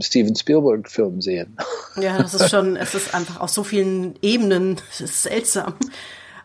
Steven 0.00 0.34
Spielberg-Film 0.34 1.20
sehen. 1.20 1.56
Ja, 2.00 2.16
das 2.16 2.32
ist 2.32 2.50
schon, 2.50 2.76
es 2.76 2.94
ist 2.94 3.12
einfach 3.12 3.40
auf 3.40 3.50
so 3.50 3.64
vielen 3.64 4.14
Ebenen 4.22 4.76
seltsam. 4.92 5.74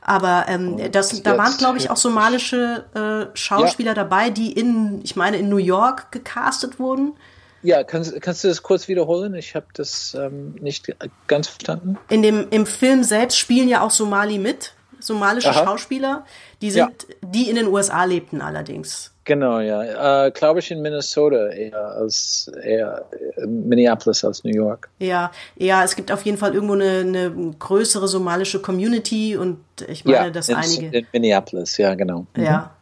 Aber 0.02 0.46
ähm, 0.48 0.92
das, 0.92 1.22
da 1.22 1.38
waren, 1.38 1.56
glaube 1.58 1.78
ich, 1.78 1.92
auch 1.92 1.98
somalische 1.98 2.86
äh, 2.96 3.38
Schauspieler 3.38 3.92
ja. 3.92 3.96
dabei, 3.96 4.32
die 4.32 4.52
in, 4.52 5.02
ich 5.04 5.16
meine, 5.16 5.38
in 5.38 5.50
New 5.50 5.58
York 5.58 6.12
gecastet 6.12 6.80
wurden. 6.80 7.14
Ja, 7.62 7.84
kannst, 7.84 8.20
kannst 8.22 8.44
du 8.44 8.50
das 8.50 8.64
kurz 8.64 8.88
wiederholen? 8.88 9.36
Ich 9.36 9.56
habe 9.56 9.68
das 9.74 10.16
ähm, 10.20 10.56
nicht 10.60 10.94
ganz 11.28 11.48
verstanden. 11.48 11.98
In 12.10 12.22
dem, 12.22 12.48
Im 12.50 12.66
Film 12.66 13.04
selbst 13.04 13.38
spielen 13.38 13.70
ja 13.70 13.82
auch 13.82 13.92
Somali 13.92 14.40
mit, 14.40 14.74
somalische 15.00 15.52
Aha. 15.52 15.64
Schauspieler. 15.64 16.26
Die 16.62 16.72
sind, 16.72 17.06
ja. 17.08 17.16
die 17.22 17.50
in 17.50 17.56
den 17.56 17.68
USA 17.68 18.04
lebten 18.04 18.42
allerdings. 18.42 19.13
Genau, 19.26 19.60
ja. 19.60 20.26
Äh, 20.26 20.32
Glaube 20.32 20.60
ich 20.60 20.70
in 20.70 20.82
Minnesota 20.82 21.48
eher 21.48 21.80
als 21.80 22.52
eher 22.62 23.06
äh, 23.38 23.46
Minneapolis 23.46 24.24
als 24.24 24.44
New 24.44 24.54
York. 24.54 24.90
Ja, 25.00 25.32
ja, 25.56 25.84
es 25.84 25.96
gibt 25.96 26.12
auf 26.12 26.24
jeden 26.24 26.38
Fall 26.38 26.54
irgendwo 26.54 26.74
eine, 26.74 27.00
eine 27.00 27.32
größere 27.58 28.08
somalische 28.08 28.62
Community 28.62 29.38
und 29.38 29.60
ich 29.88 30.04
meine, 30.04 30.18
ja, 30.18 30.30
dass 30.30 30.50
in, 30.50 30.56
einige. 30.56 30.98
In 30.98 31.08
Minneapolis, 31.14 31.78
ja, 31.78 31.96
genau. 31.96 32.26
Mhm. 32.36 32.44
Ja. 32.44 32.76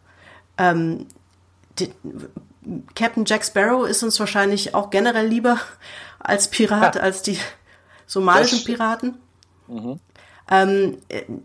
Ähm, 0.57 1.05
die, 1.77 1.91
Captain 2.95 3.25
Jack 3.25 3.43
Sparrow 3.43 3.87
ist 3.87 4.03
uns 4.03 4.19
wahrscheinlich 4.19 4.73
auch 4.73 4.89
generell 4.89 5.27
lieber 5.27 5.57
als 6.19 6.47
Pirat, 6.47 6.95
ja. 6.95 7.01
als 7.01 7.21
die 7.21 7.37
somalischen 8.07 8.63
Piraten. 8.63 9.17
Mhm. 9.67 9.99
Ähm, 10.51 10.97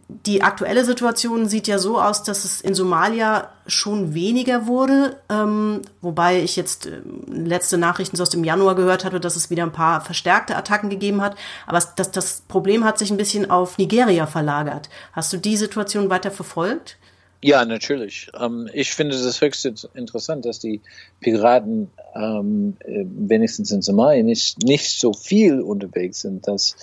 die 0.08 0.42
aktuelle 0.42 0.84
Situation 0.84 1.48
sieht 1.48 1.68
ja 1.68 1.78
so 1.78 2.00
aus, 2.00 2.24
dass 2.24 2.44
es 2.44 2.60
in 2.60 2.74
Somalia 2.74 3.52
schon 3.68 4.14
weniger 4.14 4.66
wurde, 4.66 5.16
ähm, 5.30 5.82
wobei 6.00 6.42
ich 6.42 6.56
jetzt 6.56 6.86
äh, 6.86 7.00
letzte 7.28 7.78
Nachrichten 7.78 8.20
aus 8.20 8.30
dem 8.30 8.42
Januar 8.42 8.74
gehört 8.74 9.04
hatte, 9.04 9.20
dass 9.20 9.36
es 9.36 9.48
wieder 9.48 9.62
ein 9.62 9.72
paar 9.72 10.00
verstärkte 10.00 10.56
Attacken 10.56 10.90
gegeben 10.90 11.22
hat. 11.22 11.36
Aber 11.68 11.80
das, 11.94 12.10
das 12.10 12.42
Problem 12.48 12.84
hat 12.84 12.98
sich 12.98 13.12
ein 13.12 13.16
bisschen 13.16 13.48
auf 13.48 13.78
Nigeria 13.78 14.26
verlagert. 14.26 14.88
Hast 15.12 15.32
du 15.32 15.36
die 15.36 15.56
Situation 15.56 16.10
weiter 16.10 16.32
verfolgt? 16.32 16.96
Ja, 17.42 17.64
natürlich. 17.64 18.28
Ähm, 18.36 18.68
ich 18.72 18.92
finde 18.92 19.14
es 19.14 19.40
höchst 19.40 19.88
interessant, 19.94 20.44
dass 20.46 20.58
die 20.58 20.80
Piraten 21.20 21.90
ähm, 22.16 22.76
äh, 22.80 23.04
wenigstens 23.06 23.70
in 23.70 23.82
Somalia 23.82 24.24
nicht, 24.24 24.64
nicht 24.64 24.98
so 24.98 25.12
viel 25.12 25.60
unterwegs 25.60 26.22
sind, 26.22 26.48
dass 26.48 26.74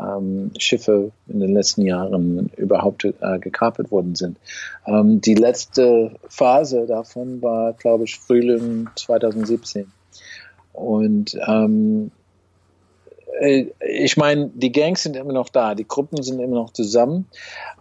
ähm, 0.00 0.52
Schiffe 0.58 1.12
in 1.26 1.40
den 1.40 1.52
letzten 1.52 1.82
Jahren 1.82 2.50
überhaupt 2.56 3.04
äh, 3.04 3.38
gekapert 3.38 3.90
worden 3.90 4.14
sind. 4.14 4.38
Ähm, 4.86 5.20
die 5.20 5.34
letzte 5.34 6.12
Phase 6.28 6.86
davon 6.86 7.42
war, 7.42 7.72
glaube 7.72 8.04
ich, 8.04 8.18
Frühling 8.18 8.88
2017. 8.96 9.90
Und 10.72 11.36
ähm, 11.46 12.10
äh, 13.40 13.66
ich 13.80 14.16
meine, 14.16 14.50
die 14.54 14.72
Gangs 14.72 15.02
sind 15.02 15.16
immer 15.16 15.32
noch 15.32 15.48
da, 15.48 15.74
die 15.74 15.86
Gruppen 15.86 16.22
sind 16.22 16.40
immer 16.40 16.56
noch 16.56 16.72
zusammen, 16.72 17.26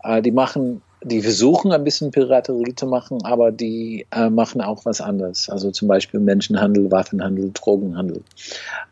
äh, 0.03 0.21
die 0.21 0.31
machen, 0.31 0.81
die 1.07 1.21
versuchen 1.21 1.71
ein 1.71 1.83
bisschen 1.83 2.11
Piraterie 2.11 2.75
zu 2.75 2.85
machen, 2.85 3.23
aber 3.25 3.51
die 3.51 4.05
äh, 4.11 4.29
machen 4.29 4.61
auch 4.61 4.85
was 4.85 5.01
anderes. 5.01 5.49
Also 5.49 5.71
zum 5.71 5.87
Beispiel 5.87 6.19
Menschenhandel, 6.19 6.91
Waffenhandel, 6.91 7.51
Drogenhandel. 7.53 8.23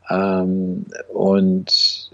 Ähm, 0.09 0.85
und 1.13 2.11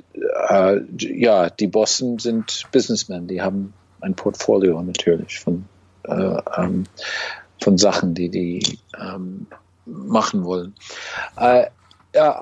äh, 0.50 0.82
ja, 0.98 1.50
die 1.50 1.68
Bossen 1.68 2.20
sind 2.20 2.66
Businessmen, 2.72 3.28
die 3.28 3.42
haben 3.42 3.74
ein 4.02 4.16
Portfolio 4.16 4.82
natürlich 4.82 5.40
von, 5.40 5.66
äh, 6.04 6.38
ähm, 6.58 6.86
von 7.62 7.78
Sachen, 7.78 8.14
die 8.14 8.30
die 8.30 8.80
ähm, 9.00 9.48
machen 9.86 10.44
wollen. 10.44 10.74
Äh, 11.38 11.68
ja, 12.14 12.42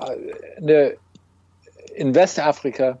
eine 0.56 0.96
in 1.94 2.14
Westafrika 2.14 2.98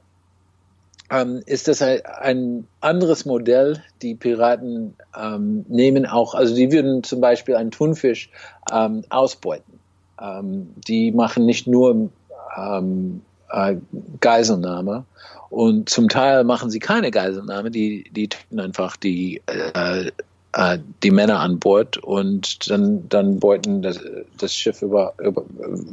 ähm, 1.10 1.42
ist 1.46 1.68
das 1.68 1.82
ein, 1.82 2.66
anderes 2.80 3.24
Modell. 3.26 3.82
Die 4.00 4.14
Piraten 4.14 4.94
ähm, 5.20 5.64
nehmen 5.68 6.06
auch, 6.06 6.34
also 6.34 6.54
die 6.54 6.72
würden 6.72 7.02
zum 7.02 7.20
Beispiel 7.20 7.56
einen 7.56 7.70
Thunfisch 7.70 8.30
ähm, 8.72 9.04
ausbeuten. 9.10 9.78
Ähm, 10.20 10.70
die 10.86 11.12
machen 11.12 11.46
nicht 11.46 11.66
nur 11.66 12.10
ähm, 12.56 13.22
äh, 13.50 13.76
Geiselnahme 14.20 15.04
und 15.50 15.88
zum 15.88 16.08
Teil 16.08 16.44
machen 16.44 16.70
sie 16.70 16.78
keine 16.78 17.10
Geiselnahme, 17.10 17.70
die, 17.70 18.04
die 18.12 18.28
tun 18.28 18.60
einfach 18.60 18.96
die, 18.96 19.42
äh, 19.46 20.10
äh, 20.52 20.78
die 21.02 21.10
Männer 21.10 21.40
an 21.40 21.58
Bord 21.58 21.98
und 21.98 22.70
dann, 22.70 23.08
dann 23.08 23.40
beuten 23.40 23.82
das, 23.82 23.98
das 24.38 24.54
Schiff 24.54 24.82
über, 24.82 25.14
über, 25.18 25.44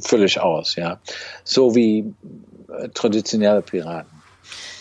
völlig 0.01 0.39
aus, 0.39 0.75
ja. 0.75 0.99
So 1.43 1.73
wie 1.73 2.13
äh, 2.69 2.89
traditionelle 2.89 3.61
Piraten. 3.61 4.16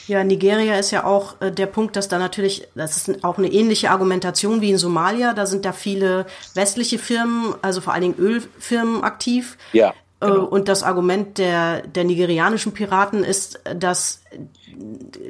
Ja, 0.08 0.22
Nigeria 0.22 0.78
ist 0.78 0.90
ja 0.90 1.04
auch 1.04 1.40
äh, 1.40 1.50
der 1.50 1.66
Punkt, 1.66 1.96
dass 1.96 2.08
da 2.08 2.18
natürlich, 2.18 2.68
das 2.74 2.96
ist 2.96 3.24
auch 3.24 3.38
eine 3.38 3.50
ähnliche 3.50 3.90
Argumentation 3.90 4.60
wie 4.60 4.70
in 4.70 4.78
Somalia. 4.78 5.34
Da 5.34 5.46
sind 5.46 5.64
da 5.64 5.72
viele 5.72 6.26
westliche 6.54 6.98
Firmen, 6.98 7.54
also 7.62 7.80
vor 7.80 7.92
allen 7.92 8.02
Dingen 8.02 8.18
Ölfirmen 8.18 9.02
aktiv. 9.02 9.58
Ja. 9.72 9.94
Äh, 10.20 10.26
genau. 10.26 10.44
Und 10.44 10.68
das 10.68 10.82
Argument 10.82 11.38
der, 11.38 11.82
der 11.82 12.04
nigerianischen 12.04 12.72
Piraten 12.72 13.24
ist, 13.24 13.60
dass 13.74 14.22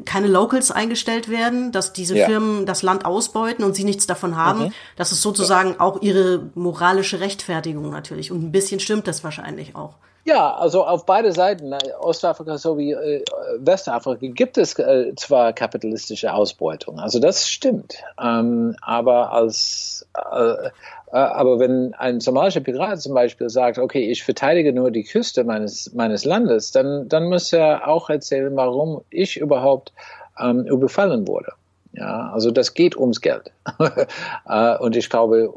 keine 0.05 0.27
Locals 0.27 0.71
eingestellt 0.71 1.29
werden, 1.29 1.73
dass 1.73 1.93
diese 1.93 2.17
ja. 2.17 2.27
Firmen 2.27 2.67
das 2.67 2.83
Land 2.83 3.05
ausbeuten 3.05 3.65
und 3.65 3.75
sie 3.75 3.85
nichts 3.85 4.07
davon 4.07 4.37
haben. 4.37 4.65
Mhm. 4.65 4.73
Das 4.97 5.13
ist 5.13 5.23
sozusagen 5.23 5.71
ja. 5.71 5.81
auch 5.81 6.03
ihre 6.03 6.51
moralische 6.55 7.21
Rechtfertigung 7.21 7.91
natürlich. 7.91 8.31
Und 8.33 8.43
ein 8.43 8.53
bisschen 8.53 8.81
stimmt 8.81 9.07
das 9.07 9.25
wahrscheinlich 9.25 9.77
auch. 9.77 9.95
Ja, 10.27 10.57
also 10.57 10.85
auf 10.85 11.07
beide 11.07 11.31
Seiten, 11.31 11.73
äh, 11.73 11.79
Ostafrika 12.01 12.59
sowie 12.59 12.95
äh, 12.95 13.25
Westafrika, 13.59 14.27
gibt 14.27 14.59
es 14.59 14.77
äh, 14.77 15.15
zwar 15.15 15.53
kapitalistische 15.53 16.35
Ausbeutung, 16.35 16.99
also 16.99 17.21
das 17.21 17.49
stimmt, 17.49 18.03
ähm, 18.21 18.75
aber 18.83 19.33
als 19.33 20.05
äh, 20.33 20.67
äh, 20.67 20.71
aber 21.13 21.61
wenn 21.61 21.95
ein 21.95 22.19
somalischer 22.19 22.59
Pirat 22.59 23.01
zum 23.01 23.15
Beispiel 23.15 23.49
sagt, 23.51 23.79
okay, 23.79 24.11
ich 24.11 24.25
verteidige 24.25 24.73
nur 24.73 24.91
die 24.91 25.05
Küste 25.05 25.45
meines 25.45 25.95
meines 25.95 26.25
Landes, 26.25 26.73
dann 26.73 27.09
dann 27.09 27.29
muss 27.29 27.53
er 27.53 27.87
auch 27.87 28.11
erzählen, 28.11 28.57
warum 28.57 29.03
ich 29.11 29.37
überhaupt 29.37 29.93
ähm, 30.41 30.65
überfallen 30.67 31.29
wurde. 31.29 31.53
Ja, 31.93 32.33
also 32.33 32.51
das 32.51 32.75
geht 32.75 32.97
ums 32.97 33.21
Geld. 33.21 33.53
äh, 34.49 34.77
und 34.79 34.97
ich 34.97 35.09
glaube, 35.09 35.55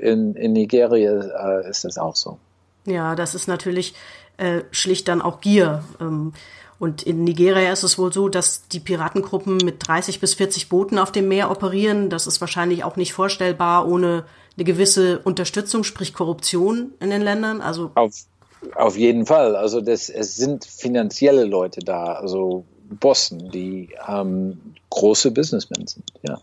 in, 0.00 0.34
in 0.36 0.54
Nigeria 0.54 1.60
äh, 1.60 1.68
ist 1.68 1.84
das 1.84 1.98
auch 1.98 2.16
so. 2.16 2.38
Ja, 2.86 3.14
das 3.14 3.34
ist 3.34 3.48
natürlich 3.48 3.94
äh, 4.36 4.62
schlicht 4.70 5.08
dann 5.08 5.22
auch 5.22 5.40
Gier. 5.40 5.84
Ähm, 6.00 6.32
und 6.78 7.02
in 7.02 7.24
Nigeria 7.24 7.72
ist 7.72 7.82
es 7.82 7.98
wohl 7.98 8.12
so, 8.12 8.28
dass 8.28 8.68
die 8.68 8.80
Piratengruppen 8.80 9.56
mit 9.58 9.86
30 9.86 10.20
bis 10.20 10.34
40 10.34 10.68
Booten 10.68 10.98
auf 10.98 11.10
dem 11.10 11.28
Meer 11.28 11.50
operieren. 11.50 12.10
Das 12.10 12.26
ist 12.26 12.40
wahrscheinlich 12.40 12.84
auch 12.84 12.96
nicht 12.96 13.14
vorstellbar 13.14 13.88
ohne 13.88 14.24
eine 14.56 14.64
gewisse 14.64 15.18
Unterstützung, 15.20 15.84
sprich 15.84 16.12
Korruption 16.12 16.92
in 17.00 17.10
den 17.10 17.22
Ländern. 17.22 17.60
Also 17.60 17.92
auf, 17.94 18.12
auf 18.74 18.96
jeden 18.96 19.26
Fall. 19.26 19.56
Also 19.56 19.80
das, 19.80 20.08
es 20.10 20.36
sind 20.36 20.64
finanzielle 20.64 21.44
Leute 21.44 21.80
da, 21.80 22.14
also 22.14 22.64
Bossen, 22.88 23.50
die 23.50 23.90
ähm, 24.06 24.74
große 24.90 25.30
Businessmen 25.30 25.86
sind. 25.86 26.04
Ja, 26.22 26.40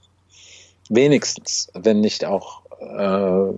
wenigstens, 0.89 1.69
wenn 1.73 2.01
nicht 2.01 2.25
auch 2.25 2.61
äh, 2.79 3.53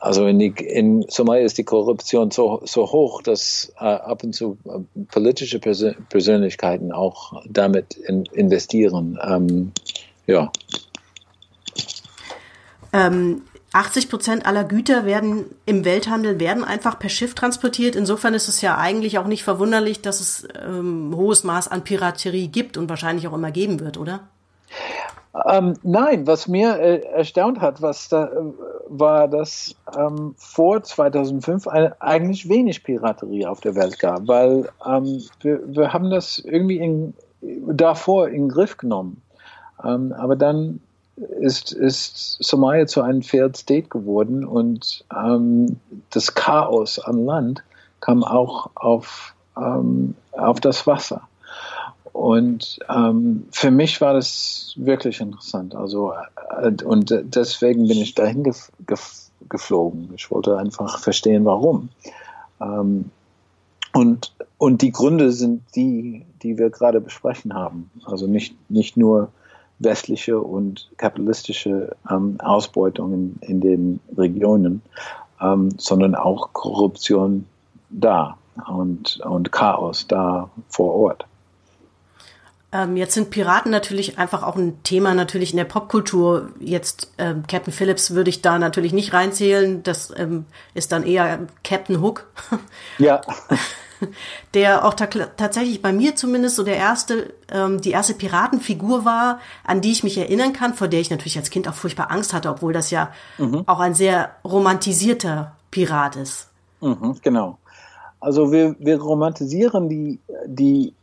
also 0.00 0.26
in, 0.26 0.38
die, 0.38 0.48
in 0.48 1.02
Somalia 1.08 1.44
ist 1.44 1.58
die 1.58 1.64
Korruption 1.64 2.30
so, 2.30 2.62
so 2.64 2.90
hoch, 2.90 3.22
dass 3.22 3.72
äh, 3.78 3.84
ab 3.84 4.24
und 4.24 4.34
zu 4.34 4.58
äh, 4.64 5.04
politische 5.10 5.58
Persön 5.58 5.94
Persönlichkeiten 6.08 6.92
auch 6.92 7.42
damit 7.48 7.94
in, 7.94 8.24
investieren. 8.26 9.18
Ähm, 9.22 9.72
ja. 10.26 10.50
Ähm, 12.92 13.42
80 13.72 14.10
Prozent 14.10 14.46
aller 14.46 14.64
Güter 14.64 15.06
werden 15.06 15.46
im 15.64 15.84
Welthandel 15.84 16.38
werden 16.38 16.62
einfach 16.62 16.98
per 16.98 17.08
Schiff 17.08 17.34
transportiert. 17.34 17.96
Insofern 17.96 18.34
ist 18.34 18.48
es 18.48 18.60
ja 18.60 18.76
eigentlich 18.76 19.18
auch 19.18 19.26
nicht 19.26 19.44
verwunderlich, 19.44 20.02
dass 20.02 20.20
es 20.20 20.46
ähm, 20.62 21.14
hohes 21.16 21.42
Maß 21.42 21.68
an 21.68 21.82
Piraterie 21.82 22.48
gibt 22.48 22.76
und 22.76 22.90
wahrscheinlich 22.90 23.26
auch 23.28 23.32
immer 23.32 23.50
geben 23.50 23.80
wird, 23.80 23.96
oder? 23.96 24.28
Ähm, 25.46 25.74
nein, 25.82 26.26
was 26.26 26.46
mir 26.46 26.78
äh, 26.78 26.98
erstaunt 27.06 27.60
hat, 27.60 27.80
was 27.80 28.08
da, 28.10 28.26
äh, 28.26 28.52
war, 28.88 29.28
dass 29.28 29.74
ähm, 29.96 30.34
vor 30.36 30.82
2005 30.82 31.66
eine, 31.68 32.00
eigentlich 32.02 32.48
wenig 32.50 32.84
Piraterie 32.84 33.46
auf 33.46 33.60
der 33.60 33.74
Welt 33.74 33.98
gab, 33.98 34.28
weil 34.28 34.68
ähm, 34.86 35.22
wir, 35.40 35.60
wir 35.66 35.92
haben 35.92 36.10
das 36.10 36.38
irgendwie 36.38 36.78
in, 36.78 37.14
davor 37.40 38.28
in 38.28 38.42
den 38.42 38.48
Griff 38.50 38.76
genommen. 38.76 39.22
Ähm, 39.82 40.12
aber 40.12 40.36
dann 40.36 40.80
ist, 41.16 41.72
ist 41.72 42.36
Somalia 42.42 42.86
zu 42.86 43.00
einem 43.00 43.22
Failed 43.22 43.56
State 43.56 43.88
geworden 43.88 44.44
und 44.44 45.04
ähm, 45.14 45.78
das 46.10 46.34
Chaos 46.34 46.98
am 46.98 47.24
Land 47.24 47.62
kam 48.00 48.22
auch 48.22 48.70
auf, 48.74 49.34
ähm, 49.56 50.14
auf 50.32 50.60
das 50.60 50.86
Wasser. 50.86 51.22
Und 52.12 52.78
ähm, 52.88 53.46
für 53.52 53.70
mich 53.70 54.00
war 54.00 54.12
das 54.12 54.74
wirklich 54.76 55.20
interessant. 55.20 55.74
Also 55.74 56.12
äh, 56.60 56.72
und 56.84 57.14
deswegen 57.22 57.88
bin 57.88 57.98
ich 57.98 58.14
dahin 58.14 58.44
gef 58.44 58.70
gef 58.86 59.30
geflogen. 59.48 60.10
Ich 60.14 60.30
wollte 60.30 60.56
einfach 60.58 60.98
verstehen, 60.98 61.44
warum. 61.44 61.88
Ähm, 62.60 63.10
und 63.94 64.32
und 64.58 64.82
die 64.82 64.92
Gründe 64.92 65.32
sind 65.32 65.62
die, 65.74 66.24
die 66.42 66.58
wir 66.58 66.70
gerade 66.70 67.00
besprechen 67.00 67.54
haben. 67.54 67.90
Also 68.04 68.26
nicht 68.26 68.54
nicht 68.70 68.96
nur 68.96 69.28
westliche 69.78 70.40
und 70.40 70.90
kapitalistische 70.96 71.96
ähm, 72.10 72.36
Ausbeutung 72.40 73.12
in, 73.12 73.36
in 73.40 73.60
den 73.60 74.00
Regionen, 74.16 74.82
ähm, 75.40 75.70
sondern 75.78 76.14
auch 76.14 76.52
Korruption 76.52 77.46
da 77.90 78.36
und, 78.68 79.20
und 79.24 79.52
Chaos 79.52 80.06
da 80.06 80.50
vor 80.68 80.94
Ort. 80.94 81.26
Ähm, 82.72 82.96
jetzt 82.96 83.14
sind 83.14 83.30
Piraten 83.30 83.70
natürlich 83.70 84.18
einfach 84.18 84.42
auch 84.42 84.56
ein 84.56 84.82
Thema 84.82 85.14
natürlich 85.14 85.50
in 85.50 85.58
der 85.58 85.64
Popkultur. 85.64 86.50
Jetzt 86.58 87.12
ähm, 87.18 87.44
Captain 87.46 87.72
Phillips 87.72 88.12
würde 88.12 88.30
ich 88.30 88.40
da 88.40 88.58
natürlich 88.58 88.94
nicht 88.94 89.12
reinzählen. 89.12 89.82
Das 89.82 90.12
ähm, 90.16 90.46
ist 90.72 90.90
dann 90.92 91.04
eher 91.04 91.40
Captain 91.62 92.00
Hook. 92.00 92.26
Ja. 92.98 93.20
Der 94.54 94.84
auch 94.84 94.94
ta 94.94 95.06
tatsächlich 95.06 95.80
bei 95.80 95.92
mir 95.92 96.16
zumindest 96.16 96.56
so 96.56 96.64
der 96.64 96.76
erste, 96.76 97.32
ähm, 97.52 97.80
die 97.80 97.92
erste 97.92 98.14
Piratenfigur 98.14 99.04
war, 99.04 99.38
an 99.62 99.80
die 99.80 99.92
ich 99.92 100.02
mich 100.02 100.18
erinnern 100.18 100.52
kann, 100.52 100.74
vor 100.74 100.88
der 100.88 100.98
ich 100.98 101.08
natürlich 101.08 101.38
als 101.38 101.50
Kind 101.50 101.68
auch 101.68 101.74
furchtbar 101.74 102.10
Angst 102.10 102.32
hatte, 102.32 102.50
obwohl 102.50 102.72
das 102.72 102.90
ja 102.90 103.12
mhm. 103.38 103.62
auch 103.66 103.78
ein 103.78 103.94
sehr 103.94 104.30
romantisierter 104.44 105.54
Pirat 105.70 106.16
ist. 106.16 106.48
Mhm, 106.80 107.16
genau. 107.22 107.58
Also 108.18 108.50
wir, 108.50 108.74
wir 108.80 109.00
romantisieren 109.00 109.88
die, 109.88 110.18
die 110.46 110.94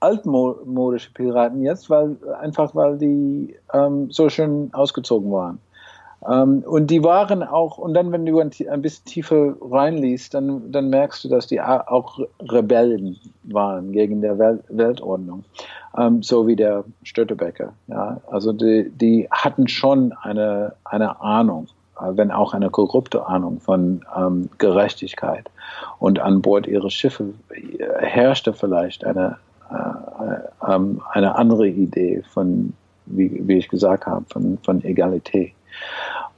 altmodische 0.00 1.12
Piraten 1.12 1.62
jetzt, 1.62 1.88
weil 1.90 2.16
einfach 2.40 2.74
weil 2.74 2.98
die 2.98 3.56
ähm, 3.72 4.10
so 4.10 4.28
schön 4.28 4.70
ausgezogen 4.72 5.30
waren. 5.32 5.58
Ähm, 6.28 6.64
und 6.66 6.88
die 6.88 7.04
waren 7.04 7.42
auch, 7.42 7.78
und 7.78 7.94
dann, 7.94 8.10
wenn 8.12 8.26
du 8.26 8.40
ein, 8.40 8.50
ein 8.70 8.82
bisschen 8.82 9.04
tiefer 9.04 9.54
reinliest, 9.60 10.34
dann, 10.34 10.72
dann 10.72 10.88
merkst 10.90 11.24
du, 11.24 11.28
dass 11.28 11.46
die 11.46 11.60
auch 11.60 12.18
Rebellen 12.40 13.18
waren 13.44 13.92
gegen 13.92 14.20
der 14.20 14.38
Welt, 14.38 14.64
Weltordnung, 14.68 15.44
ähm, 15.96 16.22
so 16.22 16.46
wie 16.46 16.56
der 16.56 16.84
Stötebecker. 17.02 17.72
Ja? 17.86 18.20
Also 18.30 18.52
die, 18.52 18.90
die 18.90 19.28
hatten 19.30 19.68
schon 19.68 20.12
eine, 20.22 20.74
eine 20.84 21.20
Ahnung, 21.20 21.68
äh, 22.00 22.10
wenn 22.12 22.30
auch 22.30 22.54
eine 22.54 22.70
korrupte 22.70 23.26
Ahnung 23.26 23.60
von 23.60 24.04
ähm, 24.16 24.48
Gerechtigkeit. 24.58 25.48
Und 25.98 26.18
an 26.18 26.42
Bord 26.42 26.66
ihrer 26.66 26.90
Schiffe 26.90 27.34
herrschte 27.98 28.52
vielleicht 28.52 29.04
eine, 29.04 29.36
äh, 29.70 30.72
ähm, 30.72 31.00
eine 31.10 31.34
andere 31.36 31.68
Idee 31.68 32.22
von, 32.32 32.72
wie, 33.06 33.40
wie 33.46 33.58
ich 33.58 33.68
gesagt 33.68 34.06
habe, 34.06 34.24
von, 34.30 34.58
von 34.62 34.82
Egalität. 34.84 35.52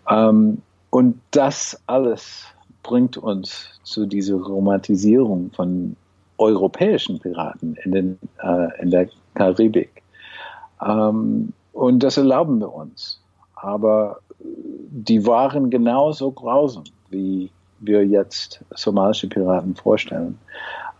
Ähm, 0.08 0.62
und 0.90 1.20
das 1.30 1.80
alles 1.86 2.44
bringt 2.82 3.16
uns 3.16 3.80
zu 3.82 4.06
dieser 4.06 4.36
Romantisierung 4.36 5.50
von, 5.54 5.96
europäischen 6.38 7.18
Piraten 7.18 7.76
in, 7.84 7.92
den, 7.92 8.18
äh, 8.42 8.82
in 8.82 8.90
der 8.90 9.08
Karibik. 9.34 10.02
Ähm, 10.84 11.52
und 11.72 12.02
das 12.02 12.16
erlauben 12.16 12.60
wir 12.60 12.72
uns. 12.72 13.20
Aber 13.56 14.20
die 14.38 15.26
waren 15.26 15.68
genauso 15.68 16.30
grausam, 16.30 16.84
wie 17.10 17.50
wir 17.80 18.04
jetzt 18.06 18.60
somalische 18.74 19.28
Piraten 19.28 19.74
vorstellen. 19.74 20.38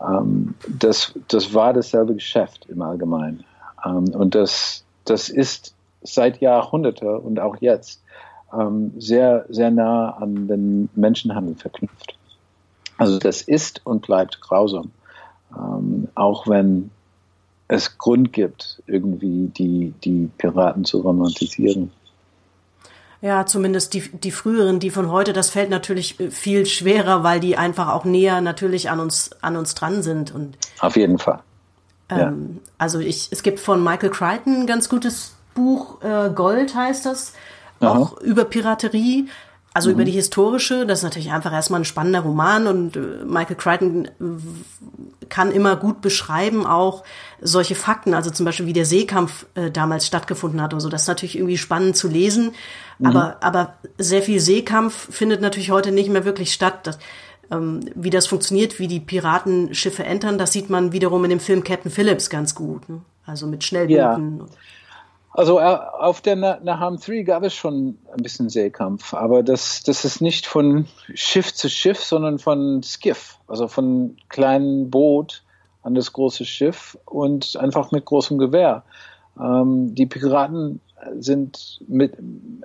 Ähm, 0.01 0.55
das, 0.67 1.13
das 1.27 1.53
war 1.53 1.73
dasselbe 1.73 2.13
Geschäft 2.13 2.65
im 2.69 2.81
Allgemeinen. 2.81 3.43
Ähm, 3.85 4.09
und 4.09 4.35
das, 4.35 4.83
das 5.05 5.29
ist 5.29 5.73
seit 6.01 6.39
Jahrhunderten 6.39 7.17
und 7.17 7.39
auch 7.39 7.57
jetzt 7.59 8.01
ähm, 8.57 8.93
sehr, 8.97 9.45
sehr 9.49 9.71
nah 9.71 10.11
an 10.11 10.47
den 10.47 10.89
Menschenhandel 10.95 11.55
verknüpft. 11.55 12.15
Also 12.97 13.17
das 13.19 13.41
ist 13.41 13.85
und 13.85 14.01
bleibt 14.01 14.41
grausam. 14.41 14.91
Ähm, 15.57 16.09
auch 16.15 16.47
wenn 16.47 16.91
es 17.67 17.97
Grund 17.97 18.33
gibt, 18.33 18.81
irgendwie 18.87 19.47
die, 19.47 19.93
die 20.03 20.29
Piraten 20.37 20.85
zu 20.85 20.99
romantisieren. 20.99 21.91
Ja, 23.21 23.45
zumindest 23.45 23.93
die, 23.93 24.01
die 24.01 24.31
früheren, 24.31 24.79
die 24.79 24.91
von 24.91 25.11
heute, 25.11 25.33
das 25.33 25.49
fällt 25.49 25.69
natürlich 25.69 26.19
äh, 26.19 26.31
viel 26.31 26.65
schwerer, 26.65 27.23
weil 27.23 27.39
die 27.39 27.57
einfach 27.57 27.89
auch 27.89 28.05
näher 28.05 28.39
natürlich 28.39 28.89
an 28.89 28.99
uns, 28.99 29.31
an 29.41 29.57
uns 29.57 29.75
dran 29.75 30.03
sind. 30.03 30.33
Und, 30.33 30.57
Auf 30.79 30.95
jeden 30.95 31.17
Fall. 31.19 31.39
Ähm, 32.09 32.59
ja. 32.61 32.61
Also 32.77 32.99
ich, 32.99 33.27
es 33.31 33.43
gibt 33.43 33.59
von 33.59 33.83
Michael 33.83 34.09
Crichton 34.09 34.61
ein 34.61 34.67
ganz 34.67 34.87
gutes 34.87 35.35
Buch, 35.53 36.01
äh, 36.01 36.29
Gold 36.29 36.75
heißt 36.75 37.05
das, 37.05 37.33
auch 37.81 38.13
Aha. 38.13 38.21
über 38.21 38.45
Piraterie. 38.45 39.27
Also 39.79 39.91
mhm. 39.91 39.95
über 39.95 40.03
die 40.03 40.11
historische, 40.11 40.85
das 40.85 40.99
ist 40.99 41.03
natürlich 41.03 41.31
einfach 41.31 41.53
erstmal 41.53 41.79
ein 41.79 41.85
spannender 41.85 42.19
Roman 42.19 42.67
und 42.67 42.97
äh, 42.97 43.23
Michael 43.25 43.55
Crichton 43.55 44.09
kann 45.29 45.53
immer 45.53 45.77
gut 45.77 46.01
beschreiben 46.01 46.65
auch 46.65 47.05
solche 47.39 47.75
Fakten, 47.75 48.13
also 48.13 48.29
zum 48.29 48.45
Beispiel 48.45 48.65
wie 48.65 48.73
der 48.73 48.83
Seekampf 48.83 49.45
äh, 49.55 49.71
damals 49.71 50.05
stattgefunden 50.05 50.61
hat 50.61 50.73
und 50.73 50.81
so. 50.81 50.89
Das 50.89 51.03
ist 51.03 51.07
natürlich 51.07 51.37
irgendwie 51.37 51.57
spannend 51.57 51.95
zu 51.95 52.09
lesen, 52.09 52.51
mhm. 52.97 53.05
aber, 53.05 53.37
aber 53.39 53.75
sehr 53.97 54.21
viel 54.21 54.41
Seekampf 54.41 55.15
findet 55.15 55.39
natürlich 55.39 55.71
heute 55.71 55.93
nicht 55.93 56.09
mehr 56.09 56.25
wirklich 56.25 56.51
statt. 56.51 56.85
Das, 56.85 56.99
ähm, 57.49 57.79
wie 57.95 58.09
das 58.09 58.27
funktioniert, 58.27 58.79
wie 58.79 58.89
die 58.89 58.99
Piratenschiffe 58.99 60.03
entern, 60.03 60.37
das 60.37 60.51
sieht 60.51 60.69
man 60.69 60.91
wiederum 60.91 61.23
in 61.23 61.29
dem 61.29 61.39
Film 61.39 61.63
Captain 61.63 61.89
Phillips 61.89 62.29
ganz 62.29 62.53
gut. 62.53 62.89
Ne? 62.89 62.99
Also 63.25 63.47
mit 63.47 63.63
Schnellbooten. 63.63 64.39
Ja. 64.39 64.45
Also 65.39 65.57
äh, 65.57 65.63
auf 65.63 66.19
der 66.19 66.35
Naham 66.35 66.97
3 66.97 67.21
gab 67.21 67.43
es 67.43 67.53
schon 67.53 67.97
ein 68.11 68.21
bisschen 68.21 68.49
Seekampf, 68.49 69.13
aber 69.13 69.41
das, 69.41 69.83
das 69.83 70.03
ist 70.03 70.19
nicht 70.19 70.45
von 70.45 70.85
Schiff 71.13 71.53
zu 71.53 71.69
Schiff, 71.69 72.03
sondern 72.03 72.39
von 72.39 72.83
Skiff, 72.83 73.37
also 73.47 73.69
von 73.69 74.17
kleinen 74.27 74.89
Boot 74.89 75.43
an 75.81 75.95
das 75.95 76.11
große 76.11 76.43
Schiff 76.43 76.97
und 77.05 77.55
einfach 77.55 77.91
mit 77.91 78.03
großem 78.03 78.37
Gewehr. 78.37 78.83
Ähm, 79.39 79.95
die 79.95 80.07
Piraten 80.07 80.81
sind 81.19 81.79
mit, 81.87 82.17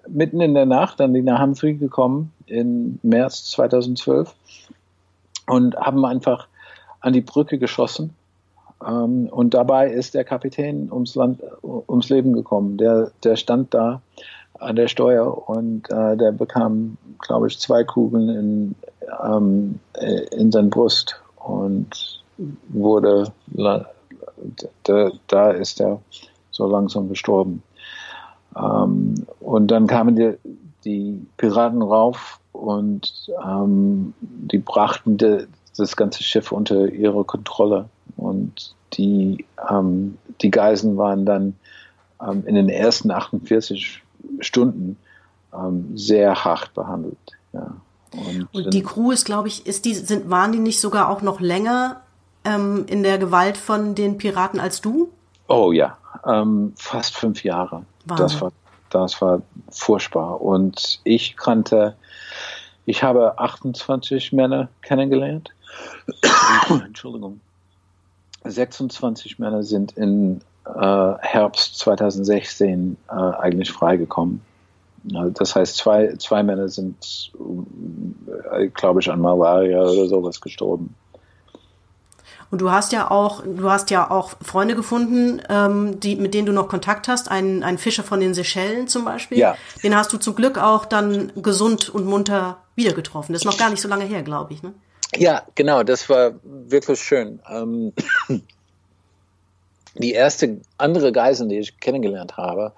mitten 0.09 0.41
in 0.41 0.55
der 0.55 0.67
Nacht 0.67 1.01
an 1.01 1.15
die 1.15 1.23
Naham 1.23 1.55
3 1.55 1.75
gekommen 1.75 2.33
im 2.47 2.99
März 3.05 3.53
2012 3.53 4.35
und 5.47 5.77
haben 5.77 6.05
einfach 6.05 6.49
an 6.99 7.13
die 7.13 7.21
Brücke 7.21 7.59
geschossen 7.59 8.17
ähm, 8.87 9.29
und 9.31 9.55
dabei 9.55 9.91
ist 9.91 10.15
der 10.15 10.25
Kapitän 10.25 10.91
ums, 10.91 11.15
Land, 11.15 11.41
ums 11.63 12.09
Leben 12.09 12.33
gekommen. 12.33 12.77
Der, 12.77 13.11
der 13.23 13.37
stand 13.37 13.73
da 13.75 14.03
an 14.59 14.77
der 14.77 14.89
Steuer 14.89 15.49
und 15.49 15.91
äh, 15.91 16.17
der 16.17 16.33
bekam, 16.33 16.97
glaube 17.21 17.49
ich, 17.49 17.59
zwei 17.59 17.85
Kugeln 17.85 18.29
in, 18.29 18.75
ähm, 19.25 19.81
in 20.31 20.53
seine 20.53 20.69
Brust 20.69 21.21
und 21.37 22.23
wurde, 22.69 23.33
da, 24.85 25.11
da 25.27 25.51
ist 25.51 25.81
er 25.81 26.01
so 26.51 26.67
langsam 26.67 27.09
gestorben. 27.09 27.63
Ähm, 28.57 29.27
und 29.41 29.69
dann 29.69 29.87
kamen 29.87 30.17
die, 30.17 30.35
die 30.85 31.27
Piraten 31.37 31.83
rauf 31.83 32.41
und 32.53 33.31
ähm, 33.45 34.15
die 34.21 34.59
brachten 34.59 35.17
de, 35.17 35.47
das 35.77 35.97
ganze 35.97 36.23
Schiff 36.23 36.53
unter 36.53 36.89
ihre 36.89 37.25
Kontrolle. 37.25 37.89
Und 38.25 38.75
die, 38.95 39.45
ähm, 39.71 40.19
die 40.41 40.51
Geiseln 40.51 40.97
waren 40.97 41.27
dann 41.27 41.57
ähm, 42.21 42.45
in 42.47 42.55
den 42.55 42.69
ersten 42.69 43.11
48 43.11 44.03
Stunden 44.41 44.97
ähm, 45.53 45.97
sehr 45.97 46.45
hart 46.45 46.73
behandelt. 46.75 47.19
Ja. 47.53 47.75
Und, 48.13 48.49
und, 48.53 48.75
die 48.75 48.83
Crew 48.83 49.11
ist, 49.11 49.25
glaube 49.25 49.49
ich, 49.49 49.67
ist 49.67 49.85
die, 49.85 49.95
sind, 49.95 50.31
waren 50.31 50.53
die 50.53 50.59
nicht 50.59 50.81
sogar 50.81 51.09
auch 51.09 51.21
noch 51.21 51.41
länger 51.41 52.01
ähm, 52.45 52.85
in 52.87 53.03
der 53.03 53.19
Gewalt 53.19 53.57
von 53.57 53.95
den 53.95 54.19
Piraten 54.19 54.61
als 54.61 54.81
du? 54.81 55.11
Oh 55.49 55.73
ja, 55.73 55.99
ähm, 56.25 56.73
fast 56.77 57.17
fünf 57.17 57.45
Jahre. 57.45 57.85
Das 58.07 58.41
war, 58.41 58.53
das 58.91 59.21
war 59.21 59.43
furchtbar. 59.71 60.41
Und 60.41 61.01
ich 61.05 61.37
kannte, 61.37 61.97
ich 62.87 63.03
habe 63.03 63.39
28 63.39 64.33
Männer 64.33 64.69
kennengelernt. 64.83 65.51
Entschuldigung. 66.69 67.41
26 68.45 69.39
Männer 69.39 69.63
sind 69.63 69.93
in 69.93 70.41
äh, 70.67 71.15
Herbst 71.21 71.79
2016 71.79 72.97
äh, 73.09 73.13
eigentlich 73.13 73.73
freigekommen. 73.73 74.41
Das 75.05 75.55
heißt, 75.55 75.77
zwei, 75.77 76.15
zwei 76.17 76.43
Männer 76.43 76.69
sind, 76.69 77.31
äh, 78.53 78.69
glaube 78.69 79.01
ich, 79.01 79.11
an 79.11 79.21
Malaria 79.21 79.83
oder 79.83 80.07
sowas 80.07 80.41
gestorben. 80.41 80.95
Und 82.51 82.61
du 82.61 82.71
hast 82.71 82.93
ja 82.93 83.11
auch, 83.11 83.43
du 83.43 83.69
hast 83.69 83.91
ja 83.91 84.11
auch 84.11 84.35
Freunde 84.41 84.77
gefunden, 84.77 85.43
ähm, 85.49 85.99
die, 86.01 86.17
mit 86.17 86.35
denen 86.35 86.47
du 86.47 86.53
noch 86.53 86.69
Kontakt 86.69 87.09
hast. 87.09 87.31
Ein, 87.31 87.63
ein 87.63 87.79
Fischer 87.79 88.05
von 88.05 88.21
den 88.21 88.33
Seychellen 88.33 88.89
zum 88.89 89.05
Beispiel. 89.05 89.39
Ja. 89.39 89.57
Den 89.83 89.97
hast 89.97 90.13
du 90.13 90.19
zum 90.19 90.37
Glück 90.37 90.57
auch 90.57 90.87
dann 90.87 91.33
gesund 91.37 91.91
und 91.91 92.07
munter 92.07 92.59
wieder 92.77 92.93
getroffen. 92.93 93.33
Das 93.33 93.43
ist 93.43 93.47
noch 93.47 93.59
gar 93.59 93.71
nicht 93.71 93.83
so 93.83 93.89
lange 93.89 94.05
her, 94.05 94.23
glaube 94.23 94.55
ich. 94.55 94.63
Ne? 94.63 94.73
Ja, 95.17 95.47
genau, 95.55 95.83
das 95.83 96.09
war 96.09 96.35
wirklich 96.43 97.01
schön. 97.01 97.41
Ähm, 97.51 97.93
die 99.95 100.13
erste 100.13 100.61
andere 100.79 101.13
Geiseln, 101.13 101.49
die 101.49 101.59
ich 101.59 101.79
kennengelernt 101.79 102.37
habe, 102.37 102.73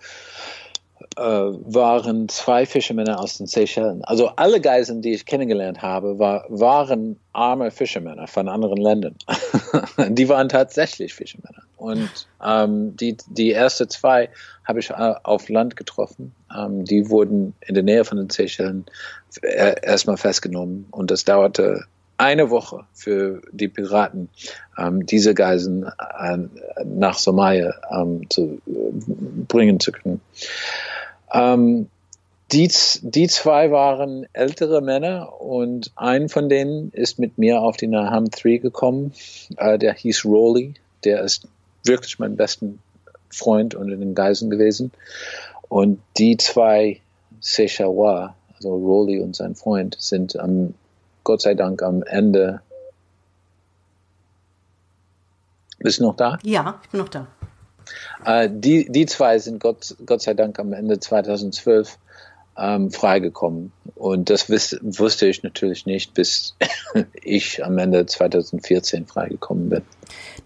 äh, 1.16 1.22
waren 1.22 2.28
zwei 2.28 2.66
Fischermänner 2.66 3.20
aus 3.20 3.38
den 3.38 3.46
Seychellen. 3.46 4.04
Also 4.04 4.28
alle 4.28 4.60
Geiseln, 4.60 5.02
die 5.02 5.14
ich 5.14 5.24
kennengelernt 5.26 5.82
habe, 5.82 6.18
war, 6.18 6.44
waren 6.48 7.18
arme 7.32 7.70
Fischermänner 7.70 8.26
von 8.26 8.48
anderen 8.48 8.78
Ländern. 8.78 9.14
die 10.08 10.28
waren 10.28 10.48
tatsächlich 10.48 11.14
Fischermänner. 11.14 11.62
Und 11.76 12.10
ähm, 12.44 12.96
die, 12.96 13.16
die 13.28 13.52
ersten 13.52 13.88
zwei 13.88 14.30
habe 14.64 14.80
ich 14.80 14.90
äh, 14.90 15.14
auf 15.22 15.48
Land 15.48 15.76
getroffen. 15.76 16.34
Ähm, 16.54 16.84
die 16.84 17.08
wurden 17.10 17.54
in 17.60 17.74
der 17.74 17.84
Nähe 17.84 18.04
von 18.04 18.18
den 18.18 18.30
Seychellen 18.30 18.86
äh, 19.42 19.74
erstmal 19.82 20.16
festgenommen. 20.16 20.86
Und 20.90 21.10
das 21.10 21.24
dauerte 21.24 21.84
eine 22.18 22.50
Woche 22.50 22.84
für 22.92 23.42
die 23.52 23.68
Piraten, 23.68 24.28
ähm, 24.78 25.06
diese 25.06 25.34
Geiseln 25.34 25.84
äh, 25.84 26.38
nach 26.84 27.18
Somalia 27.18 27.74
ähm, 27.90 28.28
zu 28.30 28.60
äh, 28.66 28.92
bringen 29.48 29.80
zu 29.80 29.92
können. 29.92 30.20
Ähm, 31.32 31.88
die, 32.52 32.70
die 33.02 33.26
zwei 33.26 33.72
waren 33.72 34.26
ältere 34.32 34.80
Männer 34.80 35.40
und 35.40 35.90
ein 35.96 36.28
von 36.28 36.48
denen 36.48 36.90
ist 36.92 37.18
mit 37.18 37.38
mir 37.38 37.60
auf 37.60 37.76
die 37.76 37.88
Naham 37.88 38.30
3 38.30 38.58
gekommen. 38.58 39.12
Äh, 39.56 39.78
der 39.78 39.94
hieß 39.94 40.24
Rolly. 40.24 40.74
Der 41.04 41.22
ist 41.22 41.48
wirklich 41.84 42.18
mein 42.18 42.36
besten 42.36 42.78
Freund 43.30 43.74
unter 43.74 43.96
den 43.96 44.14
Geiseln 44.14 44.50
gewesen. 44.50 44.92
Und 45.68 46.00
die 46.16 46.36
zwei 46.36 47.00
Seychawa, 47.40 48.36
also 48.54 48.74
Rolly 48.76 49.20
und 49.20 49.34
sein 49.34 49.56
Freund, 49.56 49.96
sind 49.98 50.38
am 50.38 50.74
Gott 51.26 51.42
sei 51.42 51.54
Dank 51.54 51.82
am 51.82 52.04
Ende. 52.04 52.60
Bist 55.80 55.98
du 55.98 56.04
noch 56.04 56.14
da? 56.14 56.38
Ja, 56.44 56.78
ich 56.84 56.90
bin 56.90 57.00
noch 57.00 57.08
da. 57.08 57.26
Äh, 58.24 58.48
die, 58.48 58.88
die 58.88 59.06
zwei 59.06 59.40
sind 59.40 59.58
Gott, 59.58 59.96
Gott 60.06 60.22
sei 60.22 60.34
Dank 60.34 60.60
am 60.60 60.72
Ende 60.72 61.00
2012 61.00 61.98
ähm, 62.58 62.90
freigekommen. 62.90 63.72
Und 63.94 64.30
das 64.30 64.48
wiss, 64.48 64.78
wusste 64.82 65.26
ich 65.26 65.42
natürlich 65.42 65.86
nicht, 65.86 66.14
bis 66.14 66.56
ich 67.22 67.64
am 67.64 67.78
Ende 67.78 68.06
2014 68.06 69.06
freigekommen 69.06 69.68
bin. 69.68 69.82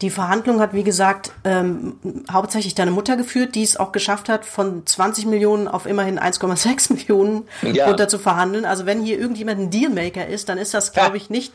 Die 0.01 0.11
Verhandlung 0.11 0.61
hat, 0.61 0.73
wie 0.73 0.83
gesagt, 0.83 1.33
ähm, 1.45 1.97
hauptsächlich 2.31 2.75
deine 2.75 2.91
Mutter 2.91 3.17
geführt, 3.17 3.55
die 3.55 3.63
es 3.63 3.77
auch 3.77 3.93
geschafft 3.93 4.29
hat, 4.29 4.45
von 4.45 4.87
20 4.87 5.27
Millionen 5.27 5.69
auf 5.69 5.87
immerhin 5.87 6.19
1,6 6.19 6.93
Millionen 6.95 7.45
ja. 7.63 7.87
runter 7.87 8.09
zu 8.09 8.19
verhandeln. 8.19 8.65
Also 8.65 8.87
wenn 8.87 9.03
hier 9.03 9.19
irgendjemand 9.19 9.61
ein 9.61 9.71
Dealmaker 9.71 10.27
ist, 10.27 10.49
dann 10.49 10.59
ist 10.59 10.75
das, 10.75 10.93
glaube 10.93 11.17
ich, 11.17 11.29
nicht 11.29 11.53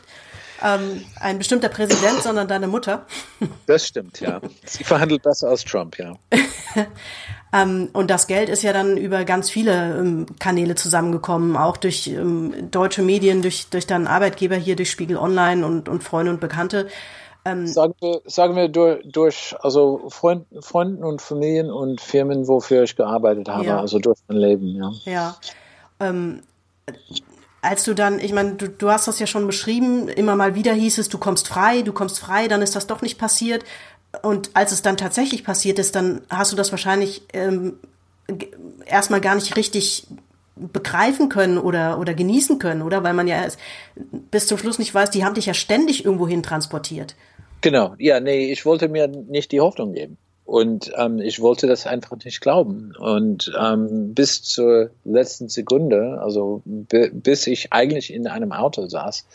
ähm, 0.62 1.04
ein 1.20 1.38
bestimmter 1.38 1.68
Präsident, 1.68 2.22
sondern 2.22 2.48
deine 2.48 2.66
Mutter. 2.66 3.06
Das 3.66 3.86
stimmt, 3.86 4.20
ja. 4.20 4.40
Sie 4.64 4.84
verhandelt 4.84 5.22
besser 5.22 5.48
als 5.48 5.64
Trump, 5.64 5.98
ja. 5.98 6.14
ähm, 7.62 7.88
und 7.92 8.10
das 8.10 8.26
Geld 8.26 8.48
ist 8.48 8.62
ja 8.62 8.72
dann 8.72 8.96
über 8.96 9.24
ganz 9.24 9.50
viele 9.50 9.98
ähm, 9.98 10.26
Kanäle 10.38 10.74
zusammengekommen, 10.74 11.56
auch 11.56 11.76
durch 11.76 12.06
ähm, 12.08 12.70
deutsche 12.70 13.02
Medien, 13.02 13.42
durch, 13.42 13.68
durch 13.70 13.86
deinen 13.86 14.06
Arbeitgeber 14.06 14.56
hier, 14.56 14.76
durch 14.76 14.90
Spiegel 14.90 15.16
Online 15.16 15.66
und, 15.66 15.88
und 15.88 16.04
Freunde 16.04 16.32
und 16.32 16.40
Bekannte. 16.40 16.88
Sagen, 17.64 17.94
wir, 18.00 18.22
sagen 18.24 18.56
wir 18.56 18.68
durch, 18.68 19.04
durch 19.06 19.54
also 19.60 20.08
Freund, 20.08 20.46
Freunden 20.62 21.04
und 21.04 21.22
Familien 21.22 21.70
und 21.70 22.00
Firmen, 22.00 22.48
wofür 22.48 22.82
ich 22.82 22.96
gearbeitet 22.96 23.48
habe, 23.48 23.66
ja. 23.66 23.80
also 23.80 24.00
durch 24.00 24.18
mein 24.26 24.38
Leben, 24.38 24.66
ja. 24.74 24.90
Ja. 25.04 25.36
Ähm, 26.00 26.42
als 27.62 27.84
du 27.84 27.94
dann, 27.94 28.18
ich 28.18 28.32
meine, 28.32 28.54
du, 28.54 28.68
du 28.68 28.90
hast 28.90 29.06
das 29.06 29.20
ja 29.20 29.28
schon 29.28 29.46
beschrieben, 29.46 30.08
immer 30.08 30.34
mal 30.34 30.56
wieder 30.56 30.72
hieß 30.72 30.98
es, 30.98 31.08
du 31.08 31.18
kommst 31.18 31.46
frei, 31.46 31.82
du 31.82 31.92
kommst 31.92 32.18
frei, 32.18 32.48
dann 32.48 32.62
ist 32.62 32.74
das 32.74 32.88
doch 32.88 33.00
nicht 33.00 33.16
passiert. 33.16 33.64
Und 34.22 34.50
als 34.54 34.72
es 34.72 34.82
dann 34.82 34.96
tatsächlich 34.96 35.44
passiert 35.44 35.78
ist, 35.78 35.94
dann 35.94 36.22
hast 36.30 36.52
du 36.52 36.56
das 36.56 36.70
wahrscheinlich 36.70 37.22
ähm, 37.32 37.78
erstmal 38.86 39.20
gar 39.20 39.34
nicht 39.34 39.56
richtig 39.56 40.06
begreifen 40.56 41.28
können 41.28 41.58
oder, 41.58 41.98
oder 41.98 42.14
genießen 42.14 42.58
können, 42.58 42.82
oder? 42.82 43.04
Weil 43.04 43.12
man 43.12 43.28
ja 43.28 43.46
bis 44.30 44.46
zum 44.46 44.56
Schluss 44.56 44.78
nicht 44.78 44.94
weiß, 44.94 45.10
die 45.10 45.24
haben 45.24 45.34
dich 45.34 45.46
ja 45.46 45.54
ständig 45.54 46.04
irgendwo 46.04 46.26
hin 46.26 46.42
transportiert. 46.42 47.14
Genau, 47.60 47.94
ja, 47.98 48.20
nee, 48.20 48.50
ich 48.52 48.64
wollte 48.64 48.88
mir 48.88 49.06
nicht 49.08 49.52
die 49.52 49.60
Hoffnung 49.60 49.92
geben. 49.92 50.16
Und 50.46 50.92
ähm, 50.96 51.18
ich 51.18 51.40
wollte 51.40 51.66
das 51.66 51.88
einfach 51.88 52.16
nicht 52.24 52.40
glauben. 52.40 52.94
Und 52.96 53.52
ähm, 53.60 54.14
bis 54.14 54.42
zur 54.44 54.90
letzten 55.04 55.48
Sekunde, 55.48 56.20
also 56.22 56.62
bis 56.64 57.48
ich 57.48 57.72
eigentlich 57.72 58.14
in 58.14 58.28
einem 58.28 58.52
Auto 58.52 58.86
saß, 58.86 59.26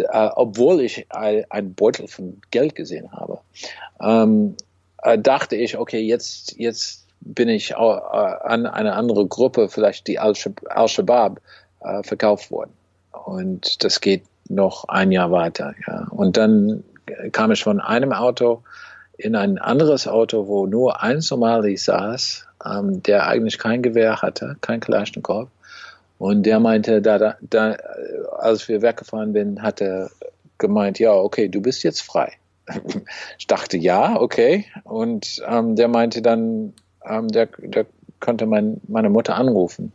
äh, 0.00 0.28
obwohl 0.34 0.80
ich 0.80 1.06
einen 1.10 1.74
Beutel 1.74 2.08
von 2.08 2.40
Geld 2.50 2.74
gesehen 2.74 3.12
habe, 3.12 3.38
ähm, 4.00 4.56
äh, 5.02 5.16
dachte 5.16 5.54
ich, 5.54 5.78
okay, 5.78 6.00
jetzt, 6.00 6.58
jetzt 6.58 7.06
bin 7.20 7.48
ich 7.48 7.70
äh, 7.70 7.74
an 7.74 8.66
eine 8.66 8.94
andere 8.94 9.26
Gruppe, 9.26 9.68
vielleicht 9.68 10.08
die 10.08 10.18
Al-Shabaab, 10.18 11.40
äh, 11.80 12.02
verkauft 12.02 12.50
worden. 12.50 12.72
Und 13.12 13.84
das 13.84 14.00
geht 14.00 14.24
noch 14.48 14.86
ein 14.88 15.12
Jahr 15.12 15.30
weiter. 15.30 15.74
Ja. 15.86 16.08
Und 16.10 16.36
dann 16.36 16.82
kam 17.30 17.52
ich 17.52 17.62
von 17.62 17.80
einem 17.80 18.12
Auto 18.12 18.62
in 19.18 19.34
ein 19.34 19.58
anderes 19.58 20.06
Auto, 20.06 20.46
wo 20.46 20.66
nur 20.66 21.02
ein 21.02 21.20
Somali 21.20 21.76
saß, 21.76 22.46
ähm, 22.64 23.02
der 23.02 23.26
eigentlich 23.26 23.58
kein 23.58 23.82
Gewehr 23.82 24.22
hatte, 24.22 24.56
kein 24.60 24.80
Kalaschnikow. 24.80 25.48
Und 26.18 26.44
der 26.44 26.60
meinte, 26.60 27.02
da, 27.02 27.36
da, 27.40 27.76
als 28.38 28.68
wir 28.68 28.82
weggefahren 28.82 29.32
sind, 29.32 29.62
hat 29.62 29.80
er 29.80 30.10
gemeint, 30.56 30.98
ja, 30.98 31.12
okay, 31.12 31.48
du 31.48 31.60
bist 31.60 31.82
jetzt 31.82 32.00
frei. 32.00 32.32
ich 33.38 33.46
dachte, 33.46 33.76
ja, 33.76 34.20
okay. 34.20 34.66
Und 34.84 35.42
ähm, 35.46 35.76
der 35.76 35.88
meinte 35.88 36.22
dann, 36.22 36.74
ähm, 37.04 37.28
der, 37.28 37.48
der 37.58 37.86
könnte 38.20 38.46
mein, 38.46 38.80
meine 38.88 39.10
Mutter 39.10 39.36
anrufen. 39.36 39.92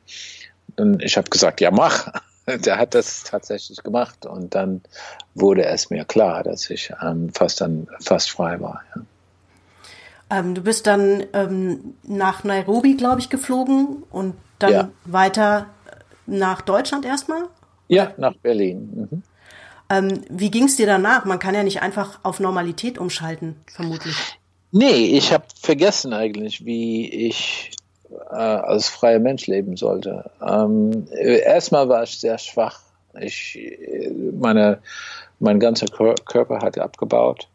Und 0.78 1.02
ich 1.02 1.18
habe 1.18 1.30
gesagt, 1.30 1.62
ja, 1.62 1.72
mach. 1.72 2.12
der 2.66 2.78
hat 2.78 2.94
das 2.94 3.24
tatsächlich 3.24 3.84
gemacht 3.84 4.26
und 4.26 4.54
dann 4.54 4.82
wurde 5.34 5.66
es 5.66 5.90
mir 5.90 6.04
klar, 6.04 6.44
dass 6.44 6.70
ich 6.70 6.92
ähm, 7.02 7.30
fast 7.34 7.62
dann 7.62 7.88
fast 8.02 8.32
frei 8.32 8.60
war. 8.60 8.82
Ja. 8.96 9.02
Ähm, 10.30 10.56
du 10.56 10.62
bist 10.62 10.88
dann 10.88 11.24
ähm, 11.34 11.96
nach 12.04 12.44
Nairobi, 12.44 12.96
glaube 12.96 13.20
ich, 13.20 13.30
geflogen 13.30 14.04
und 14.10 14.36
dann 14.60 14.72
ja. 14.72 14.90
weiter 15.06 15.68
nach 16.26 16.62
Deutschland 16.62 17.06
erstmal? 17.06 17.44
Ja, 17.88 18.14
nach 18.18 18.36
Berlin. 18.38 19.08
Mhm. 19.12 19.24
Ähm, 19.90 20.22
wie 20.30 20.50
ging 20.50 20.66
es 20.66 20.78
dir 20.78 20.88
danach? 20.88 21.26
Man 21.26 21.40
kann 21.40 21.56
ja 21.56 21.64
nicht 21.64 21.82
einfach 21.82 22.20
auf 22.24 22.40
Normalität 22.40 22.98
umschalten, 22.98 23.58
vermutlich. 23.68 24.16
Nee, 24.72 25.18
ich 25.18 25.32
habe 25.32 25.44
vergessen 25.62 26.14
eigentlich, 26.14 26.66
wie 26.66 27.28
ich 27.28 27.72
äh, 28.32 28.36
als 28.36 28.88
freier 28.90 29.20
Mensch 29.20 29.46
leben 29.48 29.78
sollte. 29.78 30.32
Ähm, 30.42 31.08
erstmal 31.12 31.90
war 31.90 32.04
ich 32.04 32.20
sehr 32.20 32.40
schwach. 32.40 32.80
Ich, 33.20 33.60
meine, 34.40 34.80
mein 35.40 35.60
ganzer 35.60 35.86
Körper 35.86 36.60
hat 36.62 36.80
abgebaut. 36.80 37.48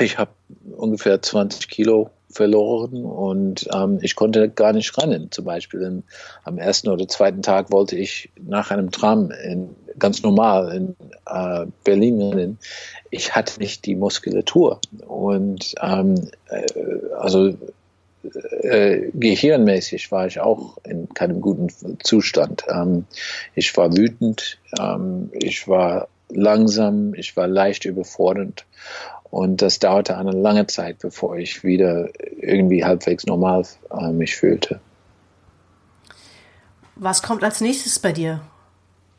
Ich 0.00 0.18
habe 0.18 0.30
ungefähr 0.76 1.20
20 1.20 1.68
Kilo 1.68 2.10
verloren 2.28 3.04
und 3.04 3.68
ähm, 3.72 3.98
ich 4.02 4.14
konnte 4.14 4.48
gar 4.48 4.72
nicht 4.72 4.96
rennen. 4.98 5.30
Zum 5.30 5.44
Beispiel 5.44 5.82
in, 5.82 6.02
am 6.44 6.58
ersten 6.58 6.88
oder 6.88 7.08
zweiten 7.08 7.42
Tag 7.42 7.72
wollte 7.72 7.96
ich 7.96 8.30
nach 8.40 8.70
einem 8.70 8.90
Tram 8.90 9.30
in, 9.30 9.70
ganz 9.98 10.22
normal 10.22 10.74
in 10.74 10.96
äh, 11.26 11.66
Berlin 11.84 12.20
rennen. 12.20 12.58
Ich 13.10 13.34
hatte 13.34 13.58
nicht 13.60 13.86
die 13.86 13.94
Muskulatur 13.94 14.80
und 15.06 15.74
ähm, 15.80 16.28
äh, 16.48 16.66
also 17.16 17.54
äh, 18.62 19.10
gehirnmäßig 19.14 20.10
war 20.10 20.26
ich 20.26 20.40
auch 20.40 20.78
in 20.84 21.08
keinem 21.08 21.40
guten 21.40 21.68
Zustand. 22.02 22.64
Ähm, 22.68 23.06
ich 23.54 23.76
war 23.76 23.96
wütend, 23.96 24.58
ähm, 24.78 25.30
ich 25.32 25.68
war 25.68 26.08
langsam, 26.28 27.14
ich 27.14 27.36
war 27.36 27.46
leicht 27.46 27.84
überfordert 27.84 28.66
und 29.30 29.62
das 29.62 29.78
dauerte 29.78 30.16
eine 30.16 30.32
lange 30.32 30.66
Zeit, 30.66 30.98
bevor 30.98 31.36
ich 31.36 31.64
wieder 31.64 32.08
irgendwie 32.40 32.84
halbwegs 32.84 33.26
normal 33.26 33.64
äh, 33.90 34.10
mich 34.10 34.36
fühlte. 34.36 34.80
Was 36.94 37.22
kommt 37.22 37.44
als 37.44 37.60
nächstes 37.60 37.98
bei 37.98 38.12
dir 38.12 38.40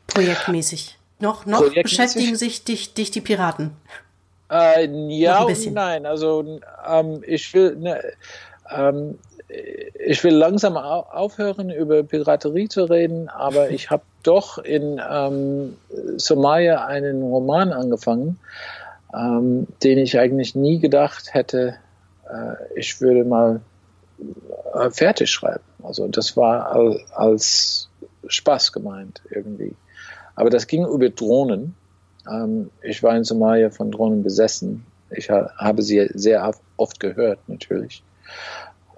projektmäßig? 0.08 0.98
Noch, 1.20 1.46
noch 1.46 1.58
projektmäßig? 1.58 1.82
beschäftigen 1.82 2.36
sich 2.36 2.64
dich, 2.64 2.94
dich 2.94 3.10
die 3.10 3.20
Piraten? 3.20 3.72
Äh, 4.50 4.86
ja 5.08 5.42
und 5.42 5.72
nein. 5.72 6.06
Also 6.06 6.60
ähm, 6.88 7.22
ich 7.26 7.52
will, 7.54 7.76
ne, 7.76 8.02
ähm, 8.70 9.18
ich 10.04 10.22
will 10.24 10.34
langsam 10.34 10.76
aufhören, 10.76 11.70
über 11.70 12.02
Piraterie 12.02 12.68
zu 12.68 12.84
reden, 12.84 13.28
aber 13.28 13.70
ich 13.70 13.90
habe 13.90 14.02
doch 14.22 14.58
in 14.58 15.00
ähm, 15.10 15.76
Somalia 16.16 16.86
einen 16.86 17.22
Roman 17.22 17.72
angefangen, 17.72 18.38
ähm, 19.14 19.66
den 19.82 19.98
ich 19.98 20.18
eigentlich 20.18 20.54
nie 20.54 20.78
gedacht 20.78 21.34
hätte, 21.34 21.76
äh, 22.28 22.54
ich 22.78 23.00
würde 23.00 23.24
mal 23.24 23.60
äh, 24.74 24.90
fertig 24.90 25.30
schreiben. 25.30 25.64
Also 25.82 26.08
das 26.08 26.36
war 26.36 26.72
al 26.72 27.00
als 27.14 27.88
Spaß 28.26 28.72
gemeint 28.72 29.22
irgendwie. 29.30 29.74
Aber 30.34 30.50
das 30.50 30.66
ging 30.66 30.86
über 30.86 31.08
Drohnen. 31.08 31.74
Ähm, 32.30 32.70
ich 32.82 33.02
war 33.02 33.16
in 33.16 33.24
Somalia 33.24 33.70
von 33.70 33.90
Drohnen 33.90 34.22
besessen. 34.22 34.84
Ich 35.10 35.30
ha 35.30 35.50
habe 35.56 35.82
sie 35.82 36.08
sehr 36.14 36.50
oft 36.76 37.00
gehört, 37.00 37.40
natürlich. 37.48 38.02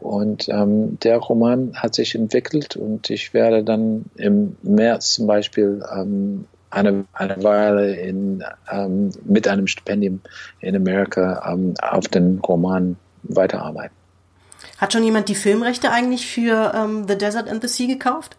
Und 0.01 0.49
ähm, 0.49 0.99
der 1.01 1.19
Roman 1.19 1.75
hat 1.75 1.95
sich 1.95 2.15
entwickelt 2.15 2.75
und 2.75 3.11
ich 3.11 3.35
werde 3.35 3.63
dann 3.63 4.07
im 4.17 4.57
März 4.63 5.13
zum 5.13 5.27
Beispiel 5.27 5.85
ähm, 5.95 6.47
eine, 6.71 7.05
eine 7.13 7.43
Weile 7.43 7.95
in, 7.97 8.45
ähm, 8.71 9.11
mit 9.25 9.47
einem 9.49 9.67
Stipendium 9.67 10.21
in 10.61 10.77
Amerika 10.77 11.51
ähm, 11.53 11.75
auf 11.83 12.09
den 12.09 12.39
Roman 12.39 12.97
weiterarbeiten. 13.25 13.95
Hat 14.79 14.93
schon 14.93 15.05
jemand 15.05 15.29
die 15.29 15.35
Filmrechte 15.35 15.91
eigentlich 15.91 16.27
für 16.27 16.73
ähm, 16.75 17.07
The 17.07 17.19
Desert 17.19 17.49
and 17.49 17.63
the 17.63 17.69
Sea 17.69 17.87
gekauft? 17.87 18.37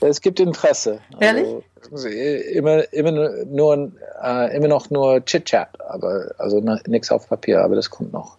Es 0.00 0.20
gibt 0.20 0.40
Interesse. 0.40 1.00
Ehrlich? 1.20 1.46
Also, 1.90 2.08
immer, 2.08 2.92
immer, 2.92 3.12
nur, 3.46 3.92
äh, 4.22 4.56
immer 4.56 4.68
noch 4.68 4.90
nur 4.90 5.24
Chit-Chat, 5.24 5.80
aber 5.80 6.34
also 6.38 6.60
nichts 6.86 7.10
auf 7.10 7.28
Papier, 7.28 7.62
aber 7.62 7.76
das 7.76 7.90
kommt 7.90 8.12
noch. 8.12 8.36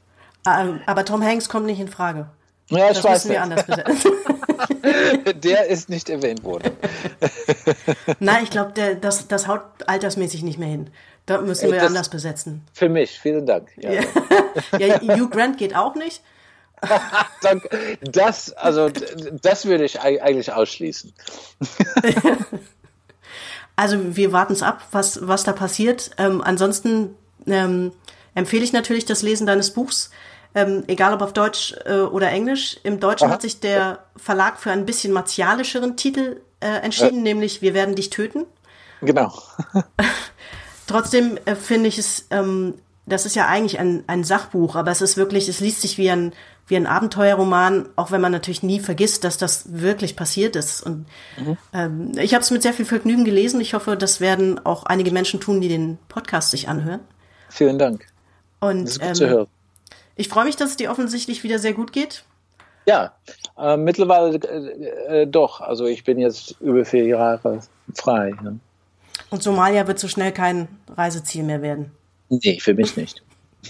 Ähm, 0.47 0.81
aber 0.85 1.05
Tom 1.05 1.23
Hanks 1.23 1.47
kommt 1.49 1.65
nicht 1.65 1.79
in 1.79 1.87
Frage. 1.87 2.27
Ja, 2.77 2.89
ich 2.89 2.97
das 2.97 3.03
weiß. 3.03 3.25
Müssen 3.25 3.31
wir 3.31 3.41
anders 3.41 3.65
besetzen. 3.65 4.11
der 5.43 5.67
ist 5.67 5.89
nicht 5.89 6.09
erwähnt 6.09 6.43
worden. 6.43 6.71
Nein, 8.19 8.43
ich 8.43 8.49
glaube, 8.49 8.73
das, 8.99 9.27
das 9.27 9.47
haut 9.47 9.61
altersmäßig 9.85 10.43
nicht 10.43 10.59
mehr 10.59 10.69
hin. 10.69 10.89
Da 11.25 11.39
müssen 11.41 11.71
wir 11.71 11.79
das 11.79 11.87
anders 11.87 12.09
besetzen. 12.09 12.65
Für 12.73 12.89
mich, 12.89 13.19
vielen 13.19 13.45
Dank. 13.45 13.69
Ja, 13.77 13.91
ja 14.77 15.01
Hugh 15.01 15.29
Grant 15.29 15.57
geht 15.57 15.75
auch 15.75 15.95
nicht. 15.95 16.21
das, 18.01 18.51
also, 18.53 18.89
das 19.41 19.65
würde 19.65 19.85
ich 19.85 20.01
eigentlich 20.01 20.51
ausschließen. 20.51 21.13
also, 23.77 24.17
wir 24.17 24.33
warten 24.33 24.51
es 24.51 24.63
ab, 24.63 24.85
was, 24.91 25.25
was 25.25 25.45
da 25.45 25.53
passiert. 25.53 26.11
Ähm, 26.17 26.41
ansonsten 26.41 27.15
ähm, 27.47 27.93
empfehle 28.35 28.65
ich 28.65 28.73
natürlich 28.73 29.05
das 29.05 29.21
Lesen 29.21 29.47
deines 29.47 29.71
Buchs 29.71 30.09
ähm, 30.55 30.83
egal 30.87 31.13
ob 31.13 31.21
auf 31.21 31.33
Deutsch 31.33 31.75
äh, 31.85 31.99
oder 31.99 32.29
Englisch. 32.29 32.77
Im 32.83 32.99
Deutschen 32.99 33.25
Aha. 33.25 33.33
hat 33.33 33.41
sich 33.41 33.59
der 33.59 33.99
Verlag 34.15 34.59
für 34.59 34.71
ein 34.71 34.85
bisschen 34.85 35.13
martialischeren 35.13 35.97
Titel 35.97 36.41
äh, 36.59 36.67
entschieden, 36.67 37.19
äh. 37.19 37.23
nämlich 37.23 37.61
Wir 37.61 37.73
werden 37.73 37.95
dich 37.95 38.09
töten. 38.09 38.45
Genau. 39.01 39.33
Trotzdem 40.87 41.37
äh, 41.45 41.55
finde 41.55 41.87
ich 41.87 41.97
es, 41.97 42.27
ähm, 42.29 42.75
das 43.05 43.25
ist 43.25 43.35
ja 43.35 43.47
eigentlich 43.47 43.79
ein, 43.79 44.03
ein 44.07 44.23
Sachbuch, 44.23 44.75
aber 44.75 44.91
es 44.91 45.01
ist 45.01 45.17
wirklich, 45.17 45.49
es 45.49 45.59
liest 45.59 45.81
sich 45.81 45.97
wie 45.97 46.09
ein, 46.09 46.33
wie 46.67 46.77
ein 46.77 46.87
Abenteuerroman, 46.87 47.89
auch 47.95 48.11
wenn 48.11 48.21
man 48.21 48.31
natürlich 48.31 48.63
nie 48.63 48.79
vergisst, 48.79 49.23
dass 49.23 49.37
das 49.37 49.81
wirklich 49.81 50.15
passiert 50.15 50.55
ist. 50.55 50.81
Und 50.81 51.05
mhm. 51.37 51.57
ähm, 51.73 52.11
ich 52.17 52.33
habe 52.33 52.43
es 52.43 52.51
mit 52.51 52.61
sehr 52.61 52.73
viel 52.73 52.85
Vergnügen 52.85 53.25
gelesen. 53.25 53.59
Ich 53.59 53.73
hoffe, 53.73 53.97
das 53.97 54.21
werden 54.21 54.65
auch 54.65 54.83
einige 54.83 55.11
Menschen 55.11 55.41
tun, 55.41 55.59
die 55.59 55.67
den 55.67 55.97
Podcast 56.07 56.51
sich 56.51 56.69
anhören. 56.69 57.01
Vielen 57.49 57.77
Dank. 57.77 58.07
Und 58.59 58.85
das 58.85 58.91
ist 58.93 58.99
gut 58.99 59.09
ähm, 59.09 59.15
zu 59.15 59.27
hören. 59.27 59.47
Ich 60.15 60.29
freue 60.29 60.45
mich, 60.45 60.55
dass 60.55 60.71
es 60.71 60.77
dir 60.77 60.91
offensichtlich 60.91 61.43
wieder 61.43 61.59
sehr 61.59 61.73
gut 61.73 61.91
geht. 61.91 62.23
Ja, 62.85 63.13
äh, 63.57 63.77
mittlerweile 63.77 64.37
äh, 64.37 65.21
äh, 65.21 65.27
doch. 65.27 65.61
Also 65.61 65.85
ich 65.85 66.03
bin 66.03 66.19
jetzt 66.19 66.59
über 66.59 66.85
vier 66.85 67.05
Jahre 67.05 67.61
frei. 67.95 68.33
Ja. 68.43 68.53
Und 69.29 69.41
Somalia 69.41 69.87
wird 69.87 69.99
so 69.99 70.07
schnell 70.07 70.31
kein 70.31 70.67
Reiseziel 70.95 71.43
mehr 71.43 71.61
werden. 71.61 71.91
Nee, 72.29 72.59
für 72.59 72.73
mich 72.73 72.95
nicht. 72.97 73.23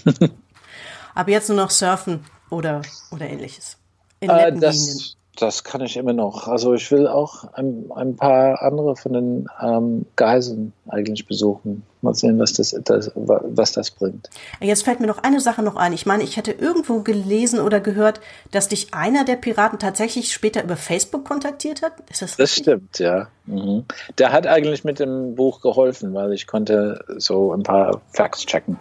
Aber 1.14 1.30
jetzt 1.30 1.48
nur 1.48 1.56
noch 1.56 1.70
surfen 1.70 2.24
oder, 2.50 2.82
oder 3.10 3.26
ähnliches. 3.28 3.78
In 4.20 4.30
äh, 4.30 4.52
das, 4.52 5.16
das 5.36 5.64
kann 5.64 5.80
ich 5.80 5.96
immer 5.96 6.12
noch. 6.12 6.46
Also 6.46 6.74
ich 6.74 6.90
will 6.90 7.08
auch 7.08 7.52
ein, 7.54 7.90
ein 7.94 8.16
paar 8.16 8.62
andere 8.62 8.96
von 8.96 9.12
den 9.12 9.48
ähm, 9.60 10.06
Geiseln 10.16 10.72
eigentlich 10.88 11.26
besuchen. 11.26 11.82
Mal 12.02 12.14
sehen, 12.14 12.38
was 12.38 12.52
das, 12.52 12.76
das, 12.84 13.10
was 13.14 13.72
das 13.72 13.90
bringt. 13.90 14.30
Jetzt 14.60 14.84
fällt 14.84 15.00
mir 15.00 15.06
noch 15.06 15.22
eine 15.22 15.40
Sache 15.40 15.62
noch 15.62 15.76
ein. 15.76 15.92
Ich 15.92 16.06
meine, 16.06 16.22
ich 16.22 16.36
hätte 16.36 16.52
irgendwo 16.52 17.00
gelesen 17.00 17.60
oder 17.60 17.80
gehört, 17.80 18.20
dass 18.50 18.68
dich 18.68 18.94
einer 18.94 19.24
der 19.24 19.36
Piraten 19.36 19.78
tatsächlich 19.78 20.32
später 20.32 20.62
über 20.62 20.76
Facebook 20.76 21.24
kontaktiert 21.24 21.82
hat. 21.82 21.94
Ist 22.10 22.22
das, 22.22 22.36
das 22.36 22.54
stimmt, 22.54 22.98
ja. 22.98 23.28
Mhm. 23.46 23.84
Der 24.18 24.32
hat 24.32 24.46
eigentlich 24.46 24.84
mit 24.84 25.00
dem 25.00 25.34
Buch 25.34 25.60
geholfen, 25.60 26.14
weil 26.14 26.32
ich 26.32 26.46
konnte 26.46 27.04
so 27.16 27.52
ein 27.52 27.62
paar 27.62 28.00
Facts 28.12 28.46
checken. 28.46 28.78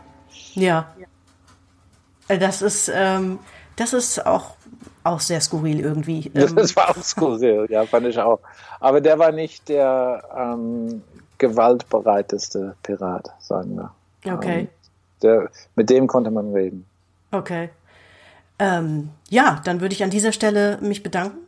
Ja. 0.53 0.93
Äh, 2.27 2.37
das 2.37 2.61
ist, 2.61 2.91
ähm, 2.93 3.39
das 3.75 3.93
ist 3.93 4.25
auch 4.25 4.55
auch 5.03 5.19
sehr 5.19 5.41
skurril 5.41 5.79
irgendwie. 5.79 6.29
Das 6.33 6.51
ähm, 6.51 6.75
war 6.75 6.89
auch 6.89 7.03
skurril, 7.03 7.67
ja, 7.69 7.85
fand 7.85 8.07
ich 8.07 8.19
auch. 8.19 8.39
Aber 8.79 9.01
der 9.01 9.19
war 9.19 9.31
nicht 9.31 9.69
der 9.69 10.23
ähm, 10.35 11.03
gewaltbereiteste 11.37 12.75
Pirat, 12.83 13.29
sagen 13.39 13.75
wir. 13.75 13.93
Okay. 14.33 14.59
Ähm, 14.59 14.67
der, 15.21 15.49
mit 15.75 15.89
dem 15.89 16.07
konnte 16.07 16.31
man 16.31 16.53
reden. 16.53 16.85
Okay. 17.31 17.69
Ähm, 18.59 19.09
ja, 19.29 19.61
dann 19.65 19.81
würde 19.81 19.93
ich 19.93 20.03
an 20.03 20.09
dieser 20.09 20.31
Stelle 20.31 20.77
mich 20.81 21.03
bedanken. 21.03 21.39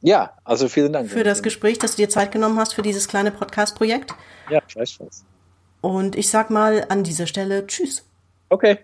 Ja, 0.00 0.32
also 0.44 0.68
vielen 0.68 0.92
Dank. 0.92 1.10
Für 1.10 1.24
das 1.24 1.42
Gespräch, 1.42 1.78
dass 1.78 1.92
du 1.92 2.02
dir 2.02 2.08
Zeit 2.08 2.30
genommen 2.30 2.58
hast 2.58 2.74
für 2.74 2.82
dieses 2.82 3.08
kleine 3.08 3.30
Podcast-Projekt. 3.30 4.14
Ja, 4.48 4.60
gleichfalls. 4.66 5.24
Und 5.80 6.16
ich 6.16 6.28
sag 6.28 6.50
mal 6.50 6.86
an 6.88 7.04
dieser 7.04 7.26
Stelle 7.26 7.66
Tschüss. 7.66 8.04
Okay, 8.48 8.78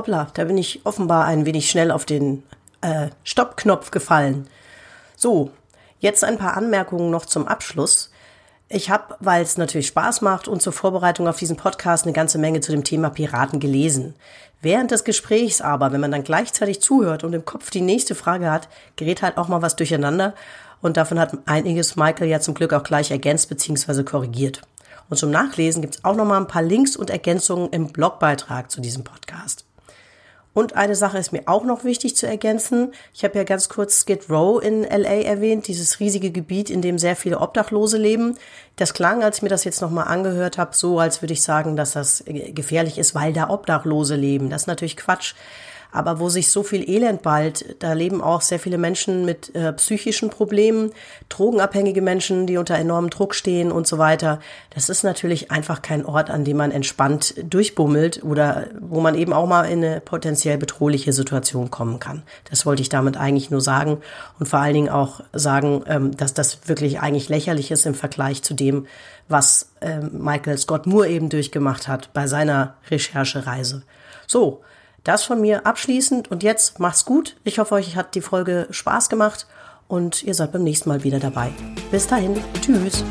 Hoppla, 0.00 0.28
da 0.32 0.44
bin 0.44 0.56
ich 0.56 0.80
offenbar 0.84 1.26
ein 1.26 1.44
wenig 1.44 1.68
schnell 1.68 1.90
auf 1.90 2.06
den 2.06 2.42
äh, 2.80 3.08
Stoppknopf 3.22 3.90
gefallen. 3.90 4.48
So, 5.14 5.50
jetzt 5.98 6.24
ein 6.24 6.38
paar 6.38 6.56
Anmerkungen 6.56 7.10
noch 7.10 7.26
zum 7.26 7.46
Abschluss. 7.46 8.10
Ich 8.70 8.88
habe, 8.88 9.16
weil 9.20 9.42
es 9.42 9.58
natürlich 9.58 9.88
Spaß 9.88 10.22
macht 10.22 10.48
und 10.48 10.62
zur 10.62 10.72
Vorbereitung 10.72 11.28
auf 11.28 11.36
diesen 11.36 11.58
Podcast 11.58 12.04
eine 12.04 12.14
ganze 12.14 12.38
Menge 12.38 12.62
zu 12.62 12.72
dem 12.72 12.82
Thema 12.82 13.10
Piraten 13.10 13.60
gelesen. 13.60 14.14
Während 14.62 14.90
des 14.90 15.04
Gesprächs 15.04 15.60
aber, 15.60 15.92
wenn 15.92 16.00
man 16.00 16.12
dann 16.12 16.24
gleichzeitig 16.24 16.80
zuhört 16.80 17.22
und 17.22 17.34
im 17.34 17.44
Kopf 17.44 17.68
die 17.68 17.82
nächste 17.82 18.14
Frage 18.14 18.50
hat, 18.50 18.70
gerät 18.96 19.20
halt 19.20 19.36
auch 19.36 19.48
mal 19.48 19.60
was 19.60 19.76
durcheinander 19.76 20.32
und 20.80 20.96
davon 20.96 21.20
hat 21.20 21.36
einiges 21.44 21.96
Michael 21.96 22.28
ja 22.28 22.40
zum 22.40 22.54
Glück 22.54 22.72
auch 22.72 22.84
gleich 22.84 23.10
ergänzt 23.10 23.50
bzw. 23.50 24.02
korrigiert. 24.02 24.62
Und 25.10 25.18
zum 25.18 25.30
Nachlesen 25.30 25.82
gibt's 25.82 26.02
auch 26.04 26.16
noch 26.16 26.24
mal 26.24 26.38
ein 26.38 26.46
paar 26.46 26.62
Links 26.62 26.96
und 26.96 27.10
Ergänzungen 27.10 27.68
im 27.70 27.88
Blogbeitrag 27.88 28.70
zu 28.70 28.80
diesem 28.80 29.04
Podcast. 29.04 29.66
Und 30.52 30.74
eine 30.74 30.96
Sache 30.96 31.18
ist 31.18 31.32
mir 31.32 31.42
auch 31.46 31.64
noch 31.64 31.84
wichtig 31.84 32.16
zu 32.16 32.26
ergänzen. 32.26 32.92
Ich 33.14 33.22
habe 33.22 33.38
ja 33.38 33.44
ganz 33.44 33.68
kurz 33.68 34.00
Skid 34.00 34.28
Row 34.28 34.60
in 34.60 34.82
LA 34.82 35.22
erwähnt, 35.22 35.68
dieses 35.68 36.00
riesige 36.00 36.32
Gebiet, 36.32 36.70
in 36.70 36.82
dem 36.82 36.98
sehr 36.98 37.14
viele 37.14 37.38
Obdachlose 37.38 37.98
leben. 37.98 38.36
Das 38.74 38.92
klang, 38.92 39.22
als 39.22 39.38
ich 39.38 39.42
mir 39.42 39.48
das 39.48 39.64
jetzt 39.64 39.80
nochmal 39.80 40.08
angehört 40.08 40.58
habe, 40.58 40.74
so, 40.74 40.98
als 40.98 41.22
würde 41.22 41.34
ich 41.34 41.42
sagen, 41.42 41.76
dass 41.76 41.92
das 41.92 42.24
gefährlich 42.26 42.98
ist, 42.98 43.14
weil 43.14 43.32
da 43.32 43.48
Obdachlose 43.48 44.16
leben. 44.16 44.50
Das 44.50 44.62
ist 44.62 44.66
natürlich 44.66 44.96
Quatsch 44.96 45.34
aber 45.92 46.20
wo 46.20 46.28
sich 46.28 46.50
so 46.50 46.62
viel 46.62 46.88
Elend 46.88 47.22
bald, 47.22 47.76
da 47.80 47.92
leben 47.92 48.22
auch 48.22 48.40
sehr 48.40 48.58
viele 48.58 48.78
Menschen 48.78 49.24
mit 49.24 49.54
äh, 49.54 49.72
psychischen 49.72 50.30
Problemen, 50.30 50.92
drogenabhängige 51.28 52.02
Menschen, 52.02 52.46
die 52.46 52.56
unter 52.56 52.76
enormem 52.76 53.10
Druck 53.10 53.34
stehen 53.34 53.72
und 53.72 53.86
so 53.86 53.98
weiter. 53.98 54.40
Das 54.70 54.88
ist 54.88 55.02
natürlich 55.02 55.50
einfach 55.50 55.82
kein 55.82 56.04
Ort, 56.04 56.30
an 56.30 56.44
dem 56.44 56.56
man 56.56 56.70
entspannt 56.70 57.34
durchbummelt 57.42 58.22
oder 58.22 58.68
wo 58.80 59.00
man 59.00 59.14
eben 59.14 59.32
auch 59.32 59.46
mal 59.46 59.64
in 59.64 59.84
eine 59.84 60.00
potenziell 60.00 60.58
bedrohliche 60.58 61.12
Situation 61.12 61.70
kommen 61.70 61.98
kann. 61.98 62.22
Das 62.48 62.66
wollte 62.66 62.82
ich 62.82 62.88
damit 62.88 63.16
eigentlich 63.16 63.50
nur 63.50 63.60
sagen 63.60 63.98
und 64.38 64.46
vor 64.46 64.60
allen 64.60 64.74
Dingen 64.74 64.88
auch 64.88 65.20
sagen, 65.32 65.82
ähm, 65.86 66.16
dass 66.16 66.34
das 66.34 66.68
wirklich 66.68 67.00
eigentlich 67.00 67.28
lächerlich 67.28 67.70
ist 67.70 67.86
im 67.86 67.94
Vergleich 67.94 68.42
zu 68.42 68.54
dem, 68.54 68.86
was 69.28 69.70
ähm, 69.80 70.10
Michael 70.12 70.58
Scott 70.58 70.86
Moore 70.86 71.08
eben 71.08 71.28
durchgemacht 71.28 71.88
hat 71.88 72.12
bei 72.12 72.26
seiner 72.26 72.74
Recherchereise. 72.90 73.82
So, 74.26 74.62
das 75.04 75.24
von 75.24 75.40
mir 75.40 75.66
abschließend 75.66 76.30
und 76.30 76.42
jetzt 76.42 76.78
macht's 76.78 77.04
gut. 77.04 77.36
Ich 77.44 77.58
hoffe, 77.58 77.74
euch 77.74 77.96
hat 77.96 78.14
die 78.14 78.20
Folge 78.20 78.66
Spaß 78.70 79.08
gemacht 79.08 79.46
und 79.88 80.22
ihr 80.22 80.34
seid 80.34 80.52
beim 80.52 80.62
nächsten 80.62 80.88
Mal 80.88 81.04
wieder 81.04 81.18
dabei. 81.18 81.50
Bis 81.90 82.06
dahin, 82.06 82.36
tschüss. 82.60 83.04